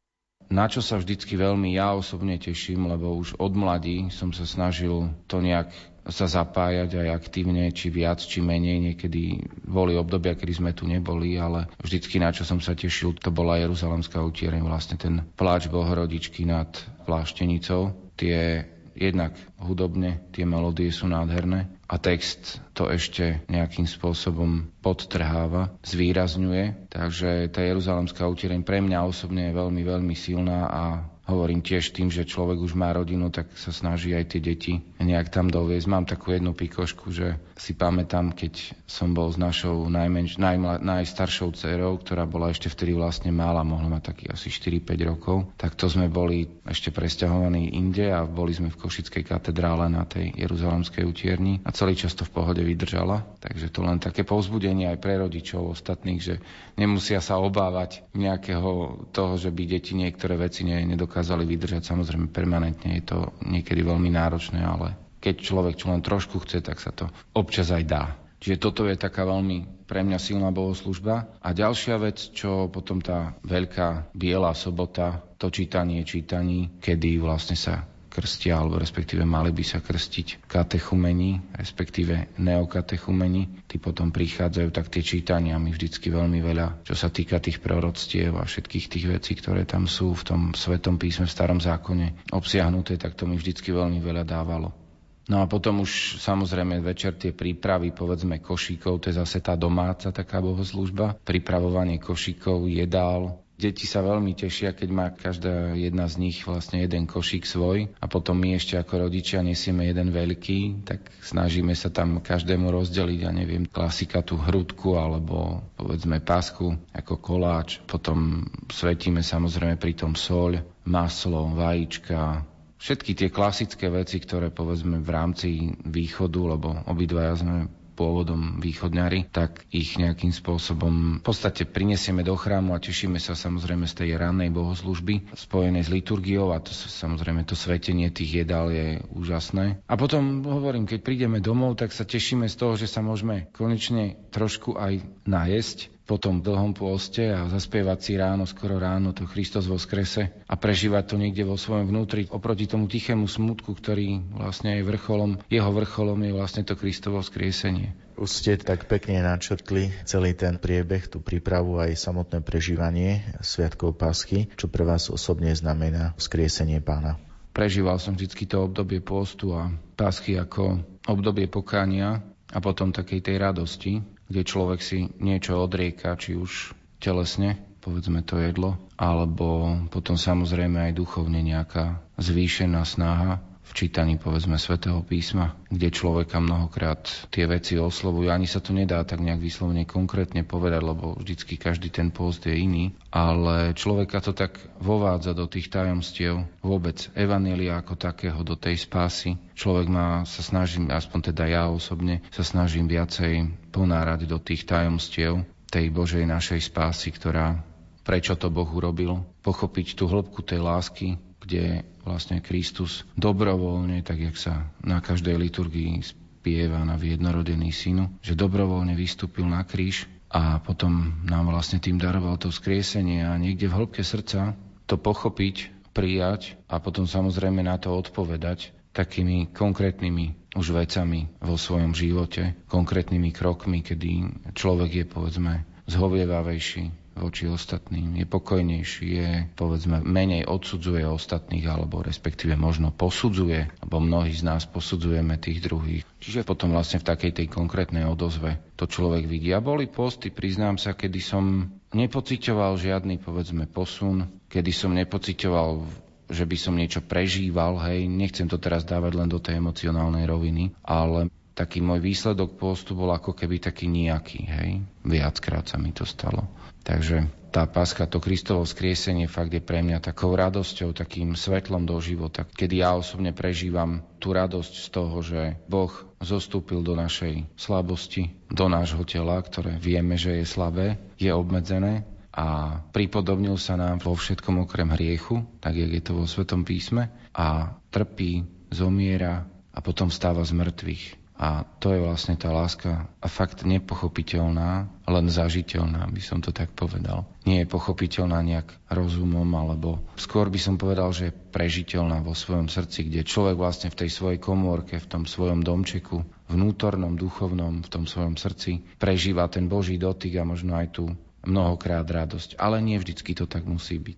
na 0.53 0.69
čo 0.69 0.85
sa 0.85 1.01
vždycky 1.01 1.41
veľmi 1.41 1.73
ja 1.73 1.97
osobne 1.97 2.37
teším, 2.37 2.85
lebo 2.93 3.17
už 3.17 3.41
od 3.41 3.57
mladí 3.57 4.13
som 4.13 4.37
sa 4.37 4.45
snažil 4.45 5.09
to 5.25 5.41
nejak 5.41 5.73
sa 6.03 6.27
zapájať 6.27 6.99
aj 6.99 7.09
aktívne, 7.15 7.71
či 7.71 7.87
viac, 7.87 8.19
či 8.19 8.43
menej. 8.43 8.83
Niekedy 8.83 9.39
boli 9.63 9.95
obdobia, 9.95 10.35
kedy 10.35 10.53
sme 10.53 10.75
tu 10.75 10.91
neboli, 10.91 11.39
ale 11.39 11.71
vždycky 11.79 12.19
na 12.19 12.35
čo 12.35 12.43
som 12.43 12.59
sa 12.59 12.75
tešil, 12.75 13.15
to 13.23 13.31
bola 13.31 13.63
Jeruzalemská 13.63 14.19
utiereň, 14.19 14.67
vlastne 14.67 14.99
ten 14.99 15.23
pláč 15.39 15.71
Bohorodičky 15.71 16.43
nad 16.43 16.75
Pláštenicou. 17.07 17.95
Tie 18.19 18.67
jednak 18.99 19.39
hudobne, 19.63 20.27
tie 20.35 20.43
melódie 20.43 20.91
sú 20.91 21.07
nádherné 21.07 21.71
a 21.93 22.01
text 22.01 22.65
to 22.73 22.89
ešte 22.89 23.45
nejakým 23.53 23.85
spôsobom 23.85 24.73
podtrháva, 24.81 25.77
zvýrazňuje. 25.85 26.89
Takže 26.89 27.53
tá 27.53 27.61
Jeruzalemská 27.61 28.25
utiereň 28.25 28.65
pre 28.65 28.81
mňa 28.81 29.05
osobne 29.05 29.53
je 29.53 29.59
veľmi, 29.61 29.83
veľmi 29.85 30.17
silná 30.17 30.73
a 30.73 30.85
hovorím 31.31 31.63
tiež 31.63 31.95
tým, 31.95 32.11
že 32.11 32.27
človek 32.27 32.59
už 32.59 32.75
má 32.75 32.91
rodinu, 32.91 33.31
tak 33.31 33.47
sa 33.55 33.71
snaží 33.71 34.11
aj 34.11 34.35
tie 34.35 34.41
deti 34.43 34.73
nejak 34.99 35.31
tam 35.31 35.47
doviezť. 35.47 35.87
Mám 35.87 36.05
takú 36.11 36.35
jednu 36.35 36.51
pikošku, 36.51 37.15
že 37.15 37.39
si 37.55 37.79
pamätám, 37.79 38.35
keď 38.35 38.75
som 38.91 39.15
bol 39.15 39.31
s 39.31 39.39
našou 39.39 39.87
najmenš, 39.87 40.43
najmla, 40.43 40.83
najstaršou 40.83 41.55
dcerou, 41.55 41.95
ktorá 42.03 42.27
bola 42.27 42.51
ešte 42.51 42.67
vtedy 42.67 42.99
vlastne 42.99 43.31
mála, 43.31 43.63
mohla 43.63 43.87
mať 43.87 44.03
taký 44.03 44.25
asi 44.35 44.51
4-5 44.51 45.11
rokov, 45.15 45.37
tak 45.55 45.79
to 45.79 45.87
sme 45.87 46.11
boli 46.11 46.51
ešte 46.67 46.91
presťahovaní 46.91 47.79
inde 47.79 48.11
a 48.11 48.27
boli 48.27 48.51
sme 48.51 48.75
v 48.75 48.81
Košickej 48.83 49.23
katedrále 49.23 49.87
na 49.87 50.03
tej 50.03 50.35
Jeruzalemskej 50.35 51.07
utierni 51.07 51.63
a 51.63 51.71
celý 51.71 51.95
čas 51.95 52.19
to 52.19 52.27
v 52.27 52.35
pohode 52.35 52.63
vydržala. 52.63 53.23
Takže 53.39 53.71
to 53.71 53.87
len 53.87 54.03
také 54.03 54.27
povzbudenie 54.27 54.91
aj 54.91 54.99
pre 54.99 55.23
rodičov 55.23 55.79
ostatných, 55.79 56.19
že 56.19 56.35
nemusia 56.75 57.23
sa 57.23 57.39
obávať 57.39 58.03
nejakého 58.19 59.07
toho, 59.15 59.35
že 59.39 59.55
by 59.55 59.63
deti 59.71 59.95
niektoré 59.95 60.35
veci 60.35 60.67
nedokázali 60.67 61.12
vydržať. 61.21 61.85
Samozrejme 61.85 62.33
permanentne 62.33 62.97
je 62.97 63.05
to 63.05 63.19
niekedy 63.45 63.85
veľmi 63.85 64.09
náročné, 64.09 64.65
ale 64.65 64.97
keď 65.21 65.35
človek 65.45 65.75
čo 65.77 65.93
len 65.93 66.01
trošku 66.01 66.41
chce, 66.43 66.65
tak 66.65 66.81
sa 66.81 66.91
to 66.91 67.13
občas 67.37 67.69
aj 67.69 67.85
dá. 67.85 68.05
Čiže 68.43 68.59
toto 68.59 68.91
je 68.91 68.99
taká 68.99 69.23
veľmi 69.23 69.87
pre 69.87 70.03
mňa 70.03 70.19
silná 70.19 70.51
bohoslužba. 70.51 71.39
A 71.39 71.55
ďalšia 71.55 71.95
vec, 72.01 72.35
čo 72.35 72.67
potom 72.67 72.99
tá 72.99 73.39
veľká 73.47 74.11
biela 74.17 74.51
sobota, 74.57 75.23
to 75.39 75.47
čítanie 75.53 76.03
čítaní, 76.03 76.75
kedy 76.83 77.23
vlastne 77.23 77.55
sa 77.55 77.87
krstia, 78.13 78.61
alebo 78.61 78.77
respektíve 78.77 79.25
mali 79.25 79.49
by 79.51 79.65
sa 79.65 79.81
krstiť 79.81 80.45
katechumeni, 80.45 81.57
respektíve 81.57 82.37
neokatechumeni. 82.37 83.65
Tí 83.65 83.81
potom 83.81 84.13
prichádzajú, 84.13 84.69
tak 84.69 84.93
tie 84.93 85.01
čítania 85.01 85.57
mi 85.57 85.73
vždycky 85.73 86.13
veľmi 86.13 86.45
veľa, 86.45 86.85
čo 86.85 86.93
sa 86.93 87.09
týka 87.09 87.41
tých 87.41 87.65
proroctiev 87.65 88.37
a 88.37 88.45
všetkých 88.45 88.87
tých 88.93 89.07
vecí, 89.09 89.33
ktoré 89.33 89.65
tam 89.65 89.89
sú 89.89 90.13
v 90.13 90.23
tom 90.29 90.41
Svetom 90.53 91.01
písme, 91.01 91.25
v 91.25 91.33
Starom 91.33 91.59
zákone 91.59 92.29
obsiahnuté, 92.37 93.01
tak 93.01 93.17
to 93.17 93.25
mi 93.25 93.41
vždycky 93.41 93.73
veľmi 93.73 94.05
veľa 94.05 94.29
dávalo 94.29 94.83
No 95.31 95.39
a 95.39 95.47
potom 95.47 95.87
už 95.87 96.19
samozrejme 96.19 96.83
večer 96.83 97.15
tie 97.15 97.31
prípravy, 97.31 97.95
povedzme 97.95 98.43
košíkov, 98.43 98.99
to 98.99 99.15
je 99.15 99.23
zase 99.23 99.39
tá 99.39 99.55
domáca 99.55 100.11
taká 100.11 100.43
bohoslužba, 100.43 101.15
pripravovanie 101.23 102.03
košíkov, 102.03 102.67
jedál, 102.67 103.39
Deti 103.63 103.87
sa 103.87 104.03
veľmi 104.03 104.35
tešia, 104.35 104.75
keď 104.75 104.89
má 104.91 105.07
každá 105.15 105.79
jedna 105.79 106.11
z 106.11 106.19
nich 106.19 106.43
vlastne 106.43 106.83
jeden 106.83 107.07
košík 107.07 107.47
svoj 107.47 107.95
a 108.03 108.11
potom 108.11 108.35
my 108.35 108.59
ešte 108.59 108.75
ako 108.75 109.07
rodičia 109.07 109.39
nesieme 109.39 109.87
jeden 109.87 110.11
veľký, 110.11 110.83
tak 110.83 111.15
snažíme 111.23 111.71
sa 111.79 111.95
tam 111.95 112.19
každému 112.19 112.75
rozdeliť, 112.75 113.23
ja 113.23 113.31
neviem, 113.31 113.71
klasika 113.71 114.19
tú 114.27 114.35
hrudku 114.35 114.99
alebo 114.99 115.63
povedzme 115.79 116.19
pásku 116.19 116.75
ako 116.91 117.23
koláč. 117.23 117.79
Potom 117.87 118.51
svetíme 118.67 119.23
samozrejme 119.23 119.79
pri 119.79 119.95
tom 119.95 120.19
soľ, 120.19 120.59
maslo, 120.83 121.55
vajíčka, 121.55 122.43
všetky 122.83 123.15
tie 123.15 123.29
klasické 123.31 123.87
veci, 123.95 124.19
ktoré 124.19 124.51
povedzme 124.51 124.99
v 124.99 125.11
rámci 125.15 125.71
východu, 125.87 126.59
lebo 126.59 126.83
obidvaja 126.91 127.39
sme 127.39 127.71
pôvodom 127.93 128.59
východňari, 128.59 129.29
tak 129.29 129.69
ich 129.69 130.01
nejakým 130.01 130.33
spôsobom 130.33 131.21
v 131.21 131.25
podstate 131.25 131.69
prinesieme 131.69 132.25
do 132.25 132.33
chrámu 132.35 132.73
a 132.73 132.83
tešíme 132.83 133.21
sa 133.21 133.37
samozrejme 133.37 133.85
z 133.85 133.95
tej 134.03 134.11
rannej 134.17 134.49
bohoslužby 134.49 135.37
spojenej 135.37 135.85
s 135.85 135.93
liturgiou 135.93 136.51
a 136.51 136.59
to 136.59 136.73
samozrejme 136.73 137.45
to 137.45 137.53
svetenie 137.53 138.09
tých 138.09 138.43
jedál 138.43 138.73
je 138.73 139.05
úžasné. 139.13 139.85
A 139.85 139.95
potom 140.01 140.41
hovorím, 140.43 140.89
keď 140.89 141.01
prídeme 141.05 141.39
domov, 141.39 141.77
tak 141.77 141.93
sa 141.93 142.09
tešíme 142.09 142.49
z 142.49 142.57
toho, 142.57 142.75
že 142.75 142.89
sa 142.89 143.05
môžeme 143.05 143.53
konečne 143.53 144.17
trošku 144.33 144.81
aj 144.81 145.05
najesť 145.29 145.92
po 146.03 146.19
tom 146.19 146.43
dlhom 146.43 146.75
pôste 146.75 147.31
a 147.31 147.47
zaspievať 147.47 147.99
si 148.03 148.13
ráno, 148.19 148.45
skoro 148.45 148.77
ráno 148.77 149.15
to 149.15 149.25
Kristus 149.27 149.71
vo 149.71 149.79
skrese 149.79 150.35
a 150.45 150.55
prežívať 150.59 151.15
to 151.15 151.17
niekde 151.19 151.47
vo 151.47 151.55
svojom 151.55 151.89
vnútri. 151.89 152.27
Oproti 152.29 152.67
tomu 152.67 152.91
tichému 152.91 153.31
smutku, 153.31 153.73
ktorý 153.79 154.21
vlastne 154.35 154.79
je 154.79 154.87
vrcholom, 154.87 155.39
jeho 155.47 155.71
vrcholom 155.71 156.19
je 156.27 156.33
vlastne 156.35 156.63
to 156.67 156.75
Kristovo 156.75 157.23
skriesenie. 157.23 157.95
Už 158.13 158.29
ste 158.29 158.61
tak 158.61 158.87
pekne 158.87 159.25
načrtli 159.25 159.89
celý 160.05 160.37
ten 160.37 160.61
priebeh, 160.61 161.09
tú 161.09 161.25
prípravu 161.25 161.81
aj 161.81 161.97
samotné 161.97 162.45
prežívanie 162.45 163.25
Sviatkov 163.41 163.97
Paschy. 163.97 164.53
Čo 164.53 164.69
pre 164.69 164.85
vás 164.85 165.09
osobne 165.09 165.51
znamená 165.57 166.13
skriesenie 166.21 166.85
pána? 166.85 167.17
Prežíval 167.57 167.97
som 168.01 168.13
vždy 168.13 168.29
to 168.49 168.65
obdobie 168.65 169.01
postu 169.01 169.57
a 169.57 169.73
Paschy 169.97 170.37
ako 170.37 170.85
obdobie 171.09 171.49
pokánia 171.49 172.21
a 172.53 172.59
potom 172.61 172.93
takej 172.93 173.21
tej 173.25 173.37
radosti, 173.41 173.93
kde 174.33 174.49
človek 174.49 174.81
si 174.81 175.13
niečo 175.21 175.61
odrieka, 175.61 176.17
či 176.17 176.33
už 176.33 176.73
telesne, 176.97 177.61
povedzme 177.85 178.25
to 178.25 178.41
jedlo, 178.41 178.81
alebo 178.97 179.77
potom 179.93 180.17
samozrejme 180.17 180.89
aj 180.89 180.97
duchovne 180.97 181.45
nejaká 181.45 182.01
zvýšená 182.17 182.81
snaha 182.89 183.45
v 183.63 183.89
čítaní 183.89 184.21
povedzme 184.21 184.61
svätého 184.61 185.01
písma, 185.01 185.57
kde 185.73 185.89
človeka 185.89 186.43
mnohokrát 186.45 187.09
tie 187.33 187.49
veci 187.49 187.81
oslovujú. 187.81 188.29
Ani 188.29 188.45
sa 188.45 188.61
to 188.61 188.77
nedá 188.77 189.01
tak 189.01 189.25
nejak 189.25 189.41
vyslovene 189.41 189.89
konkrétne 189.89 190.45
povedať, 190.45 190.83
lebo 190.85 191.17
vždycky 191.17 191.57
každý 191.57 191.89
ten 191.89 192.13
post 192.13 192.45
je 192.45 192.53
iný, 192.53 192.93
ale 193.09 193.73
človeka 193.73 194.21
to 194.21 194.37
tak 194.37 194.61
vovádza 194.77 195.33
do 195.33 195.49
tých 195.49 195.73
tajomstiev 195.73 196.45
vôbec 196.61 197.09
evanelia 197.17 197.81
ako 197.81 197.97
takého, 197.97 198.45
do 198.45 198.61
tej 198.61 198.77
spásy. 198.77 199.41
Človek 199.57 199.89
má, 199.89 200.29
sa 200.29 200.45
snažím, 200.45 200.93
aspoň 200.93 201.33
teda 201.33 201.49
ja 201.49 201.63
osobne, 201.73 202.21
sa 202.29 202.45
snažím 202.45 202.93
viacej 202.93 203.62
ponárať 203.73 204.29
do 204.29 204.37
tých 204.37 204.69
tajomstiev 204.69 205.41
tej 205.73 205.89
Božej 205.89 206.29
našej 206.29 206.69
spásy, 206.69 207.11
ktorá 207.17 207.57
prečo 208.03 208.35
to 208.35 208.51
Boh 208.51 208.69
urobil, 208.69 209.23
pochopiť 209.41 209.95
tú 209.95 210.11
hĺbku 210.11 210.43
tej 210.43 210.61
lásky, 210.61 211.09
kde 211.43 211.87
vlastne 212.03 212.43
Kristus 212.43 213.07
dobrovoľne, 213.15 214.03
tak 214.03 214.19
jak 214.21 214.37
sa 214.37 214.69
na 214.83 214.99
každej 214.99 215.39
liturgii 215.39 216.03
spieva 216.03 216.83
na 216.83 216.99
jednorodený 216.99 217.71
synu, 217.71 218.11
že 218.19 218.35
dobrovoľne 218.35 218.99
vystúpil 218.99 219.47
na 219.47 219.63
kríž 219.63 220.11
a 220.29 220.59
potom 220.59 221.23
nám 221.23 221.51
vlastne 221.51 221.79
tým 221.79 221.99
daroval 221.99 222.39
to 222.39 222.51
skriesenie 222.51 223.23
a 223.23 223.39
niekde 223.39 223.71
v 223.71 223.77
hĺbke 223.79 224.03
srdca 224.03 224.59
to 224.91 224.99
pochopiť, 224.99 225.71
prijať 225.93 226.57
a 226.67 226.81
potom 226.81 227.05
samozrejme 227.05 227.63
na 227.63 227.77
to 227.77 227.93
odpovedať 227.93 228.73
takými 228.93 229.51
konkrétnymi 229.51 230.53
už 230.53 230.77
vecami 230.77 231.29
vo 231.41 231.57
svojom 231.57 231.97
živote, 231.97 232.57
konkrétnymi 232.69 233.33
krokmi, 233.33 233.81
kedy 233.81 234.29
človek 234.53 234.91
je 235.03 235.05
povedzme 235.09 235.53
zhovievavejší, 235.89 237.03
voči 237.13 237.45
ostatným, 237.45 238.17
je 238.17 238.27
pokojnejší, 238.27 239.07
je 239.13 239.31
povedzme 239.53 240.01
menej 240.01 240.49
odsudzuje 240.49 241.05
ostatných 241.05 241.65
alebo 241.69 242.01
respektíve 242.01 242.57
možno 242.57 242.89
posudzuje, 242.89 243.69
lebo 243.85 244.01
mnohí 244.01 244.33
z 244.33 244.43
nás 244.43 244.65
posudzujeme 244.65 245.37
tých 245.37 245.61
druhých. 245.61 246.03
Čiže 246.23 246.47
potom 246.49 246.73
vlastne 246.73 247.03
v 247.05 247.09
takej 247.13 247.33
tej 247.37 247.47
konkrétnej 247.53 248.09
odozve 248.09 248.57
to 248.81 248.89
človek 248.89 249.29
vidí. 249.29 249.53
A 249.53 249.61
boli 249.61 249.89
posty, 249.89 250.33
priznám 250.33 250.81
sa, 250.81 250.97
kedy 250.97 251.21
som 251.21 251.69
nepocitoval 251.93 252.81
žiadny 252.81 253.21
povedzme 253.21 253.69
posun, 253.69 254.25
kedy 254.49 254.73
som 254.73 254.97
nepocitoval 254.97 255.85
že 256.33 256.49
by 256.49 256.57
som 256.57 256.75
niečo 256.75 257.05
prežíval, 257.05 257.77
hej, 257.85 258.09
nechcem 258.09 258.49
to 258.49 258.57
teraz 258.57 258.83
dávať 258.89 259.13
len 259.21 259.29
do 259.29 259.39
tej 259.39 259.61
emocionálnej 259.61 260.25
roviny, 260.25 260.73
ale 260.83 261.29
taký 261.53 261.85
môj 261.85 262.01
výsledok 262.01 262.57
postu 262.57 262.97
bol 262.97 263.13
ako 263.13 263.37
keby 263.37 263.61
taký 263.61 263.87
nejaký, 263.87 264.41
hej. 264.49 264.71
Viackrát 265.05 265.69
sa 265.69 265.77
mi 265.77 265.93
to 265.93 266.09
stalo. 266.09 266.49
Takže 266.83 267.29
tá 267.53 267.69
páska, 267.69 268.09
to 268.09 268.17
Kristovo 268.17 268.65
skriesenie 268.65 269.29
fakt 269.29 269.53
je 269.53 269.61
pre 269.61 269.85
mňa 269.85 270.01
takou 270.01 270.33
radosťou, 270.33 270.97
takým 270.97 271.37
svetlom 271.37 271.85
do 271.85 272.01
života, 272.01 272.49
kedy 272.49 272.81
ja 272.81 272.97
osobne 272.97 273.37
prežívam 273.37 274.01
tú 274.17 274.33
radosť 274.33 274.73
z 274.73 274.89
toho, 274.89 275.17
že 275.21 275.61
Boh 275.69 275.93
zostúpil 276.25 276.81
do 276.81 276.97
našej 276.97 277.45
slabosti, 277.55 278.33
do 278.49 278.73
nášho 278.73 279.05
tela, 279.05 279.37
ktoré 279.45 279.77
vieme, 279.77 280.17
že 280.17 280.41
je 280.41 280.47
slabé, 280.49 280.97
je 281.21 281.29
obmedzené 281.29 282.09
a 282.33 282.81
pripodobnil 282.91 283.61
sa 283.61 283.77
nám 283.77 284.01
vo 284.01 284.17
všetkom 284.17 284.65
okrem 284.65 284.89
hriechu, 284.97 285.45
tak 285.61 285.77
jak 285.77 285.93
je 285.93 286.03
to 286.03 286.13
vo 286.17 286.25
Svetom 286.25 286.65
písme, 286.65 287.13
a 287.37 287.77
trpí, 287.93 288.45
zomiera 288.73 289.45
a 289.73 289.79
potom 289.85 290.09
stáva 290.09 290.41
z 290.45 290.57
mŕtvych 290.57 291.23
a 291.43 291.67
to 291.83 291.91
je 291.91 291.99
vlastne 291.99 292.39
tá 292.39 292.55
láska 292.55 293.11
a 293.19 293.27
fakt 293.27 293.67
nepochopiteľná, 293.67 294.87
len 295.11 295.27
zažiteľná, 295.27 296.07
by 296.07 296.23
som 296.23 296.39
to 296.39 296.55
tak 296.55 296.71
povedal. 296.71 297.27
Nie 297.43 297.67
je 297.67 297.73
pochopiteľná 297.73 298.39
nejak 298.47 298.71
rozumom, 298.87 299.51
alebo 299.59 300.07
skôr 300.15 300.47
by 300.47 300.61
som 300.63 300.79
povedal, 300.79 301.11
že 301.11 301.35
je 301.35 301.39
prežiteľná 301.51 302.23
vo 302.23 302.39
svojom 302.39 302.71
srdci, 302.71 303.11
kde 303.11 303.27
človek 303.27 303.59
vlastne 303.59 303.91
v 303.91 304.07
tej 304.07 304.11
svojej 304.15 304.39
komórke, 304.39 305.03
v 305.03 305.11
tom 305.11 305.27
svojom 305.27 305.67
domčeku, 305.67 306.23
vnútornom, 306.47 307.19
duchovnom, 307.19 307.83
v 307.83 307.89
tom 307.91 308.07
svojom 308.07 308.39
srdci 308.39 308.87
prežíva 309.03 309.51
ten 309.51 309.67
Boží 309.67 309.99
dotyk 309.99 310.39
a 310.39 310.47
možno 310.47 310.79
aj 310.79 310.95
tú 310.95 311.11
mnohokrát 311.47 312.07
radosť. 312.07 312.57
Ale 312.59 312.79
nie 312.83 312.99
vždycky 312.99 313.35
to 313.35 313.47
tak 313.51 313.67
musí 313.67 313.99
byť. 313.99 314.17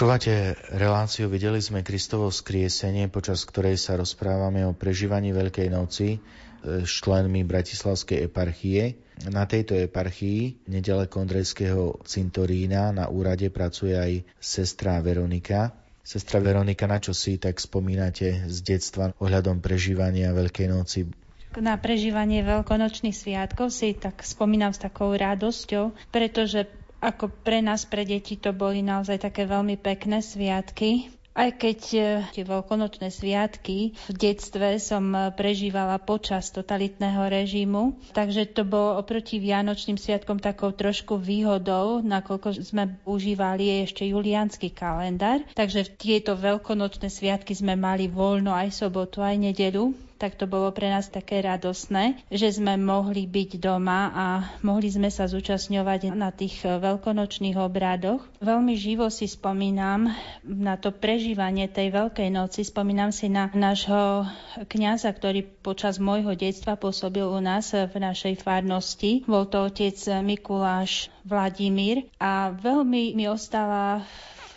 Počúvate 0.00 0.56
reláciu 0.80 1.28
Videli 1.28 1.60
sme 1.60 1.84
Kristovo 1.84 2.32
skriesenie, 2.32 3.12
počas 3.12 3.44
ktorej 3.44 3.76
sa 3.76 4.00
rozprávame 4.00 4.64
o 4.64 4.72
prežívaní 4.72 5.28
Veľkej 5.36 5.68
noci 5.68 6.24
s 6.64 7.04
členmi 7.04 7.44
Bratislavskej 7.44 8.24
eparchie. 8.24 8.96
Na 9.28 9.44
tejto 9.44 9.76
eparchii, 9.76 10.64
nedaleko 10.72 11.20
Ondrejského 11.20 12.00
cintorína, 12.08 12.96
na 12.96 13.12
úrade 13.12 13.52
pracuje 13.52 13.92
aj 13.92 14.24
sestra 14.40 15.04
Veronika. 15.04 15.76
Sestra 16.00 16.40
Veronika, 16.40 16.88
na 16.88 16.96
čo 16.96 17.12
si 17.12 17.36
tak 17.36 17.60
spomínate 17.60 18.48
z 18.48 18.56
detstva 18.64 19.12
ohľadom 19.20 19.60
prežívania 19.60 20.32
Veľkej 20.32 20.68
noci? 20.72 21.12
Na 21.60 21.76
prežívanie 21.76 22.40
veľkonočných 22.40 23.12
sviatkov 23.12 23.68
si 23.68 23.92
tak 23.92 24.24
spomínam 24.24 24.72
s 24.72 24.80
takou 24.80 25.12
radosťou, 25.12 25.92
pretože 26.08 26.64
ako 27.00 27.32
pre 27.32 27.64
nás, 27.64 27.88
pre 27.88 28.04
deti, 28.04 28.36
to 28.36 28.52
boli 28.52 28.84
naozaj 28.84 29.24
také 29.24 29.48
veľmi 29.48 29.80
pekné 29.80 30.20
sviatky. 30.20 31.08
Aj 31.30 31.46
keď 31.54 31.80
e, 31.94 32.00
tie 32.34 32.42
veľkonočné 32.44 33.08
sviatky 33.08 33.94
v 33.96 34.12
detstve 34.12 34.82
som 34.82 35.14
e, 35.14 35.30
prežívala 35.30 35.96
počas 36.02 36.50
totalitného 36.50 37.22
režimu, 37.30 37.94
takže 38.12 38.50
to 38.50 38.66
bolo 38.66 38.98
oproti 38.98 39.38
Vianočným 39.38 39.94
sviatkom 39.94 40.42
takou 40.42 40.74
trošku 40.74 41.16
výhodou, 41.16 42.02
nakoľko 42.02 42.60
sme 42.66 42.98
užívali 43.06 43.86
ešte 43.86 44.10
juliánsky 44.10 44.74
kalendár, 44.74 45.40
takže 45.54 45.86
v 45.86 45.94
tieto 45.96 46.34
veľkonočné 46.34 47.06
sviatky 47.06 47.54
sme 47.54 47.78
mali 47.78 48.10
voľno 48.10 48.50
aj 48.50 48.74
sobotu, 48.74 49.22
aj 49.22 49.38
nedelu, 49.38 49.94
tak 50.20 50.36
to 50.36 50.44
bolo 50.44 50.68
pre 50.68 50.92
nás 50.92 51.08
také 51.08 51.40
radosné, 51.40 52.20
že 52.28 52.52
sme 52.52 52.76
mohli 52.76 53.24
byť 53.24 53.56
doma 53.56 54.12
a 54.12 54.26
mohli 54.60 54.92
sme 54.92 55.08
sa 55.08 55.24
zúčastňovať 55.24 56.12
na 56.12 56.28
tých 56.28 56.60
veľkonočných 56.60 57.56
obrádoch. 57.56 58.20
Veľmi 58.44 58.76
živo 58.76 59.08
si 59.08 59.24
spomínam 59.24 60.12
na 60.44 60.76
to 60.76 60.92
prežívanie 60.92 61.72
tej 61.72 61.88
Veľkej 61.96 62.28
noci. 62.28 62.68
Spomínam 62.68 63.16
si 63.16 63.32
na 63.32 63.48
nášho 63.48 64.28
kňaza, 64.68 65.08
ktorý 65.16 65.48
počas 65.64 65.96
môjho 65.96 66.36
detstva 66.36 66.76
pôsobil 66.76 67.24
u 67.24 67.40
nás 67.40 67.72
v 67.72 67.96
našej 67.96 68.44
farnosti. 68.44 69.24
Bol 69.24 69.48
to 69.48 69.72
otec 69.72 69.96
Mikuláš 70.20 71.08
Vladimír 71.24 72.04
a 72.20 72.52
veľmi 72.52 73.16
mi 73.16 73.24
ostala 73.24 74.04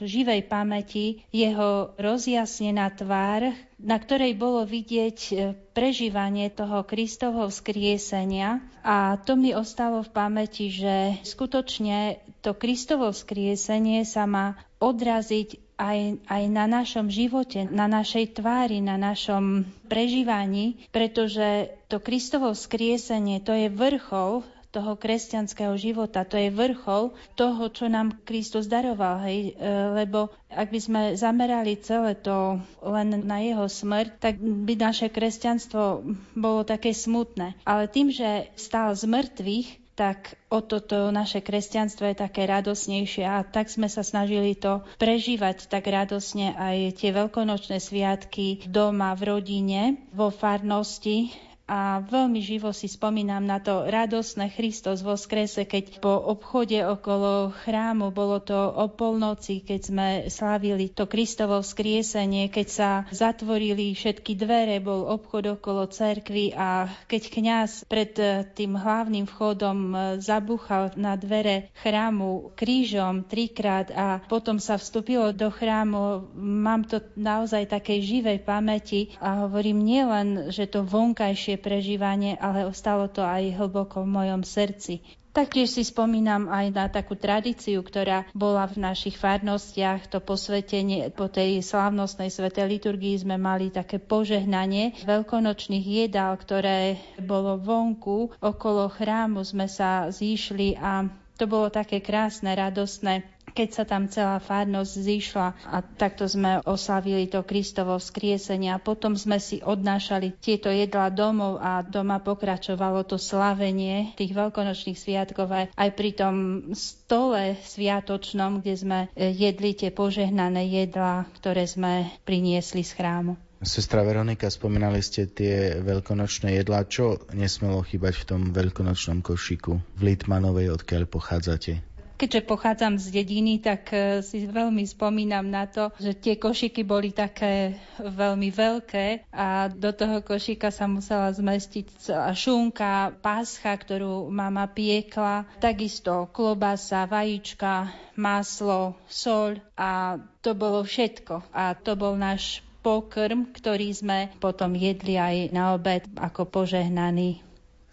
živej 0.05 0.45
pamäti 0.47 1.23
jeho 1.31 1.95
rozjasnená 1.97 2.93
tvár, 2.93 3.55
na 3.79 3.97
ktorej 3.99 4.35
bolo 4.39 4.63
vidieť 4.63 5.17
e, 5.31 5.33
prežívanie 5.75 6.47
toho 6.53 6.87
Kristovho 6.87 7.51
vzkriesenia. 7.51 8.63
A 8.83 9.19
to 9.19 9.35
mi 9.35 9.51
ostalo 9.51 10.03
v 10.03 10.13
pamäti, 10.13 10.71
že 10.71 11.19
skutočne 11.27 12.23
to 12.43 12.55
Kristovo 12.55 13.11
vzkriesenie 13.11 14.03
sa 14.03 14.27
má 14.27 14.59
odraziť 14.83 15.63
aj, 15.79 16.27
aj 16.29 16.43
na 16.51 16.65
našom 16.69 17.09
živote, 17.09 17.65
na 17.67 17.89
našej 17.89 18.39
tvári, 18.39 18.79
na 18.79 18.99
našom 18.99 19.65
prežívaní, 19.89 20.87
pretože 20.93 21.73
to 21.89 21.97
Kristovo 21.97 22.53
vzkriesenie 22.53 23.41
to 23.41 23.55
je 23.55 23.67
vrchol 23.73 24.45
toho 24.73 24.97
kresťanského 24.97 25.77
života. 25.77 26.25
To 26.25 26.33
je 26.33 26.49
vrchol 26.49 27.13
toho, 27.37 27.63
čo 27.69 27.85
nám 27.85 28.17
Kristus 28.25 28.65
daroval. 28.65 29.21
Hej? 29.29 29.53
E, 29.53 29.69
lebo 29.93 30.33
ak 30.49 30.73
by 30.73 30.79
sme 30.81 31.01
zamerali 31.13 31.77
celé 31.77 32.17
to 32.17 32.57
len 32.81 33.21
na 33.21 33.37
jeho 33.45 33.69
smrť, 33.69 34.09
tak 34.17 34.35
by 34.41 34.73
naše 34.73 35.13
kresťanstvo 35.13 36.01
bolo 36.33 36.65
také 36.65 36.89
smutné. 36.89 37.53
Ale 37.69 37.85
tým, 37.85 38.09
že 38.09 38.49
stál 38.57 38.97
z 38.97 39.05
mŕtvych, 39.05 39.83
tak 39.93 40.41
o 40.49 40.57
toto 40.65 41.13
naše 41.13 41.45
kresťanstvo 41.45 42.09
je 42.09 42.17
také 42.17 42.49
radosnejšie 42.49 43.29
a 43.29 43.45
tak 43.45 43.69
sme 43.69 43.85
sa 43.85 44.01
snažili 44.01 44.57
to 44.57 44.81
prežívať 44.97 45.69
tak 45.69 45.85
radosne 45.85 46.57
aj 46.57 46.97
tie 46.97 47.13
veľkonočné 47.13 47.77
sviatky 47.77 48.65
doma, 48.65 49.13
v 49.13 49.37
rodine, 49.37 49.81
vo 50.09 50.33
farnosti, 50.33 51.29
a 51.63 52.03
veľmi 52.03 52.43
živo 52.43 52.75
si 52.75 52.91
spomínam 52.91 53.39
na 53.39 53.63
to 53.63 53.87
radosné 53.87 54.51
Christos 54.51 54.99
vo 54.99 55.15
skrese, 55.15 55.63
keď 55.63 56.03
po 56.03 56.11
obchode 56.11 56.75
okolo 56.83 57.55
chrámu, 57.63 58.11
bolo 58.11 58.43
to 58.43 58.55
o 58.55 58.91
polnoci, 58.91 59.63
keď 59.63 59.79
sme 59.79 60.07
slávili 60.27 60.91
to 60.91 61.07
Kristovo 61.07 61.63
vzkriesenie, 61.63 62.51
keď 62.51 62.67
sa 62.67 62.89
zatvorili 63.15 63.95
všetky 63.95 64.35
dvere, 64.35 64.83
bol 64.83 65.07
obchod 65.07 65.55
okolo 65.55 65.87
cerkvy 65.87 66.51
a 66.51 66.91
keď 67.07 67.31
kňaz 67.31 67.71
pred 67.87 68.11
eh, 68.19 68.43
tým 68.43 68.75
hlavným 68.75 69.23
vchodom 69.23 69.79
eh, 69.95 69.99
zabuchal 70.19 70.99
na 70.99 71.15
dvere 71.15 71.71
chrámu 71.79 72.51
krížom 72.59 73.23
trikrát 73.23 73.87
a 73.95 74.19
potom 74.19 74.59
sa 74.59 74.75
vstúpilo 74.75 75.31
do 75.31 75.47
chrámu, 75.47 76.27
mám 76.35 76.83
to 76.83 76.99
naozaj 77.15 77.71
takej 77.71 78.03
živej 78.03 78.37
pamäti 78.43 79.15
a 79.23 79.47
hovorím 79.47 79.79
nielen, 79.79 80.51
že 80.51 80.67
to 80.67 80.83
vonkajšie 80.83 81.52
ďalšie 81.53 81.69
prežívanie, 81.69 82.33
ale 82.41 82.65
ostalo 82.65 83.05
to 83.05 83.21
aj 83.21 83.53
hlboko 83.53 84.01
v 84.01 84.09
mojom 84.09 84.41
srdci. 84.41 85.05
Taktiež 85.33 85.73
si 85.73 85.81
spomínam 85.81 86.45
aj 86.45 86.65
na 86.69 86.85
takú 86.93 87.17
tradíciu, 87.17 87.81
ktorá 87.81 88.29
bola 88.37 88.69
v 88.69 88.85
našich 88.85 89.17
farnostiach, 89.17 90.05
to 90.05 90.21
posvetenie 90.21 91.09
po 91.09 91.25
tej 91.25 91.65
slávnostnej 91.65 92.29
svetej 92.29 92.77
liturgii 92.77 93.17
sme 93.17 93.41
mali 93.41 93.73
také 93.73 93.97
požehnanie 93.97 94.93
veľkonočných 95.01 95.85
jedál, 96.05 96.37
ktoré 96.37 97.01
bolo 97.17 97.57
vonku, 97.57 98.37
okolo 98.37 98.93
chrámu 98.93 99.41
sme 99.41 99.65
sa 99.65 100.05
zišli 100.13 100.77
a 100.77 101.09
to 101.37 101.49
bolo 101.49 101.67
také 101.73 101.99
krásne, 101.99 102.53
radostné 102.53 103.25
keď 103.53 103.69
sa 103.69 103.83
tam 103.85 104.09
celá 104.09 104.41
farnosť 104.41 104.93
zišla 104.97 105.47
a 105.69 105.77
takto 105.85 106.25
sme 106.25 106.65
oslavili 106.65 107.29
to 107.29 107.45
Kristovo 107.45 108.01
vzkriesenie 108.01 108.73
a 108.73 108.81
potom 108.81 109.13
sme 109.13 109.37
si 109.37 109.61
odnášali 109.61 110.33
tieto 110.41 110.73
jedla 110.73 111.13
domov 111.13 111.61
a 111.61 111.85
doma 111.85 112.17
pokračovalo 112.17 113.05
to 113.05 113.21
slavenie 113.21 114.17
tých 114.17 114.33
veľkonočných 114.33 114.97
sviatkov 114.97 115.47
aj, 115.53 115.65
aj 115.77 115.89
pri 115.93 116.11
tom 116.17 116.35
stole 116.73 117.53
sviatočnom, 117.61 118.65
kde 118.65 118.73
sme 118.73 118.99
e, 119.13 119.29
jedli 119.29 119.77
tie 119.77 119.93
požehnané 119.93 120.65
jedlá, 120.65 121.29
ktoré 121.37 121.69
sme 121.69 122.09
priniesli 122.25 122.81
z 122.81 122.97
chrámu. 122.97 123.37
Sestra 123.63 124.03
Veronika, 124.03 124.51
spomínali 124.51 124.99
ste 124.99 125.23
tie 125.23 125.79
veľkonočné 125.79 126.59
jedlá. 126.59 126.83
Čo 126.83 127.23
nesmelo 127.31 127.79
chýbať 127.79 128.19
v 128.19 128.27
tom 128.27 128.41
veľkonočnom 128.51 129.23
košiku 129.23 129.79
v 129.79 130.01
Litmanovej, 130.03 130.75
odkiaľ 130.75 131.07
pochádzate? 131.07 131.93
Keďže 132.13 132.45
pochádzam 132.45 133.01
z 133.01 133.09
dediny, 133.09 133.59
tak 133.59 133.89
e, 133.91 134.21
si 134.23 134.45
veľmi 134.45 134.85
spomínam 134.85 135.49
na 135.49 135.65
to, 135.67 135.91
že 135.97 136.13
tie 136.13 136.35
košiky 136.37 136.85
boli 136.85 137.09
také 137.11 137.75
veľmi 137.99 138.47
veľké 138.47 139.27
a 139.33 139.67
do 139.67 139.91
toho 139.91 140.21
košíka 140.23 140.71
sa 140.71 140.85
musela 140.87 141.33
zmestiť 141.33 141.85
celá 141.99 142.31
šunka, 142.31 143.17
páscha, 143.19 143.75
ktorú 143.75 144.29
mama 144.29 144.69
piekla, 144.71 145.49
takisto 145.57 146.29
klobasa, 146.31 147.09
vajíčka, 147.09 147.91
maslo, 148.15 148.95
soľ 149.09 149.59
a 149.73 150.21
to 150.39 150.53
bolo 150.55 150.85
všetko. 150.85 151.49
A 151.51 151.75
to 151.75 151.97
bol 151.99 152.15
náš 152.15 152.63
pokrm, 152.83 153.49
ktorý 153.55 153.89
sme 153.95 154.19
potom 154.43 154.75
jedli 154.75 155.15
aj 155.15 155.55
na 155.55 155.73
obed 155.73 156.03
ako 156.19 156.51
požehnaný 156.51 157.39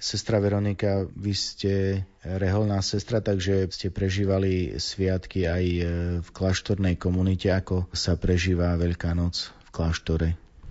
Sestra 0.00 0.40
Veronika, 0.40 1.04
vy 1.12 1.36
ste 1.36 1.72
reholná 2.24 2.80
sestra, 2.80 3.20
takže 3.20 3.68
ste 3.68 3.92
prežívali 3.92 4.80
sviatky 4.80 5.44
aj 5.44 5.64
e, 5.68 5.82
v 6.24 6.28
kláštornej 6.32 6.96
komunite. 6.96 7.52
Ako 7.52 7.84
sa 7.92 8.16
prežíva 8.16 8.72
Veľká 8.80 9.12
noc 9.12 9.52
v 9.68 9.70
kláštore? 9.76 10.28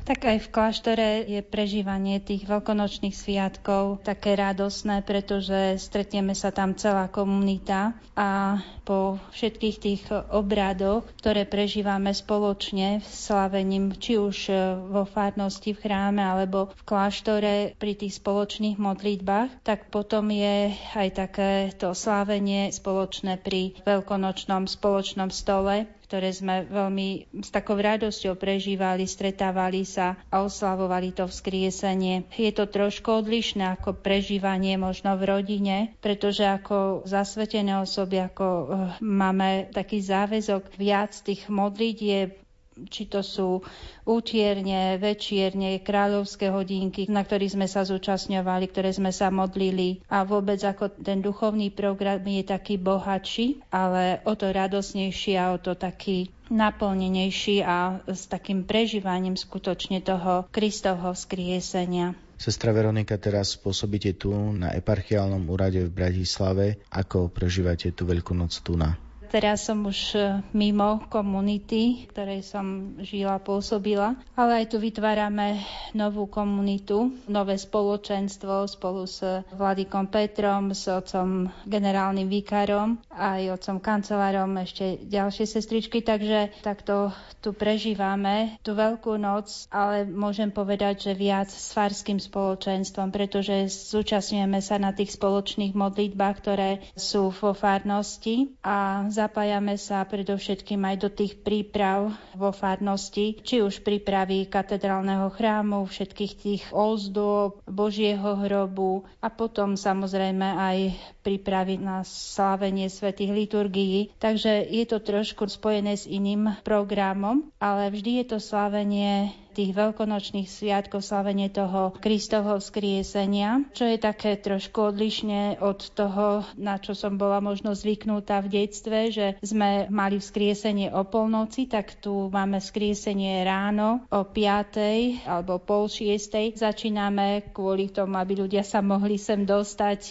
Tak 0.10 0.26
aj 0.26 0.42
v 0.42 0.50
kláštore 0.50 1.10
je 1.30 1.38
prežívanie 1.46 2.18
tých 2.18 2.50
veľkonočných 2.50 3.14
sviatkov 3.14 4.02
také 4.02 4.34
radosné, 4.34 5.06
pretože 5.06 5.78
stretneme 5.78 6.34
sa 6.34 6.50
tam 6.50 6.74
celá 6.74 7.06
komunita 7.14 7.94
a 8.18 8.58
po 8.90 9.22
všetkých 9.38 9.78
tých 9.78 10.10
obradoch, 10.34 11.06
ktoré 11.22 11.46
prežívame 11.46 12.10
spoločne 12.10 13.06
v 13.06 13.06
slavením, 13.06 13.94
či 14.02 14.18
už 14.18 14.50
vo 14.90 15.06
farnosti, 15.06 15.78
v 15.78 15.82
chráme 15.86 16.26
alebo 16.26 16.74
v 16.74 16.82
kláštore 16.90 17.56
pri 17.78 17.94
tých 17.94 18.18
spoločných 18.18 18.82
modlitbách, 18.82 19.62
tak 19.62 19.94
potom 19.94 20.34
je 20.34 20.74
aj 20.98 21.10
také 21.14 21.70
to 21.78 21.94
slávenie 21.94 22.74
spoločné 22.74 23.38
pri 23.38 23.78
veľkonočnom 23.86 24.66
spoločnom 24.66 25.30
stole, 25.30 25.86
ktoré 26.10 26.34
sme 26.34 26.66
veľmi 26.66 27.38
s 27.46 27.54
takou 27.54 27.78
radosťou 27.78 28.34
prežívali, 28.34 29.06
stretávali 29.06 29.86
sa 29.86 30.18
a 30.34 30.42
oslavovali 30.42 31.14
to 31.14 31.30
vzkriesenie. 31.30 32.26
Je 32.34 32.50
to 32.50 32.66
trošku 32.66 33.22
odlišné 33.22 33.78
ako 33.78 33.94
prežívanie 33.94 34.74
možno 34.82 35.14
v 35.22 35.30
rodine, 35.30 35.78
pretože 36.02 36.42
ako 36.42 37.06
zasvetené 37.06 37.78
osoby, 37.78 38.26
ako 38.26 38.46
eh, 38.50 38.66
máme 39.06 39.70
taký 39.70 40.02
záväzok 40.02 40.74
viac 40.82 41.14
tých 41.14 41.46
modlitieb 41.46 42.49
či 42.88 43.12
to 43.12 43.20
sú 43.20 43.60
útierne, 44.08 44.96
večierne, 44.96 45.84
kráľovské 45.84 46.48
hodinky, 46.54 47.10
na 47.12 47.28
ktorých 47.28 47.60
sme 47.60 47.68
sa 47.68 47.84
zúčastňovali, 47.84 48.66
ktoré 48.72 48.96
sme 48.96 49.12
sa 49.12 49.28
modlili 49.28 50.00
a 50.08 50.24
vôbec 50.24 50.64
ako 50.64 50.96
ten 51.04 51.20
duchovný 51.20 51.74
program 51.76 52.24
je 52.24 52.44
taký 52.48 52.80
bohatší, 52.80 53.68
ale 53.74 54.24
o 54.24 54.34
to 54.40 54.54
radosnejší 54.56 55.36
a 55.36 55.52
o 55.52 55.58
to 55.60 55.76
taký 55.76 56.32
naplnenejší 56.50 57.62
a 57.62 58.02
s 58.10 58.26
takým 58.26 58.66
prežívaním 58.66 59.38
skutočne 59.38 60.02
toho 60.02 60.50
Kristovho 60.50 61.14
skriesenia. 61.14 62.18
Sestra 62.40 62.72
Veronika, 62.72 63.20
teraz 63.20 63.60
pôsobíte 63.60 64.16
tu 64.16 64.32
na 64.34 64.72
eparchiálnom 64.72 65.44
úrade 65.52 65.84
v 65.84 65.92
Bratislave. 65.92 66.80
Ako 66.88 67.28
prežívate 67.28 67.92
tú 67.92 68.08
Veľkú 68.08 68.32
noc 68.32 68.56
tu 68.64 68.80
na? 68.80 69.09
Teraz 69.30 69.70
som 69.70 69.86
už 69.86 70.18
e, 70.18 70.42
mimo 70.58 71.06
komunity, 71.14 72.10
ktorej 72.10 72.42
som 72.42 72.98
žila, 72.98 73.38
pôsobila, 73.38 74.18
ale 74.34 74.66
aj 74.66 74.74
tu 74.74 74.82
vytvárame 74.82 75.62
novú 75.94 76.26
komunitu, 76.26 77.14
nové 77.30 77.54
spoločenstvo 77.62 78.66
spolu 78.66 79.06
s 79.06 79.22
Vladikom 79.54 80.10
Petrom, 80.10 80.74
s 80.74 80.90
otcom 80.90 81.54
generálnym 81.70 82.26
vikárom, 82.26 82.98
aj 83.14 83.62
otcom 83.62 83.78
kancelárom, 83.78 84.50
ešte 84.58 84.98
ďalšie 85.06 85.46
sestričky, 85.46 86.02
takže 86.02 86.50
takto 86.66 87.14
tu 87.40 87.54
prežívame 87.54 88.58
tú 88.66 88.74
veľkú 88.74 89.16
noc, 89.22 89.70
ale 89.70 90.10
môžem 90.10 90.50
povedať, 90.50 91.12
že 91.12 91.14
viac 91.14 91.54
s 91.54 91.72
farským 91.72 92.18
spoločenstvom, 92.18 93.14
pretože 93.14 93.70
zúčastňujeme 93.94 94.60
sa 94.60 94.82
na 94.82 94.92
tých 94.92 95.16
spoločných 95.16 95.78
modlitbách, 95.78 96.36
ktoré 96.42 96.82
sú 96.98 97.30
vo 97.30 97.54
farnosti 97.54 98.52
a 98.66 99.06
zapájame 99.20 99.76
sa 99.76 100.08
predovšetkým 100.08 100.80
aj 100.80 100.96
do 101.04 101.10
tých 101.12 101.44
príprav 101.44 102.16
vo 102.40 102.56
farnosti, 102.56 103.36
či 103.44 103.60
už 103.60 103.84
prípravy 103.84 104.48
katedrálneho 104.48 105.28
chrámu, 105.28 105.84
všetkých 105.84 106.34
tých 106.40 106.64
ozdôb, 106.72 107.60
Božieho 107.68 108.40
hrobu 108.40 109.04
a 109.20 109.28
potom 109.28 109.76
samozrejme 109.76 110.48
aj 110.56 110.78
prípravy 111.20 111.76
na 111.76 112.08
slávenie 112.08 112.88
svetých 112.88 113.36
liturgií. 113.36 114.16
Takže 114.16 114.64
je 114.64 114.86
to 114.88 115.04
trošku 115.04 115.52
spojené 115.52 116.00
s 116.00 116.08
iným 116.08 116.56
programom, 116.64 117.52
ale 117.60 117.92
vždy 117.92 118.24
je 118.24 118.26
to 118.32 118.38
slávenie 118.40 119.36
tých 119.60 119.76
veľkonočných 119.76 120.48
sviatkov, 120.48 121.04
slavenie 121.04 121.52
toho 121.52 121.92
Kristovho 122.00 122.64
vzkriesenia, 122.64 123.68
čo 123.76 123.84
je 123.92 124.00
také 124.00 124.40
trošku 124.40 124.96
odlišne 124.96 125.60
od 125.60 125.84
toho, 125.92 126.48
na 126.56 126.80
čo 126.80 126.96
som 126.96 127.20
bola 127.20 127.44
možno 127.44 127.76
zvyknutá 127.76 128.40
v 128.40 128.64
detstve, 128.64 129.12
že 129.12 129.36
sme 129.44 129.92
mali 129.92 130.24
vzkriesenie 130.24 130.96
o 130.96 131.04
polnoci, 131.04 131.68
tak 131.68 132.00
tu 132.00 132.32
máme 132.32 132.64
vzkriesenie 132.64 133.44
ráno 133.44 134.08
o 134.08 134.24
5. 134.24 135.28
alebo 135.28 135.60
pol 135.60 135.92
6. 135.92 136.56
Začíname 136.56 137.52
kvôli 137.52 137.92
tomu, 137.92 138.16
aby 138.16 138.40
ľudia 138.40 138.64
sa 138.64 138.80
mohli 138.80 139.20
sem 139.20 139.44
dostať, 139.44 140.02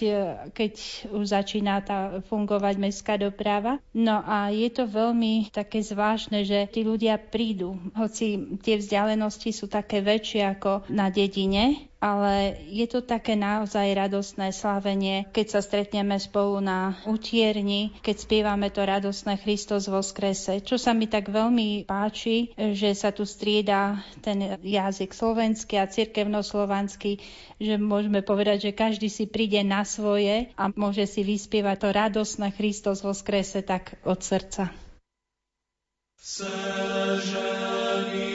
keď 0.53 0.73
už 1.17 1.25
začína 1.25 1.81
tá 1.81 2.21
fungovať 2.29 2.75
mestská 2.77 3.17
doprava. 3.17 3.81
No 3.97 4.21
a 4.21 4.53
je 4.53 4.69
to 4.69 4.85
veľmi 4.85 5.49
také 5.57 5.81
zvláštne, 5.81 6.45
že 6.45 6.69
tí 6.69 6.85
ľudia 6.85 7.17
prídu, 7.17 7.81
hoci 7.97 8.59
tie 8.61 8.77
vzdialenosti 8.77 9.38
vzdialenosti 9.39 9.51
sú 9.55 9.67
také 9.71 10.03
väčšie 10.03 10.43
ako 10.59 10.91
na 10.91 11.15
dedine, 11.15 11.87
ale 12.03 12.59
je 12.71 12.87
to 12.87 13.03
také 13.03 13.35
naozaj 13.35 13.95
radostné 13.95 14.55
slávenie, 14.55 15.27
keď 15.31 15.59
sa 15.59 15.61
stretneme 15.63 16.19
spolu 16.19 16.63
na 16.63 16.99
utierni, 17.07 17.95
keď 18.03 18.17
spievame 18.19 18.71
to 18.71 18.87
radostné 18.87 19.39
Kristus 19.39 19.91
vo 19.91 20.03
skrese. 20.03 20.63
Čo 20.63 20.79
sa 20.79 20.95
mi 20.95 21.07
tak 21.07 21.31
veľmi 21.31 21.87
páči, 21.87 22.55
že 22.55 22.95
sa 22.95 23.15
tu 23.15 23.27
strieda 23.27 24.03
ten 24.23 24.59
jazyk 24.63 25.15
slovenský 25.15 25.79
a 25.79 25.91
cirkevnoslovanský, 25.91 27.19
že 27.59 27.75
môžeme 27.79 28.23
povedať, 28.23 28.71
že 28.71 28.79
každý 28.79 29.11
si 29.11 29.27
príde 29.27 29.63
na 29.67 29.83
svoje 29.83 30.51
a 30.55 30.71
môže 30.75 31.07
si 31.07 31.27
vyspievať 31.27 31.77
to 31.83 31.89
radostné 31.95 32.55
Kristus 32.55 33.03
vo 33.03 33.15
skrese 33.15 33.63
tak 33.67 33.99
od 34.07 34.23
srdca. 34.23 34.71
Sežení 36.19 38.28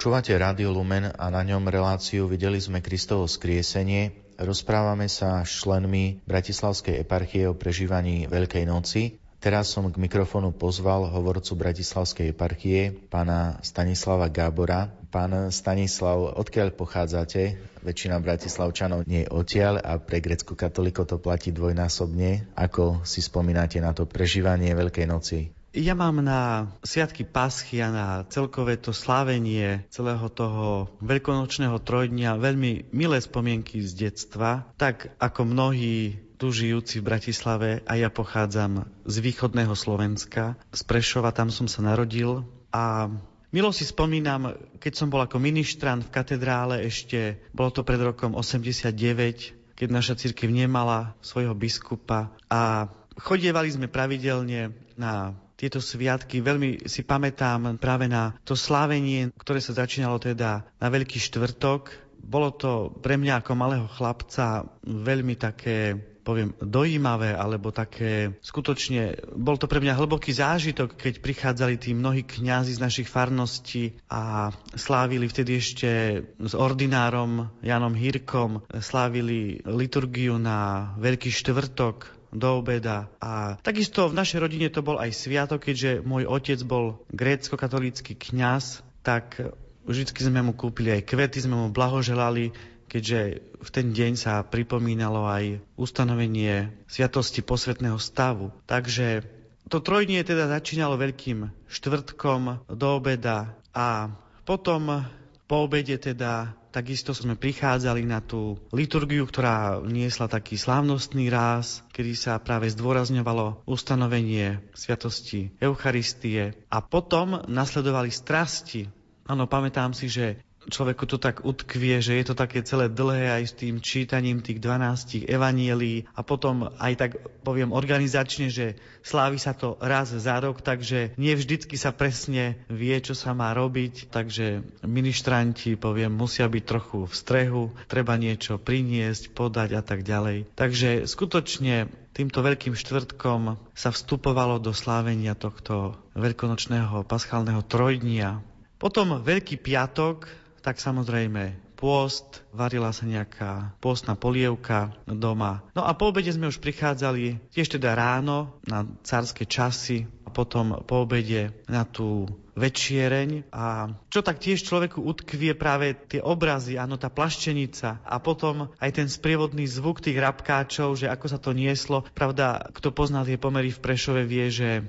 Počúvate 0.00 0.32
Rádio 0.32 0.72
Lumen 0.72 1.12
a 1.12 1.28
na 1.28 1.44
ňom 1.44 1.68
reláciu 1.68 2.24
Videli 2.24 2.56
sme 2.56 2.80
Kristovo 2.80 3.28
skriesenie. 3.28 4.29
Rozprávame 4.40 5.04
sa 5.12 5.44
s 5.44 5.60
členmi 5.60 6.24
Bratislavskej 6.24 7.04
eparchie 7.04 7.44
o 7.44 7.52
prežívaní 7.52 8.24
Veľkej 8.24 8.64
noci. 8.64 9.20
Teraz 9.36 9.68
som 9.68 9.84
k 9.92 10.00
mikrofonu 10.00 10.48
pozval 10.48 11.12
hovorcu 11.12 11.60
Bratislavskej 11.60 12.32
eparchie, 12.32 12.88
pána 13.12 13.60
Stanislava 13.60 14.32
Gábora. 14.32 14.88
Pán 15.12 15.52
Stanislav, 15.52 16.40
odkiaľ 16.40 16.72
pochádzate? 16.72 17.60
Väčšina 17.84 18.16
bratislavčanov 18.16 19.04
nie 19.04 19.24
je 19.24 19.32
odtiaľ 19.32 19.76
a 19.84 20.00
pre 20.00 20.24
grecko 20.24 20.56
katoliko 20.56 21.04
to 21.04 21.20
platí 21.20 21.52
dvojnásobne. 21.52 22.48
Ako 22.56 23.04
si 23.04 23.20
spomínate 23.20 23.76
na 23.84 23.92
to 23.92 24.08
prežívanie 24.08 24.72
Veľkej 24.72 25.04
noci? 25.04 25.52
Ja 25.70 25.94
mám 25.94 26.18
na 26.18 26.66
Sviatky 26.82 27.22
Paschy 27.22 27.78
a 27.78 27.94
na 27.94 28.08
celkové 28.26 28.74
to 28.74 28.90
slávenie 28.90 29.86
celého 29.86 30.26
toho 30.26 30.90
veľkonočného 30.98 31.78
trojdnia 31.86 32.34
veľmi 32.34 32.90
milé 32.90 33.22
spomienky 33.22 33.78
z 33.78 34.10
detstva, 34.10 34.66
tak 34.74 35.14
ako 35.22 35.46
mnohí 35.46 36.18
tu 36.42 36.50
žijúci 36.50 36.98
v 36.98 37.06
Bratislave 37.06 37.70
a 37.86 37.94
ja 37.94 38.10
pochádzam 38.10 38.82
z 39.06 39.16
východného 39.22 39.70
Slovenska, 39.78 40.58
z 40.74 40.82
Prešova, 40.82 41.30
tam 41.30 41.54
som 41.54 41.70
sa 41.70 41.86
narodil. 41.86 42.42
A 42.74 43.06
Milo 43.54 43.70
si 43.70 43.86
spomínam, 43.86 44.58
keď 44.82 44.92
som 44.98 45.06
bol 45.06 45.22
ako 45.22 45.38
ministrant 45.38 46.02
v 46.02 46.10
katedrále 46.10 46.82
ešte, 46.82 47.38
bolo 47.54 47.70
to 47.70 47.86
pred 47.86 48.02
rokom 48.02 48.34
89, 48.34 49.78
keď 49.78 49.88
naša 49.90 50.18
církev 50.18 50.50
nemala 50.50 51.14
svojho 51.22 51.54
biskupa. 51.54 52.34
A 52.50 52.90
chodievali 53.22 53.70
sme 53.70 53.86
pravidelne 53.86 54.74
na 54.98 55.34
tieto 55.60 55.84
sviatky. 55.84 56.40
Veľmi 56.40 56.88
si 56.88 57.04
pamätám 57.04 57.76
práve 57.76 58.08
na 58.08 58.32
to 58.48 58.56
slávenie, 58.56 59.28
ktoré 59.36 59.60
sa 59.60 59.76
začínalo 59.76 60.16
teda 60.16 60.64
na 60.80 60.88
Veľký 60.88 61.20
štvrtok. 61.20 61.92
Bolo 62.24 62.48
to 62.56 62.96
pre 63.04 63.20
mňa 63.20 63.44
ako 63.44 63.52
malého 63.52 63.84
chlapca 63.92 64.64
veľmi 64.88 65.36
také 65.36 66.00
poviem, 66.20 66.52
dojímavé, 66.60 67.32
alebo 67.32 67.72
také 67.72 68.36
skutočne, 68.44 69.18
bol 69.34 69.56
to 69.56 69.66
pre 69.66 69.80
mňa 69.80 69.98
hlboký 69.98 70.36
zážitok, 70.36 70.94
keď 70.94 71.24
prichádzali 71.24 71.74
tí 71.80 71.90
mnohí 71.96 72.22
kňazi 72.22 72.76
z 72.76 72.84
našich 72.84 73.08
farností 73.08 73.98
a 74.06 74.52
slávili 74.76 75.26
vtedy 75.26 75.58
ešte 75.58 75.90
s 76.38 76.52
ordinárom 76.52 77.50
Janom 77.64 77.96
Hirkom, 77.96 78.62
slávili 78.78 79.64
liturgiu 79.64 80.36
na 80.36 80.92
Veľký 81.00 81.32
štvrtok, 81.32 82.19
do 82.30 82.62
obeda. 82.62 83.10
A 83.18 83.58
takisto 83.60 84.06
v 84.10 84.18
našej 84.18 84.38
rodine 84.40 84.68
to 84.70 84.82
bol 84.82 84.98
aj 84.98 85.14
sviatok, 85.14 85.70
keďže 85.70 86.02
môj 86.06 86.26
otec 86.26 86.58
bol 86.62 87.02
grécko-katolícky 87.10 88.14
kňaz, 88.14 88.82
tak 89.02 89.38
vždy 89.86 90.10
sme 90.14 90.40
mu 90.46 90.52
kúpili 90.54 90.94
aj 90.94 91.06
kvety, 91.10 91.42
sme 91.42 91.56
mu 91.56 91.68
blahoželali, 91.74 92.54
keďže 92.90 93.20
v 93.60 93.68
ten 93.70 93.94
deň 93.94 94.12
sa 94.18 94.42
pripomínalo 94.42 95.26
aj 95.26 95.62
ustanovenie 95.78 96.74
sviatosti 96.90 97.42
posvetného 97.42 97.98
stavu. 98.02 98.50
Takže 98.66 99.22
to 99.70 99.78
trojdnie 99.78 100.22
teda 100.26 100.50
začínalo 100.50 100.98
veľkým 100.98 101.70
štvrtkom 101.70 102.66
do 102.66 102.86
obeda 102.98 103.54
a 103.70 104.10
potom 104.42 105.06
po 105.50 105.66
obede 105.66 105.98
teda 105.98 106.54
takisto 106.70 107.10
sme 107.10 107.34
prichádzali 107.34 108.06
na 108.06 108.22
tú 108.22 108.54
liturgiu, 108.70 109.26
ktorá 109.26 109.82
niesla 109.82 110.30
taký 110.30 110.54
slávnostný 110.54 111.26
ráz, 111.26 111.82
kedy 111.90 112.14
sa 112.14 112.38
práve 112.38 112.70
zdôrazňovalo 112.70 113.66
ustanovenie 113.66 114.62
sviatosti 114.78 115.50
Eucharistie 115.58 116.54
a 116.70 116.78
potom 116.78 117.42
nasledovali 117.50 118.14
strasti. 118.14 118.86
Áno, 119.26 119.50
pamätám 119.50 119.90
si, 119.90 120.06
že 120.06 120.38
človeku 120.70 121.04
to 121.04 121.18
tak 121.18 121.42
utkvie, 121.42 122.00
že 122.00 122.16
je 122.16 122.24
to 122.30 122.34
také 122.38 122.62
celé 122.64 122.88
dlhé 122.88 123.42
aj 123.42 123.44
s 123.50 123.54
tým 123.58 123.82
čítaním 123.82 124.40
tých 124.40 124.62
12 124.62 125.26
evanielí 125.26 126.08
a 126.14 126.22
potom 126.22 126.70
aj 126.78 126.92
tak 126.96 127.10
poviem 127.42 127.74
organizačne, 127.74 128.48
že 128.48 128.78
slávi 129.02 129.36
sa 129.36 129.52
to 129.52 129.76
raz 129.82 130.14
za 130.14 130.38
rok, 130.38 130.62
takže 130.62 131.18
nie 131.18 131.34
vždycky 131.34 131.74
sa 131.74 131.90
presne 131.90 132.62
vie, 132.70 132.94
čo 133.02 133.18
sa 133.18 133.34
má 133.34 133.50
robiť, 133.52 134.08
takže 134.08 134.62
ministranti, 134.86 135.74
poviem, 135.74 136.14
musia 136.14 136.46
byť 136.46 136.64
trochu 136.64 136.98
v 137.04 137.14
strehu, 137.14 137.62
treba 137.90 138.14
niečo 138.16 138.56
priniesť, 138.56 139.34
podať 139.34 139.70
a 139.76 139.82
tak 139.82 140.06
ďalej. 140.06 140.52
Takže 140.54 141.04
skutočne 141.10 141.90
týmto 142.12 142.44
veľkým 142.44 142.76
štvrtkom 142.76 143.56
sa 143.72 143.90
vstupovalo 143.90 144.60
do 144.60 144.76
slávenia 144.76 145.32
tohto 145.32 145.96
veľkonočného 146.18 147.06
paschálneho 147.06 147.64
trojdnia. 147.64 148.44
Potom 148.80 149.20
Veľký 149.20 149.60
piatok, 149.60 150.24
tak 150.60 150.78
samozrejme 150.78 151.70
pôst, 151.80 152.44
varila 152.52 152.92
sa 152.92 153.08
nejaká 153.08 153.72
pôstna 153.80 154.12
polievka 154.12 154.92
doma. 155.08 155.64
No 155.72 155.88
a 155.88 155.96
po 155.96 156.12
obede 156.12 156.28
sme 156.28 156.52
už 156.52 156.60
prichádzali 156.60 157.40
tiež 157.48 157.80
teda 157.80 157.96
ráno 157.96 158.60
na 158.68 158.84
carské 159.00 159.48
časy 159.48 160.04
a 160.22 160.28
potom 160.28 160.84
po 160.84 161.08
obede 161.08 161.56
na 161.64 161.88
tú 161.88 162.28
večiereň 162.60 163.48
a 163.48 163.96
čo 164.12 164.20
tak 164.20 164.36
tiež 164.36 164.60
človeku 164.60 165.00
utkvie 165.00 165.56
práve 165.56 165.96
tie 165.96 166.20
obrazy, 166.20 166.76
áno, 166.76 167.00
tá 167.00 167.08
plaštenica 167.08 168.04
a 168.04 168.20
potom 168.20 168.68
aj 168.76 168.90
ten 168.92 169.08
sprievodný 169.08 169.64
zvuk 169.64 170.04
tých 170.04 170.20
rabkáčov, 170.20 171.00
že 171.00 171.08
ako 171.08 171.26
sa 171.32 171.40
to 171.40 171.56
nieslo. 171.56 172.04
Pravda, 172.12 172.68
kto 172.76 172.92
pozná 172.92 173.24
tie 173.24 173.40
pomery 173.40 173.72
v 173.72 173.80
Prešove 173.80 174.28
vie, 174.28 174.52
že 174.52 174.84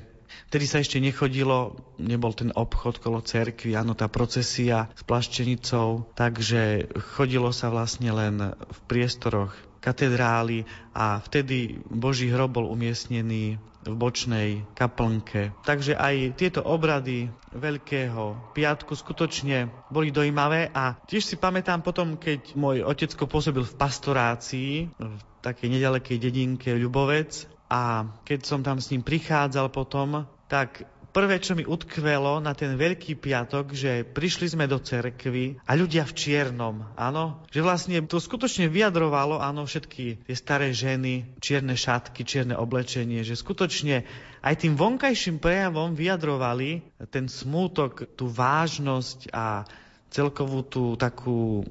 Vtedy 0.51 0.65
sa 0.67 0.83
ešte 0.83 0.99
nechodilo, 0.99 1.79
nebol 1.97 2.35
ten 2.35 2.51
obchod 2.51 2.99
kolo 2.99 3.23
cerkvy, 3.23 3.75
áno, 3.75 3.95
tá 3.95 4.11
procesia 4.11 4.91
s 4.91 5.01
plaštenicou, 5.07 6.11
takže 6.13 6.91
chodilo 7.15 7.55
sa 7.55 7.71
vlastne 7.71 8.11
len 8.11 8.51
v 8.51 8.79
priestoroch 8.87 9.55
katedrály 9.81 10.63
a 10.93 11.17
vtedy 11.25 11.81
Boží 11.89 12.29
hrob 12.29 12.53
bol 12.53 12.69
umiestnený 12.69 13.57
v 13.81 13.93
bočnej 13.97 14.61
kaplnke. 14.77 15.57
Takže 15.65 15.97
aj 15.97 16.37
tieto 16.37 16.61
obrady 16.61 17.33
Veľkého 17.51 18.53
piatku 18.53 18.93
skutočne 18.93 19.73
boli 19.89 20.13
dojímavé 20.13 20.69
a 20.71 20.95
tiež 20.95 21.25
si 21.25 21.35
pamätám 21.35 21.81
potom, 21.81 22.15
keď 22.15 22.53
môj 22.53 22.85
otecko 22.85 23.25
pôsobil 23.25 23.65
v 23.65 23.75
pastorácii 23.75 24.71
v 24.87 25.19
takej 25.41 25.67
nedalekej 25.67 26.17
dedinke 26.21 26.69
Ľubovec 26.77 27.49
a 27.71 28.03
keď 28.27 28.39
som 28.43 28.59
tam 28.59 28.83
s 28.83 28.91
ním 28.91 28.99
prichádzal 28.99 29.71
potom, 29.71 30.27
tak 30.51 30.83
prvé, 31.15 31.39
čo 31.39 31.55
mi 31.55 31.63
utkvelo 31.63 32.43
na 32.43 32.51
ten 32.51 32.75
Veľký 32.75 33.15
piatok, 33.15 33.71
že 33.71 34.03
prišli 34.03 34.51
sme 34.51 34.67
do 34.67 34.75
cerkvy 34.79 35.63
a 35.63 35.71
ľudia 35.79 36.03
v 36.07 36.15
čiernom, 36.15 36.83
áno, 36.99 37.43
že 37.47 37.63
vlastne 37.63 38.03
to 38.03 38.19
skutočne 38.19 38.71
vyjadrovalo, 38.71 39.39
áno, 39.39 39.63
všetky 39.63 40.27
tie 40.27 40.35
staré 40.35 40.75
ženy, 40.75 41.39
čierne 41.39 41.75
šatky, 41.79 42.27
čierne 42.27 42.59
oblečenie, 42.59 43.23
že 43.23 43.39
skutočne 43.39 44.03
aj 44.43 44.55
tým 44.59 44.75
vonkajším 44.75 45.39
prejavom 45.39 45.95
vyjadrovali 45.95 46.83
ten 47.07 47.31
smútok, 47.31 48.19
tú 48.19 48.27
vážnosť 48.27 49.31
a 49.31 49.63
celkovú 50.11 50.67
tú 50.67 50.99
takú 50.99 51.63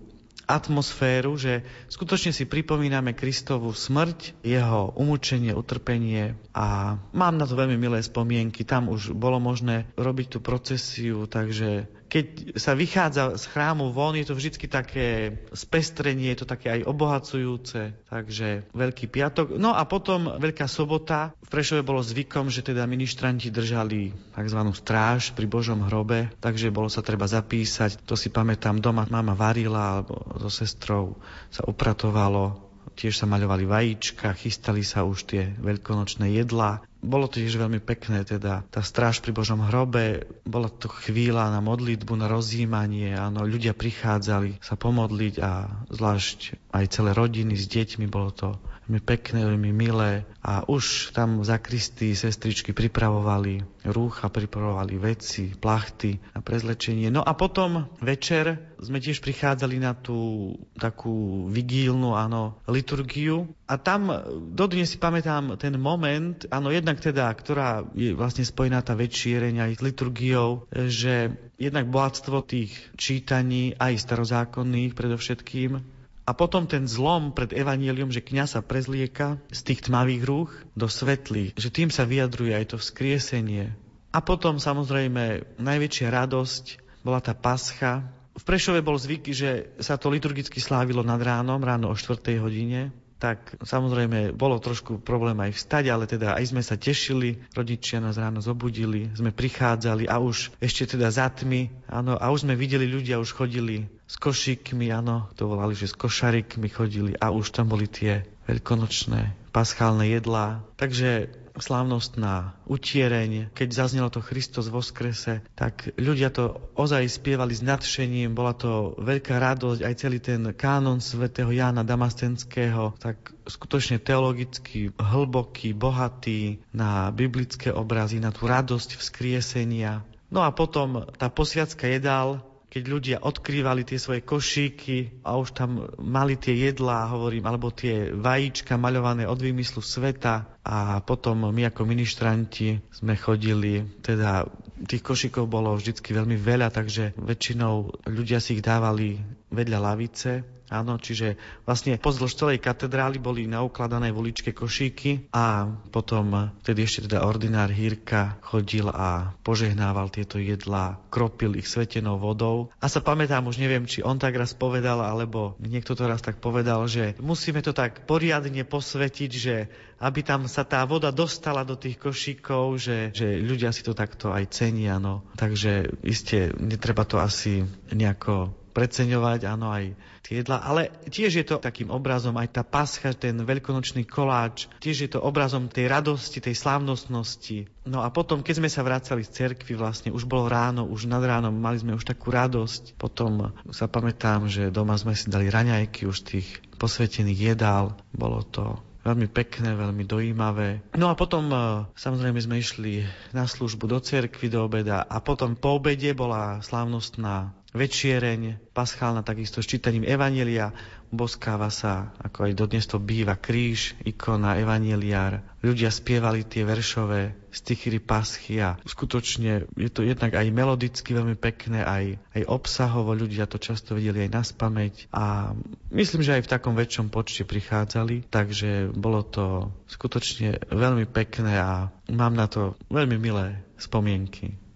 atmosféru, 0.51 1.39
že 1.39 1.63
skutočne 1.87 2.35
si 2.35 2.45
pripomíname 2.45 3.15
Kristovú 3.15 3.71
smrť, 3.71 4.43
jeho 4.43 4.91
umúčenie, 4.99 5.55
utrpenie 5.55 6.35
a 6.51 6.99
mám 7.15 7.39
na 7.39 7.47
to 7.47 7.55
veľmi 7.55 7.79
milé 7.79 8.03
spomienky. 8.03 8.67
Tam 8.67 8.91
už 8.91 9.15
bolo 9.15 9.39
možné 9.39 9.87
robiť 9.95 10.27
tú 10.35 10.39
procesiu, 10.43 11.31
takže 11.31 11.87
keď 12.11 12.59
sa 12.59 12.75
vychádza 12.75 13.39
z 13.39 13.45
chrámu 13.55 13.95
von, 13.95 14.19
je 14.19 14.27
to 14.27 14.35
vždy 14.35 14.67
také 14.67 15.39
spestrenie, 15.55 16.35
je 16.35 16.43
to 16.43 16.51
také 16.51 16.75
aj 16.75 16.91
obohacujúce, 16.91 17.95
takže 18.11 18.67
Veľký 18.75 19.07
piatok. 19.07 19.55
No 19.55 19.79
a 19.79 19.87
potom 19.87 20.27
Veľká 20.43 20.67
sobota. 20.67 21.31
V 21.47 21.49
Prešove 21.55 21.87
bolo 21.87 22.03
zvykom, 22.03 22.51
že 22.51 22.67
teda 22.67 22.83
ministranti 22.91 23.55
držali 23.55 24.11
tzv. 24.35 24.61
stráž 24.75 25.31
pri 25.39 25.47
Božom 25.47 25.87
hrobe, 25.87 26.35
takže 26.43 26.75
bolo 26.75 26.91
sa 26.91 27.07
treba 27.07 27.31
zapísať. 27.31 28.03
To 28.11 28.19
si 28.19 28.35
pamätám, 28.35 28.83
doma 28.83 29.07
mama 29.07 29.39
varila, 29.39 30.03
alebo 30.03 30.19
so 30.43 30.51
sestrou 30.51 31.15
sa 31.55 31.63
upratovalo, 31.63 32.70
tiež 32.95 33.17
sa 33.17 33.27
maľovali 33.27 33.65
vajíčka, 33.67 34.37
chystali 34.37 34.83
sa 34.83 35.07
už 35.07 35.29
tie 35.29 35.43
veľkonočné 35.59 36.31
jedlá. 36.37 36.83
Bolo 37.01 37.27
to 37.33 37.41
tiež 37.41 37.57
veľmi 37.57 37.81
pekné, 37.81 38.29
teda 38.29 38.65
tá 38.69 38.81
stráž 38.85 39.25
pri 39.25 39.33
Božom 39.33 39.65
hrobe, 39.65 40.29
bola 40.45 40.69
to 40.69 40.87
chvíľa 40.89 41.49
na 41.49 41.65
modlitbu, 41.65 42.13
na 42.13 42.29
rozjímanie, 42.29 43.17
áno, 43.17 43.49
ľudia 43.49 43.73
prichádzali 43.73 44.61
sa 44.61 44.77
pomodliť 44.77 45.35
a 45.41 45.53
zvlášť 45.89 46.39
aj 46.77 46.85
celé 46.93 47.11
rodiny 47.17 47.57
s 47.57 47.65
deťmi, 47.73 48.05
bolo 48.05 48.31
to 48.37 48.49
veľmi 48.91 49.07
pekné, 49.07 49.47
veľmi 49.47 49.71
milé 49.71 50.27
a 50.43 50.67
už 50.67 51.15
tam 51.15 51.47
za 51.47 51.63
Kristy 51.63 52.19
sestričky 52.19 52.75
pripravovali 52.75 53.87
rúcha, 53.87 54.27
pripravovali 54.27 54.99
veci, 54.99 55.55
plachty 55.55 56.19
na 56.35 56.43
prezlečenie. 56.43 57.07
No 57.07 57.23
a 57.23 57.39
potom 57.39 57.87
večer 58.03 58.75
sme 58.83 58.99
tiež 58.99 59.23
prichádzali 59.23 59.79
na 59.79 59.95
tú 59.95 60.51
takú 60.75 61.47
vigílnu, 61.47 62.19
áno, 62.19 62.59
liturgiu 62.67 63.47
a 63.71 63.79
tam 63.79 64.11
dodnes 64.59 64.91
si 64.91 64.99
pamätám 64.99 65.55
ten 65.55 65.79
moment, 65.79 66.51
áno, 66.51 66.75
jednak 66.75 66.99
teda, 66.99 67.31
ktorá 67.31 67.87
je 67.95 68.11
vlastne 68.11 68.43
spojená 68.43 68.83
tá 68.83 68.99
večiereň 68.99 69.71
aj 69.71 69.73
s 69.79 69.85
liturgiou, 69.87 70.67
že 70.91 71.31
jednak 71.63 71.87
bohatstvo 71.87 72.43
tých 72.43 72.75
čítaní, 72.99 73.79
aj 73.79 74.03
starozákonných 74.03 74.99
predovšetkým, 74.99 76.00
a 76.31 76.39
potom 76.39 76.71
ten 76.71 76.87
zlom 76.87 77.35
pred 77.35 77.51
evanílium, 77.51 78.15
že 78.15 78.23
kňa 78.23 78.47
sa 78.47 78.63
prezlieka 78.63 79.43
z 79.51 79.61
tých 79.67 79.91
tmavých 79.91 80.23
rúch 80.23 80.55
do 80.79 80.87
svetlých, 80.87 81.59
že 81.59 81.75
tým 81.75 81.91
sa 81.91 82.07
vyjadruje 82.07 82.55
aj 82.55 82.71
to 82.71 82.77
vzkriesenie. 82.79 83.75
A 84.15 84.23
potom 84.23 84.63
samozrejme 84.63 85.59
najväčšia 85.59 86.07
radosť 86.07 86.65
bola 87.03 87.19
tá 87.19 87.35
pascha. 87.35 88.07
V 88.39 88.47
Prešove 88.47 88.79
bol 88.79 88.95
zvyk, 88.95 89.35
že 89.35 89.75
sa 89.83 89.99
to 89.99 90.07
liturgicky 90.07 90.63
slávilo 90.63 91.03
nad 91.03 91.19
ránom, 91.19 91.59
ráno 91.59 91.91
o 91.91 91.99
4. 91.99 92.23
hodine 92.39 92.95
tak 93.21 93.61
samozrejme 93.61 94.33
bolo 94.33 94.57
trošku 94.57 95.05
problém 95.05 95.37
aj 95.45 95.53
vstať, 95.53 95.85
ale 95.93 96.09
teda 96.09 96.41
aj 96.41 96.57
sme 96.57 96.65
sa 96.65 96.81
tešili, 96.81 97.37
rodičia 97.53 98.01
nás 98.01 98.17
ráno 98.17 98.41
zobudili, 98.41 99.13
sme 99.13 99.29
prichádzali 99.29 100.09
a 100.09 100.17
už 100.17 100.57
ešte 100.57 100.97
teda 100.97 101.13
za 101.13 101.29
tmy, 101.29 101.69
áno, 101.85 102.17
a 102.17 102.33
už 102.33 102.49
sme 102.49 102.57
videli 102.57 102.89
ľudia, 102.89 103.21
už 103.21 103.37
chodili 103.37 103.85
s 104.09 104.17
košíkmi, 104.17 104.89
áno, 104.89 105.29
to 105.37 105.47
volali, 105.47 105.77
že 105.77 105.93
s 105.93 105.95
košarikmi 105.95 106.73
chodili 106.73 107.13
a 107.21 107.29
už 107.29 107.53
tam 107.53 107.69
boli 107.69 107.85
tie 107.85 108.25
veľkonočné 108.49 109.53
paschálne 109.53 110.09
jedlá. 110.09 110.65
Takže 110.81 111.40
slávnostná 111.63 112.59
utiereň, 112.67 113.55
keď 113.55 113.69
zaznelo 113.71 114.09
to 114.11 114.25
Kristus 114.25 114.69
vo 114.69 114.83
skrese, 114.85 115.45
tak 115.55 115.95
ľudia 115.97 116.33
to 116.35 116.59
ozaj 116.75 117.07
spievali 117.07 117.55
s 117.55 117.63
nadšením, 117.65 118.35
bola 118.35 118.57
to 118.57 118.97
veľká 118.99 119.39
radosť, 119.39 119.81
aj 119.85 119.95
celý 119.95 120.19
ten 120.19 120.43
kánon 120.57 120.99
svätého 120.99 121.53
Jána 121.53 121.87
Damastenského, 121.87 122.97
tak 122.99 123.33
skutočne 123.47 124.03
teologicky 124.03 124.91
hlboký, 124.97 125.73
bohatý 125.77 126.61
na 126.75 127.15
biblické 127.15 127.71
obrazy, 127.71 128.19
na 128.19 128.35
tú 128.35 128.51
radosť 128.51 128.99
vzkriesenia. 128.99 130.03
No 130.31 130.47
a 130.47 130.55
potom 130.55 131.11
tá 131.19 131.27
posviacka 131.27 131.91
jedál, 131.91 132.50
keď 132.71 132.83
ľudia 132.87 133.17
odkrývali 133.27 133.83
tie 133.83 133.99
svoje 133.99 134.23
košíky 134.23 135.27
a 135.27 135.35
už 135.35 135.59
tam 135.59 135.91
mali 135.99 136.39
tie 136.39 136.55
jedlá, 136.71 137.11
hovorím, 137.11 137.51
alebo 137.51 137.75
tie 137.75 138.15
vajíčka 138.15 138.79
maľované 138.79 139.27
od 139.27 139.43
výmyslu 139.43 139.83
sveta 139.83 140.63
a 140.63 141.03
potom 141.03 141.51
my 141.51 141.67
ako 141.67 141.83
ministranti 141.83 142.79
sme 142.95 143.19
chodili, 143.19 143.83
teda 144.07 144.47
tých 144.87 145.03
košíkov 145.03 145.51
bolo 145.51 145.75
vždycky 145.75 146.15
veľmi 146.15 146.39
veľa, 146.39 146.71
takže 146.71 147.19
väčšinou 147.19 148.07
ľudia 148.07 148.39
si 148.39 148.57
ich 148.57 148.63
dávali 148.63 149.19
vedľa 149.51 149.79
lavice 149.83 150.60
Áno, 150.71 151.03
čiže 151.03 151.35
vlastne 151.67 151.99
pozdĺž 151.99 152.33
celej 152.39 152.63
katedrály 152.63 153.19
boli 153.19 153.51
naukladané 153.51 154.15
v 154.15 154.23
uličke 154.23 154.55
košíky 154.55 155.27
a 155.35 155.67
potom 155.91 156.55
vtedy 156.63 156.87
ešte 156.87 157.11
teda 157.11 157.27
ordinár 157.27 157.75
Hírka 157.75 158.39
chodil 158.47 158.87
a 158.87 159.35
požehnával 159.43 160.15
tieto 160.15 160.39
jedlá, 160.39 161.03
kropil 161.11 161.59
ich 161.59 161.67
svetenou 161.67 162.23
vodou. 162.23 162.71
A 162.79 162.87
sa 162.87 163.03
pamätám, 163.03 163.51
už 163.51 163.59
neviem, 163.59 163.83
či 163.83 164.07
on 164.07 164.23
tak 164.23 164.39
raz 164.39 164.55
povedal, 164.55 165.03
alebo 165.03 165.59
niekto 165.59 165.99
to 165.99 166.07
raz 166.07 166.23
tak 166.23 166.39
povedal, 166.39 166.87
že 166.87 167.19
musíme 167.19 167.67
to 167.67 167.75
tak 167.75 168.07
poriadne 168.07 168.63
posvetiť, 168.63 169.31
že 169.35 169.67
aby 170.01 170.23
tam 170.25 170.49
sa 170.49 170.65
tá 170.65 170.87
voda 170.89 171.13
dostala 171.13 171.67
do 171.67 171.77
tých 171.77 172.01
košíkov, 172.01 172.79
že, 172.81 172.99
že 173.13 173.43
ľudia 173.43 173.69
si 173.75 173.85
to 173.85 173.93
takto 173.93 174.33
aj 174.33 174.49
cenia. 174.55 174.97
No. 174.97 175.27
Takže 175.37 175.99
iste 176.07 176.55
netreba 176.57 177.05
to 177.05 177.21
asi 177.21 177.67
nejako 177.93 178.55
preceňovať, 178.73 179.51
áno, 179.51 179.69
aj 179.75 179.93
jedla, 180.31 180.63
ale 180.63 180.95
tiež 181.11 181.43
je 181.43 181.45
to 181.45 181.59
takým 181.59 181.91
obrazom 181.91 182.39
aj 182.39 182.55
tá 182.55 182.63
pascha, 182.63 183.11
ten 183.11 183.35
veľkonočný 183.43 184.07
koláč, 184.07 184.71
tiež 184.79 184.97
je 185.03 185.11
to 185.11 185.19
obrazom 185.19 185.67
tej 185.67 185.91
radosti, 185.91 186.39
tej 186.39 186.55
slávnostnosti. 186.55 187.67
No 187.91 188.07
a 188.07 188.09
potom, 188.15 188.47
keď 188.47 188.63
sme 188.63 188.71
sa 188.71 188.87
vracali 188.87 189.27
z 189.27 189.35
cerkvy, 189.35 189.75
vlastne 189.75 190.15
už 190.15 190.31
bolo 190.31 190.47
ráno, 190.47 190.87
už 190.87 191.11
nad 191.11 191.21
ránom 191.21 191.53
mali 191.53 191.83
sme 191.83 191.99
už 191.99 192.07
takú 192.07 192.31
radosť. 192.31 192.95
Potom 192.95 193.51
sa 193.75 193.91
pamätám, 193.91 194.47
že 194.47 194.71
doma 194.71 194.95
sme 194.95 195.19
si 195.19 195.27
dali 195.27 195.51
raňajky 195.51 196.07
už 196.07 196.23
tých 196.23 196.49
posvetených 196.79 197.57
jedál. 197.57 197.99
Bolo 198.15 198.47
to 198.47 198.79
veľmi 199.05 199.29
pekné, 199.33 199.73
veľmi 199.73 200.05
dojímavé. 200.05 200.85
No 200.97 201.09
a 201.09 201.17
potom 201.17 201.49
e, 201.49 201.57
samozrejme 201.97 202.41
sme 202.41 202.61
išli 202.61 203.05
na 203.33 203.49
službu 203.49 203.89
do 203.89 203.99
cerkvy 204.01 204.53
do 204.53 204.65
obeda 204.65 205.05
a 205.05 205.25
potom 205.25 205.57
po 205.57 205.81
obede 205.81 206.13
bola 206.13 206.61
slávnostná 206.61 207.57
večiereň, 207.73 208.73
paschálna 208.75 209.23
takisto 209.23 209.63
s 209.63 209.71
čítaním 209.71 210.07
Evanelia, 210.07 210.75
boskáva 211.11 211.69
sa, 211.75 212.15
ako 212.23 212.47
aj 212.47 212.53
dodnes 212.55 212.87
to 212.87 213.03
býva, 213.03 213.35
kríž, 213.35 213.99
ikona, 214.07 214.63
evaneliár. 214.63 215.43
Ľudia 215.61 215.91
spievali 215.91 216.47
tie 216.47 216.63
veršové 216.63 217.51
stichyry 217.51 217.99
paschy 217.99 218.63
a 218.63 218.79
skutočne 218.87 219.67
je 219.75 219.91
to 219.91 220.07
jednak 220.07 220.39
aj 220.39 220.47
melodicky 220.55 221.11
veľmi 221.11 221.35
pekné, 221.35 221.83
aj, 221.83 222.15
aj 222.39 222.43
obsahovo 222.47 223.11
ľudia 223.11 223.51
to 223.51 223.59
často 223.59 223.99
videli 223.99 224.25
aj 224.27 224.31
na 224.31 224.43
spameť 224.47 224.95
a 225.11 225.53
myslím, 225.91 226.23
že 226.23 226.39
aj 226.39 226.47
v 226.47 226.53
takom 226.55 226.79
väčšom 226.79 227.11
počte 227.11 227.43
prichádzali, 227.43 228.31
takže 228.31 228.95
bolo 228.95 229.27
to 229.27 229.75
skutočne 229.91 230.63
veľmi 230.71 231.11
pekné 231.11 231.59
a 231.59 231.91
mám 232.07 232.39
na 232.39 232.47
to 232.47 232.79
veľmi 232.87 233.19
milé 233.19 233.59
spomienky. 233.83 234.70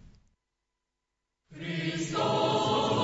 Christos. 1.56 3.03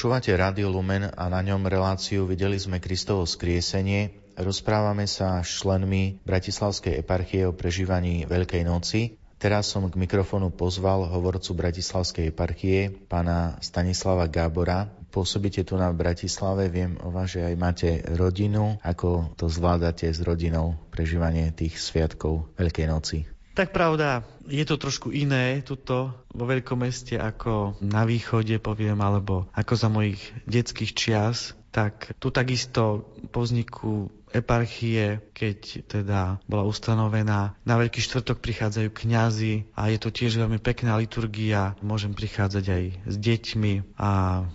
Počúvate 0.00 0.32
Rádio 0.32 0.72
Lumen 0.72 1.12
a 1.12 1.28
na 1.28 1.44
ňom 1.44 1.68
reláciu 1.68 2.24
Videli 2.24 2.56
sme 2.56 2.80
Kristovo 2.80 3.28
skriesenie. 3.28 4.16
Rozprávame 4.32 5.04
sa 5.04 5.44
s 5.44 5.60
členmi 5.60 6.16
Bratislavskej 6.24 7.04
eparchie 7.04 7.44
o 7.44 7.52
prežívaní 7.52 8.24
Veľkej 8.24 8.64
noci. 8.64 9.20
Teraz 9.36 9.68
som 9.68 9.84
k 9.92 10.00
mikrofonu 10.00 10.48
pozval 10.56 11.04
hovorcu 11.04 11.52
Bratislavskej 11.52 12.32
eparchie, 12.32 12.88
pána 13.12 13.60
Stanislava 13.60 14.24
Gábora. 14.24 14.88
Pôsobíte 15.12 15.68
tu 15.68 15.76
na 15.76 15.92
Bratislave, 15.92 16.72
viem 16.72 16.96
o 17.04 17.12
vás, 17.12 17.36
že 17.36 17.44
aj 17.44 17.54
máte 17.60 18.00
rodinu. 18.16 18.80
Ako 18.80 19.36
to 19.36 19.52
zvládate 19.52 20.08
s 20.08 20.24
rodinou, 20.24 20.80
prežívanie 20.88 21.52
tých 21.52 21.76
sviatkov 21.76 22.48
Veľkej 22.56 22.88
noci? 22.88 23.28
Tak 23.50 23.74
pravda, 23.74 24.22
je 24.46 24.62
to 24.62 24.78
trošku 24.78 25.10
iné 25.10 25.58
tuto 25.66 26.14
vo 26.30 26.44
veľkom 26.46 26.86
meste 26.86 27.18
ako 27.18 27.74
na 27.82 28.06
východe, 28.06 28.56
poviem, 28.62 28.98
alebo 29.02 29.50
ako 29.52 29.74
za 29.74 29.88
mojich 29.90 30.22
detských 30.46 30.92
čias. 30.94 31.58
Tak 31.70 32.18
tu 32.18 32.34
takisto 32.34 33.10
po 33.30 33.42
vzniku 33.46 34.10
eparchie, 34.30 35.22
keď 35.34 35.86
teda 35.86 36.20
bola 36.46 36.64
ustanovená. 36.66 37.54
Na 37.66 37.74
Veľký 37.78 37.98
štvrtok 38.02 38.38
prichádzajú 38.38 38.88
kňazi 38.90 39.54
a 39.74 39.90
je 39.90 39.98
to 39.98 40.10
tiež 40.14 40.38
veľmi 40.38 40.58
pekná 40.62 40.96
liturgia. 40.98 41.74
Môžem 41.82 42.14
prichádzať 42.14 42.64
aj 42.64 42.84
s 43.06 43.16
deťmi 43.18 43.96
a 43.98 44.10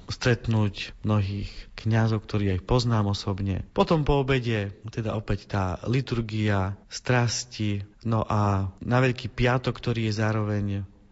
stretnúť 0.07 0.95
mnohých 1.03 1.51
kňazov, 1.75 2.23
ktorí 2.23 2.55
aj 2.55 2.65
poznám 2.65 3.11
osobne. 3.11 3.67
Potom 3.75 4.07
po 4.07 4.23
obede, 4.23 4.73
teda 4.87 5.13
opäť 5.13 5.51
tá 5.51 5.63
liturgia, 5.85 6.79
strasti, 6.87 7.83
no 8.07 8.23
a 8.23 8.71
na 8.79 8.97
Veľký 9.03 9.27
piatok, 9.29 9.75
ktorý 9.75 10.09
je 10.09 10.13
zároveň 10.15 10.65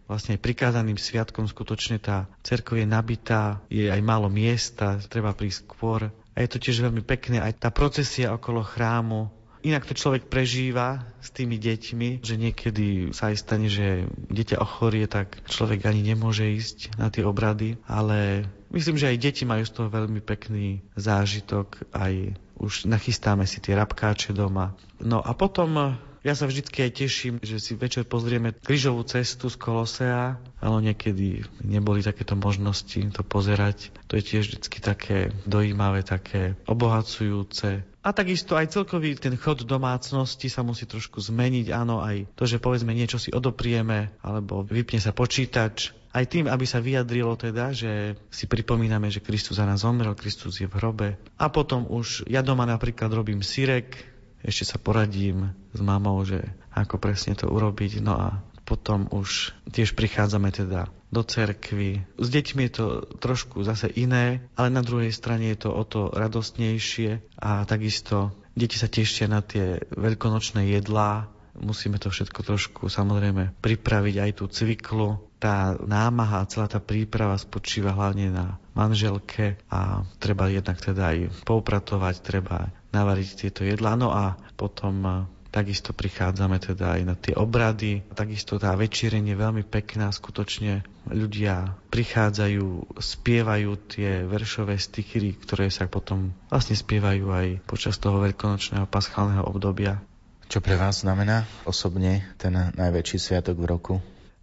vlastne 0.04 0.36
aj 0.36 0.44
prikázaným 0.44 1.00
sviatkom 1.00 1.48
skutočne 1.48 1.96
tá 1.96 2.28
cerkev 2.44 2.76
je 2.80 2.86
nabitá, 2.88 3.64
je 3.72 3.88
aj 3.88 4.00
málo 4.04 4.28
miesta, 4.28 5.00
treba 5.08 5.32
prísť 5.32 5.64
skôr 5.64 6.12
a 6.34 6.42
je 6.42 6.48
to 6.50 6.58
tiež 6.58 6.82
veľmi 6.82 7.06
pekné, 7.06 7.38
aj 7.38 7.62
tá 7.62 7.70
procesia 7.70 8.34
okolo 8.34 8.66
chrámu. 8.66 9.30
Inak 9.64 9.88
to 9.88 9.96
človek 9.96 10.28
prežíva 10.28 11.08
s 11.24 11.32
tými 11.32 11.56
deťmi, 11.56 12.20
že 12.20 12.36
niekedy 12.36 13.16
sa 13.16 13.32
aj 13.32 13.36
stane, 13.40 13.72
že 13.72 14.04
dieťa 14.28 14.60
ochorie, 14.60 15.08
tak 15.08 15.40
človek 15.48 15.88
ani 15.88 16.04
nemôže 16.04 16.44
ísť 16.44 17.00
na 17.00 17.08
tie 17.08 17.24
obrady, 17.24 17.80
ale 17.88 18.44
myslím, 18.76 19.00
že 19.00 19.08
aj 19.08 19.22
deti 19.24 19.48
majú 19.48 19.64
z 19.64 19.72
toho 19.72 19.88
veľmi 19.88 20.20
pekný 20.20 20.84
zážitok, 21.00 21.88
aj 21.96 22.36
už 22.60 22.84
nachystáme 22.92 23.48
si 23.48 23.64
tie 23.64 23.72
rabkáče 23.72 24.36
doma. 24.36 24.76
No 25.00 25.24
a 25.24 25.32
potom 25.32 25.96
ja 26.24 26.32
sa 26.32 26.48
vždycky 26.48 26.88
aj 26.88 26.92
teším, 26.96 27.34
že 27.44 27.60
si 27.60 27.76
večer 27.76 28.08
pozrieme 28.08 28.56
krížovú 28.56 29.04
cestu 29.04 29.52
z 29.52 29.60
Kolosea, 29.60 30.40
ale 30.64 30.78
niekedy 30.80 31.44
neboli 31.60 32.00
takéto 32.00 32.32
možnosti 32.32 32.96
to 33.12 33.20
pozerať. 33.20 33.92
To 34.08 34.16
je 34.16 34.24
tiež 34.24 34.44
vždycky 34.48 34.80
také 34.80 35.36
dojímavé, 35.44 36.00
také 36.00 36.56
obohacujúce. 36.64 37.84
A 38.04 38.08
takisto 38.16 38.56
aj 38.56 38.72
celkový 38.72 39.20
ten 39.20 39.36
chod 39.36 39.68
domácnosti 39.68 40.48
sa 40.48 40.64
musí 40.64 40.88
trošku 40.88 41.20
zmeniť. 41.20 41.68
Áno, 41.72 42.00
aj 42.00 42.32
to, 42.36 42.48
že 42.48 42.60
povedzme 42.60 42.96
niečo 42.96 43.20
si 43.20 43.28
odoprieme, 43.28 44.16
alebo 44.24 44.64
vypne 44.64 45.00
sa 45.00 45.12
počítač, 45.12 45.92
aj 46.14 46.24
tým, 46.30 46.46
aby 46.46 46.62
sa 46.62 46.78
vyjadrilo 46.78 47.34
teda, 47.34 47.74
že 47.74 48.14
si 48.30 48.46
pripomíname, 48.46 49.10
že 49.10 49.18
Kristus 49.18 49.58
za 49.58 49.66
nás 49.66 49.82
zomrel, 49.82 50.14
Kristus 50.14 50.62
je 50.62 50.70
v 50.70 50.76
hrobe. 50.78 51.08
A 51.36 51.50
potom 51.50 51.90
už 51.90 52.30
ja 52.30 52.38
doma 52.40 52.62
napríklad 52.64 53.10
robím 53.10 53.42
sirek, 53.42 54.13
ešte 54.44 54.76
sa 54.76 54.78
poradím 54.78 55.56
s 55.72 55.80
mamou, 55.80 56.20
že 56.22 56.44
ako 56.76 57.00
presne 57.00 57.32
to 57.32 57.48
urobiť. 57.48 58.04
No 58.04 58.12
a 58.14 58.28
potom 58.64 59.08
už 59.12 59.52
tiež 59.72 59.92
prichádzame 59.96 60.52
teda 60.52 60.88
do 61.12 61.22
cerkvy. 61.22 62.02
S 62.18 62.28
deťmi 62.28 62.60
je 62.66 62.72
to 62.74 62.86
trošku 63.20 63.62
zase 63.62 63.92
iné, 63.94 64.42
ale 64.58 64.68
na 64.72 64.82
druhej 64.82 65.14
strane 65.14 65.52
je 65.54 65.68
to 65.68 65.70
o 65.70 65.84
to 65.86 66.10
radostnejšie 66.10 67.22
a 67.38 67.62
takisto 67.68 68.34
deti 68.58 68.74
sa 68.74 68.90
tešia 68.90 69.30
na 69.30 69.44
tie 69.44 69.78
veľkonočné 69.94 70.74
jedlá. 70.74 71.30
Musíme 71.54 72.02
to 72.02 72.10
všetko 72.10 72.40
trošku 72.42 72.82
samozrejme 72.90 73.54
pripraviť 73.62 74.16
aj 74.26 74.30
tú 74.34 74.50
cviklu. 74.50 75.22
Tá 75.38 75.78
námaha, 75.78 76.50
celá 76.50 76.66
tá 76.66 76.82
príprava 76.82 77.38
spočíva 77.38 77.94
hlavne 77.94 78.34
na 78.34 78.58
manželke 78.74 79.54
a 79.70 80.02
treba 80.18 80.50
jednak 80.50 80.82
teda 80.82 81.14
aj 81.14 81.46
poupratovať, 81.46 82.14
treba 82.26 82.74
navariť 82.94 83.28
tieto 83.34 83.66
jedlá. 83.66 83.98
No 83.98 84.14
a 84.14 84.38
potom 84.54 85.26
Takisto 85.54 85.94
prichádzame 85.94 86.58
teda 86.58 86.98
aj 86.98 87.02
na 87.06 87.14
tie 87.14 87.30
obrady. 87.38 88.02
Takisto 88.10 88.58
tá 88.58 88.74
večierenie 88.74 89.38
je 89.38 89.42
veľmi 89.46 89.62
pekná. 89.62 90.10
Skutočne 90.10 90.82
ľudia 91.06 91.78
prichádzajú, 91.94 92.98
spievajú 92.98 93.70
tie 93.86 94.26
veršové 94.26 94.74
stichy, 94.82 95.38
ktoré 95.38 95.70
sa 95.70 95.86
potom 95.86 96.34
vlastne 96.50 96.74
spievajú 96.74 97.30
aj 97.30 97.46
počas 97.70 98.02
toho 98.02 98.18
veľkonočného 98.18 98.90
paschálneho 98.90 99.46
obdobia. 99.46 100.02
Čo 100.50 100.58
pre 100.58 100.74
vás 100.74 101.06
znamená 101.06 101.46
osobne 101.62 102.26
ten 102.34 102.74
najväčší 102.74 103.22
sviatok 103.22 103.54
v 103.54 103.70
roku? 103.70 103.94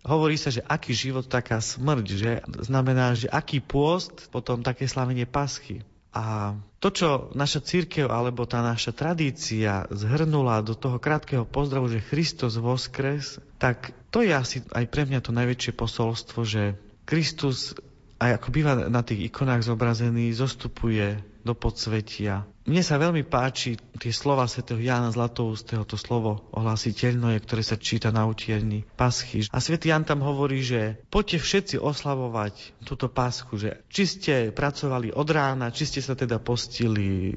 Hovorí 0.08 0.40
sa, 0.40 0.48
že 0.48 0.64
aký 0.64 0.96
život, 0.96 1.28
taká 1.28 1.60
smrť, 1.60 2.06
že 2.08 2.32
znamená, 2.64 3.20
že 3.20 3.28
aký 3.28 3.60
pôst, 3.60 4.32
potom 4.32 4.64
také 4.64 4.88
slavenie 4.88 5.28
paschy. 5.28 5.84
A 6.12 6.60
to, 6.84 6.92
čo 6.92 7.10
naša 7.32 7.64
církev 7.64 8.12
alebo 8.12 8.44
tá 8.44 8.60
naša 8.60 8.92
tradícia 8.92 9.88
zhrnula 9.88 10.60
do 10.60 10.76
toho 10.76 11.00
krátkeho 11.00 11.48
pozdravu, 11.48 11.88
že 11.88 12.04
Kristus 12.04 12.60
voskres, 12.60 13.40
tak 13.56 13.96
to 14.12 14.20
je 14.20 14.36
asi 14.36 14.60
aj 14.76 14.92
pre 14.92 15.08
mňa 15.08 15.24
to 15.24 15.32
najväčšie 15.32 15.72
posolstvo, 15.72 16.44
že 16.44 16.76
Kristus, 17.08 17.72
aj 18.20 18.44
ako 18.44 18.48
býva 18.52 18.74
na 18.92 19.02
tých 19.08 19.32
ikonách 19.32 19.64
zobrazený, 19.64 20.36
zostupuje 20.36 21.31
do 21.42 21.54
podsvetia. 21.58 22.46
Mne 22.70 22.86
sa 22.86 23.02
veľmi 23.02 23.26
páči 23.26 23.76
tie 23.98 24.14
slova 24.14 24.46
svätého 24.46 24.78
Jána 24.78 25.10
Zlatoustého, 25.10 25.82
to 25.84 25.98
slovo 25.98 26.46
ohlasiteľné, 26.54 27.42
ktoré 27.42 27.66
sa 27.66 27.76
číta 27.76 28.14
na 28.14 28.30
utierni 28.30 28.86
paschy. 28.96 29.50
A 29.50 29.58
svätý 29.58 29.90
Jan 29.90 30.06
tam 30.06 30.22
hovorí, 30.22 30.62
že 30.62 31.02
poďte 31.10 31.42
všetci 31.42 31.76
oslavovať 31.82 32.86
túto 32.86 33.10
paschu, 33.10 33.58
že 33.58 33.70
či 33.90 34.04
ste 34.06 34.34
pracovali 34.54 35.10
od 35.10 35.28
rána, 35.34 35.74
či 35.74 35.90
ste 35.90 36.00
sa 36.06 36.14
teda 36.14 36.38
postili 36.38 37.34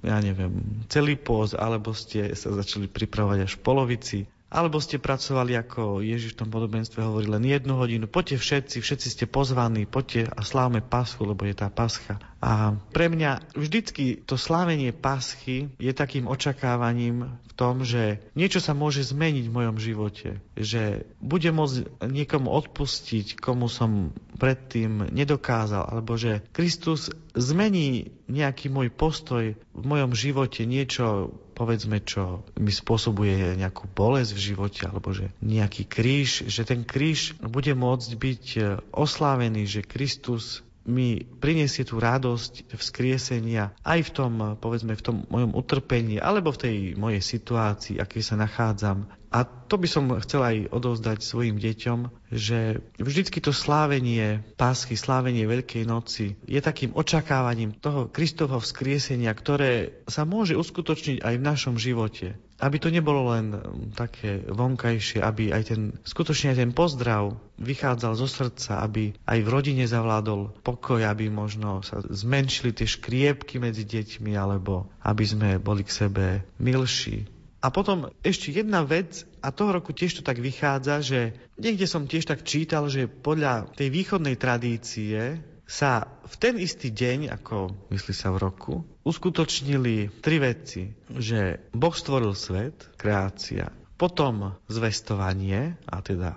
ja 0.00 0.16
neviem, 0.16 0.80
celý 0.88 1.20
pôz, 1.20 1.52
alebo 1.52 1.92
ste 1.92 2.32
sa 2.32 2.56
začali 2.56 2.88
pripravovať 2.88 3.38
až 3.44 3.52
v 3.60 3.64
polovici 3.64 4.18
alebo 4.50 4.82
ste 4.82 4.98
pracovali, 4.98 5.54
ako 5.54 6.02
Ježiš 6.02 6.34
v 6.34 6.40
tom 6.42 6.50
podobenstve 6.50 6.98
hovorí, 7.06 7.30
len 7.30 7.46
jednu 7.46 7.78
hodinu. 7.78 8.10
Poďte 8.10 8.42
všetci, 8.42 8.82
všetci 8.82 9.08
ste 9.14 9.24
pozvaní, 9.30 9.86
poďte 9.86 10.26
a 10.26 10.42
slávme 10.42 10.82
paschu, 10.82 11.22
lebo 11.22 11.46
je 11.46 11.54
tá 11.54 11.70
pascha. 11.70 12.18
A 12.42 12.74
pre 12.90 13.06
mňa 13.06 13.54
vždycky 13.54 14.26
to 14.26 14.34
slávenie 14.34 14.90
paschy 14.90 15.70
je 15.78 15.92
takým 15.94 16.26
očakávaním 16.26 17.38
v 17.46 17.52
tom, 17.54 17.86
že 17.86 18.18
niečo 18.34 18.58
sa 18.58 18.74
môže 18.74 19.06
zmeniť 19.06 19.44
v 19.46 19.54
mojom 19.54 19.76
živote. 19.78 20.42
Že 20.58 21.06
budem 21.22 21.54
môcť 21.54 22.02
niekomu 22.10 22.50
odpustiť, 22.50 23.38
komu 23.38 23.70
som 23.70 24.10
predtým 24.40 25.12
nedokázal. 25.14 25.94
Alebo 25.94 26.18
že 26.18 26.42
Kristus 26.50 27.12
zmení 27.38 28.10
nejaký 28.26 28.72
môj 28.72 28.88
postoj 28.90 29.54
v 29.54 29.84
mojom 29.84 30.16
živote, 30.16 30.64
niečo 30.66 31.36
povedzme, 31.60 32.00
čo 32.00 32.40
mi 32.56 32.72
spôsobuje 32.72 33.60
nejakú 33.60 33.84
bolesť 33.92 34.32
v 34.32 34.44
živote, 34.48 34.80
alebo 34.88 35.12
že 35.12 35.28
nejaký 35.44 35.84
kríž, 35.84 36.48
že 36.48 36.64
ten 36.64 36.88
kríž 36.88 37.36
bude 37.36 37.76
môcť 37.76 38.10
byť 38.16 38.44
e, 38.56 38.60
oslávený, 38.96 39.68
že 39.68 39.84
Kristus 39.84 40.64
mi 40.88 41.20
priniesie 41.20 41.84
tú 41.84 42.00
radosť 42.00 42.72
vzkriesenia 42.72 43.76
aj 43.84 44.00
v 44.08 44.10
tom, 44.16 44.32
povedzme, 44.56 44.96
v 44.96 45.04
tom 45.04 45.16
mojom 45.28 45.52
utrpení, 45.52 46.16
alebo 46.16 46.56
v 46.56 46.62
tej 46.64 46.76
mojej 46.96 47.20
situácii, 47.20 48.00
akej 48.00 48.24
sa 48.24 48.40
nachádzam. 48.40 49.04
A 49.30 49.46
to 49.46 49.78
by 49.78 49.86
som 49.86 50.10
chcel 50.18 50.42
aj 50.42 50.56
odovzdať 50.74 51.22
svojim 51.22 51.54
deťom, 51.62 52.10
že 52.34 52.82
vždycky 52.98 53.38
to 53.38 53.54
slávenie 53.54 54.42
pásky, 54.58 54.98
slávenie 54.98 55.46
Veľkej 55.46 55.86
noci 55.86 56.34
je 56.50 56.58
takým 56.58 56.90
očakávaním 56.98 57.70
toho 57.78 58.10
Kristovho 58.10 58.58
vzkriesenia, 58.58 59.30
ktoré 59.30 60.02
sa 60.10 60.26
môže 60.26 60.58
uskutočniť 60.58 61.22
aj 61.22 61.34
v 61.38 61.46
našom 61.46 61.78
živote. 61.78 62.34
Aby 62.60 62.76
to 62.82 62.90
nebolo 62.92 63.32
len 63.32 63.56
také 63.94 64.44
vonkajšie, 64.50 65.22
aby 65.22 65.54
aj 65.54 65.62
ten, 65.72 65.80
skutočne 66.02 66.52
aj 66.52 66.58
ten 66.60 66.72
pozdrav 66.74 67.38
vychádzal 67.56 68.18
zo 68.18 68.28
srdca, 68.28 68.82
aby 68.82 69.14
aj 69.24 69.38
v 69.40 69.48
rodine 69.48 69.86
zavládol 69.86 70.60
pokoj, 70.60 71.06
aby 71.06 71.30
možno 71.30 71.80
sa 71.86 72.02
zmenšili 72.02 72.74
tie 72.74 72.84
škriepky 72.84 73.62
medzi 73.62 73.86
deťmi, 73.86 74.34
alebo 74.34 74.90
aby 75.06 75.24
sme 75.24 75.48
boli 75.62 75.86
k 75.86 75.94
sebe 76.04 76.26
milší, 76.60 77.24
a 77.60 77.68
potom 77.68 78.08
ešte 78.24 78.56
jedna 78.56 78.80
vec, 78.88 79.28
a 79.44 79.52
toho 79.52 79.76
roku 79.76 79.92
tiež 79.92 80.20
to 80.20 80.22
tak 80.24 80.40
vychádza, 80.40 81.04
že 81.04 81.20
niekde 81.60 81.84
som 81.84 82.08
tiež 82.08 82.24
tak 82.24 82.40
čítal, 82.40 82.88
že 82.88 83.04
podľa 83.04 83.68
tej 83.76 83.92
východnej 83.92 84.40
tradície 84.40 85.44
sa 85.68 86.08
v 86.26 86.34
ten 86.40 86.58
istý 86.58 86.90
deň, 86.90 87.30
ako 87.36 87.88
myslí 87.92 88.14
sa 88.16 88.32
v 88.32 88.42
roku, 88.42 88.74
uskutočnili 89.06 90.18
tri 90.24 90.42
veci. 90.42 90.90
Že 91.12 91.70
Boh 91.70 91.94
stvoril 91.94 92.34
svet, 92.34 92.90
kreácia, 92.98 93.70
potom 93.94 94.56
zvestovanie, 94.66 95.76
a 95.86 96.02
teda 96.02 96.34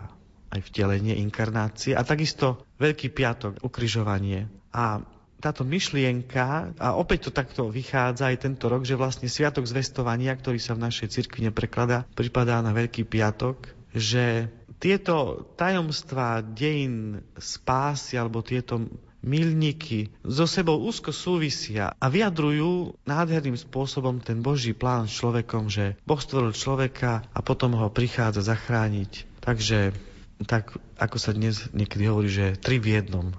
aj 0.54 0.62
vtelenie, 0.70 1.18
inkarnácie, 1.24 1.98
a 1.98 2.06
takisto 2.06 2.62
Veľký 2.78 3.16
piatok, 3.16 3.64
ukrižovanie. 3.64 4.52
A 4.76 5.00
táto 5.44 5.68
myšlienka, 5.68 6.72
a 6.80 6.96
opäť 6.96 7.28
to 7.28 7.32
takto 7.36 7.68
vychádza 7.68 8.32
aj 8.32 8.48
tento 8.48 8.72
rok, 8.72 8.88
že 8.88 8.96
vlastne 8.96 9.28
Sviatok 9.28 9.68
zvestovania, 9.68 10.32
ktorý 10.32 10.56
sa 10.56 10.72
v 10.72 10.88
našej 10.88 11.12
cirkvi 11.12 11.52
neprekladá, 11.52 12.08
pripadá 12.16 12.64
na 12.64 12.72
Veľký 12.72 13.04
piatok, 13.04 13.68
že 13.92 14.48
tieto 14.80 15.48
tajomstvá 15.60 16.44
dejín 16.44 17.28
spásy 17.36 18.16
alebo 18.16 18.40
tieto 18.40 18.88
milníky 19.24 20.12
so 20.28 20.44
sebou 20.44 20.84
úzko 20.84 21.16
súvisia 21.16 21.96
a 21.96 22.06
vyjadrujú 22.12 23.00
nádherným 23.08 23.56
spôsobom 23.56 24.20
ten 24.20 24.44
Boží 24.44 24.76
plán 24.76 25.08
s 25.08 25.16
človekom, 25.16 25.72
že 25.72 25.96
Boh 26.04 26.20
stvoril 26.20 26.52
človeka 26.52 27.24
a 27.32 27.40
potom 27.40 27.80
ho 27.80 27.88
prichádza 27.88 28.44
zachrániť. 28.44 29.40
Takže 29.40 29.96
tak, 30.44 30.76
ako 31.00 31.18
sa 31.20 31.32
dnes 31.32 31.72
niekedy 31.72 32.04
hovorí, 32.12 32.28
že 32.28 32.60
tri 32.60 32.84
v 32.84 33.00
jednom. 33.00 33.32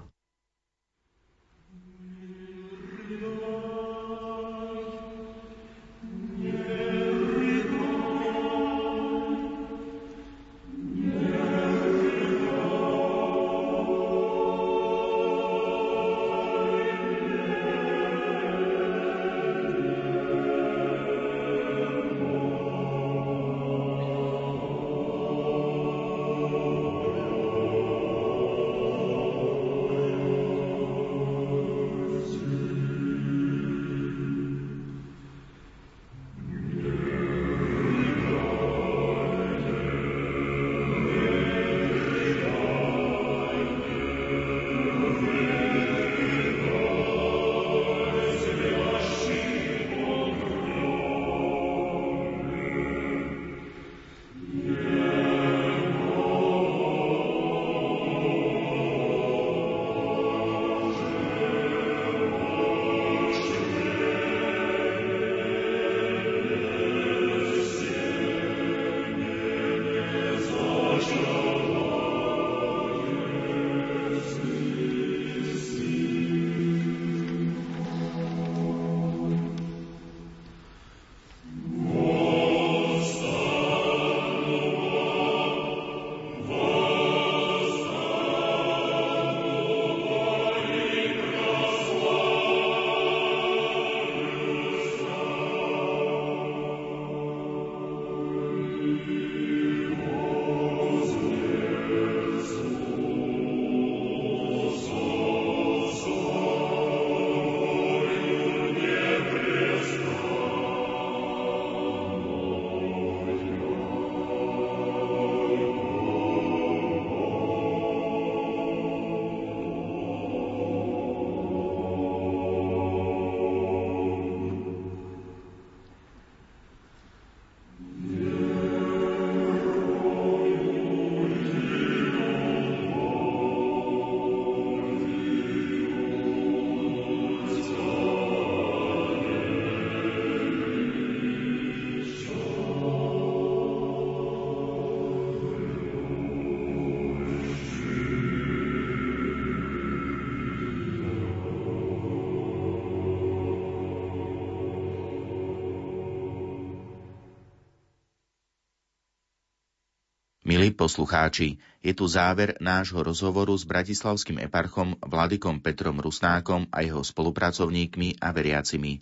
Milí 160.65 160.81
poslucháči, 160.81 161.61
je 161.85 161.93
tu 161.93 162.09
záver 162.09 162.57
nášho 162.57 162.97
rozhovoru 162.97 163.53
s 163.53 163.69
bratislavským 163.69 164.41
eparchom 164.49 164.97
Vladikom 164.97 165.61
Petrom 165.61 166.01
Rusnákom 166.01 166.65
a 166.73 166.81
jeho 166.81 167.05
spolupracovníkmi 167.05 168.17
a 168.17 168.33
veriacimi. 168.33 168.97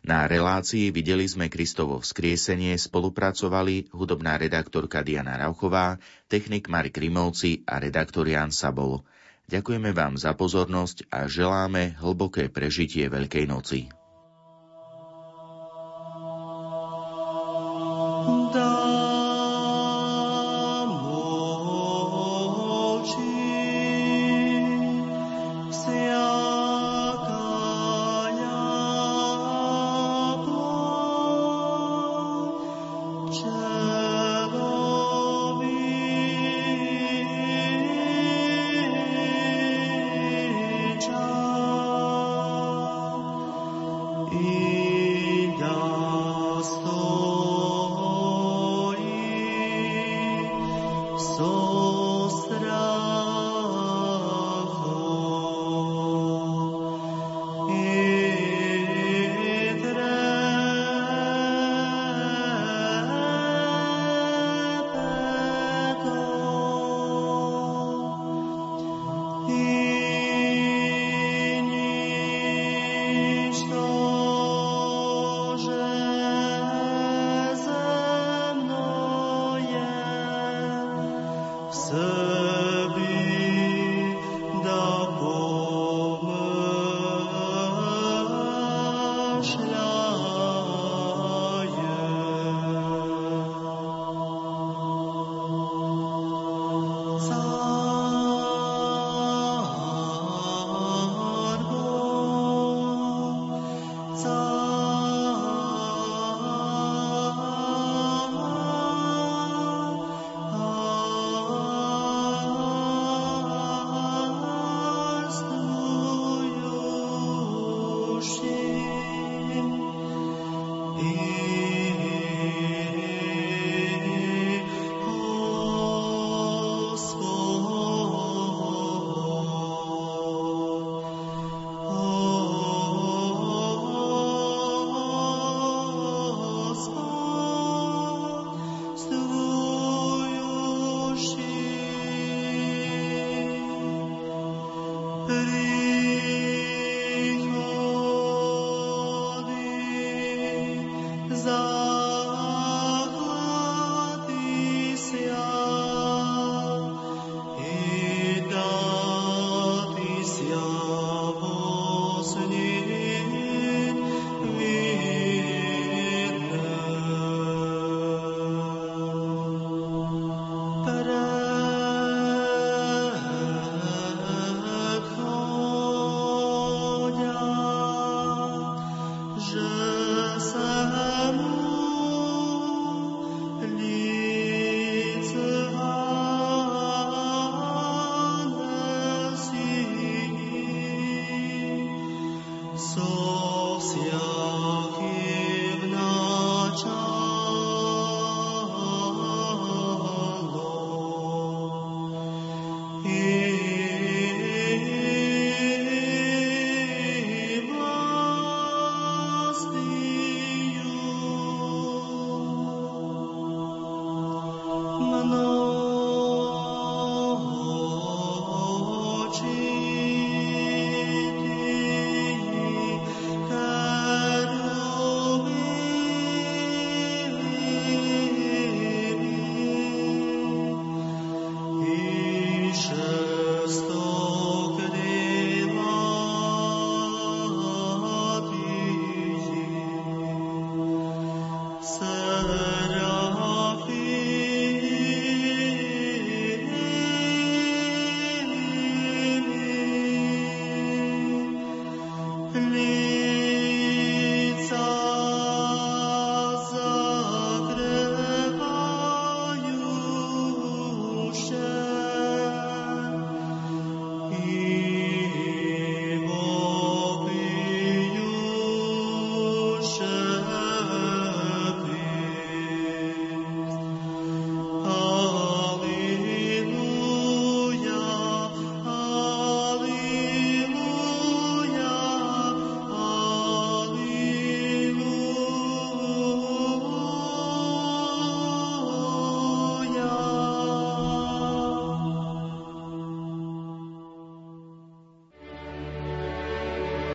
Na 0.00 0.24
relácii 0.24 0.88
videli 0.88 1.28
sme 1.28 1.52
Kristovo 1.52 2.00
vzkriesenie, 2.00 2.72
spolupracovali 2.80 3.92
hudobná 3.92 4.40
redaktorka 4.40 5.04
Diana 5.04 5.36
Rauchová, 5.36 6.00
technik 6.32 6.72
Marek 6.72 6.96
Rimovci 6.96 7.68
a 7.68 7.76
redaktor 7.84 8.24
Jan 8.24 8.48
Sabol. 8.48 9.04
Ďakujeme 9.52 9.92
vám 9.92 10.16
za 10.16 10.32
pozornosť 10.32 11.12
a 11.12 11.28
želáme 11.28 12.00
hlboké 12.00 12.48
prežitie 12.48 13.12
Veľkej 13.12 13.44
noci. 13.44 13.92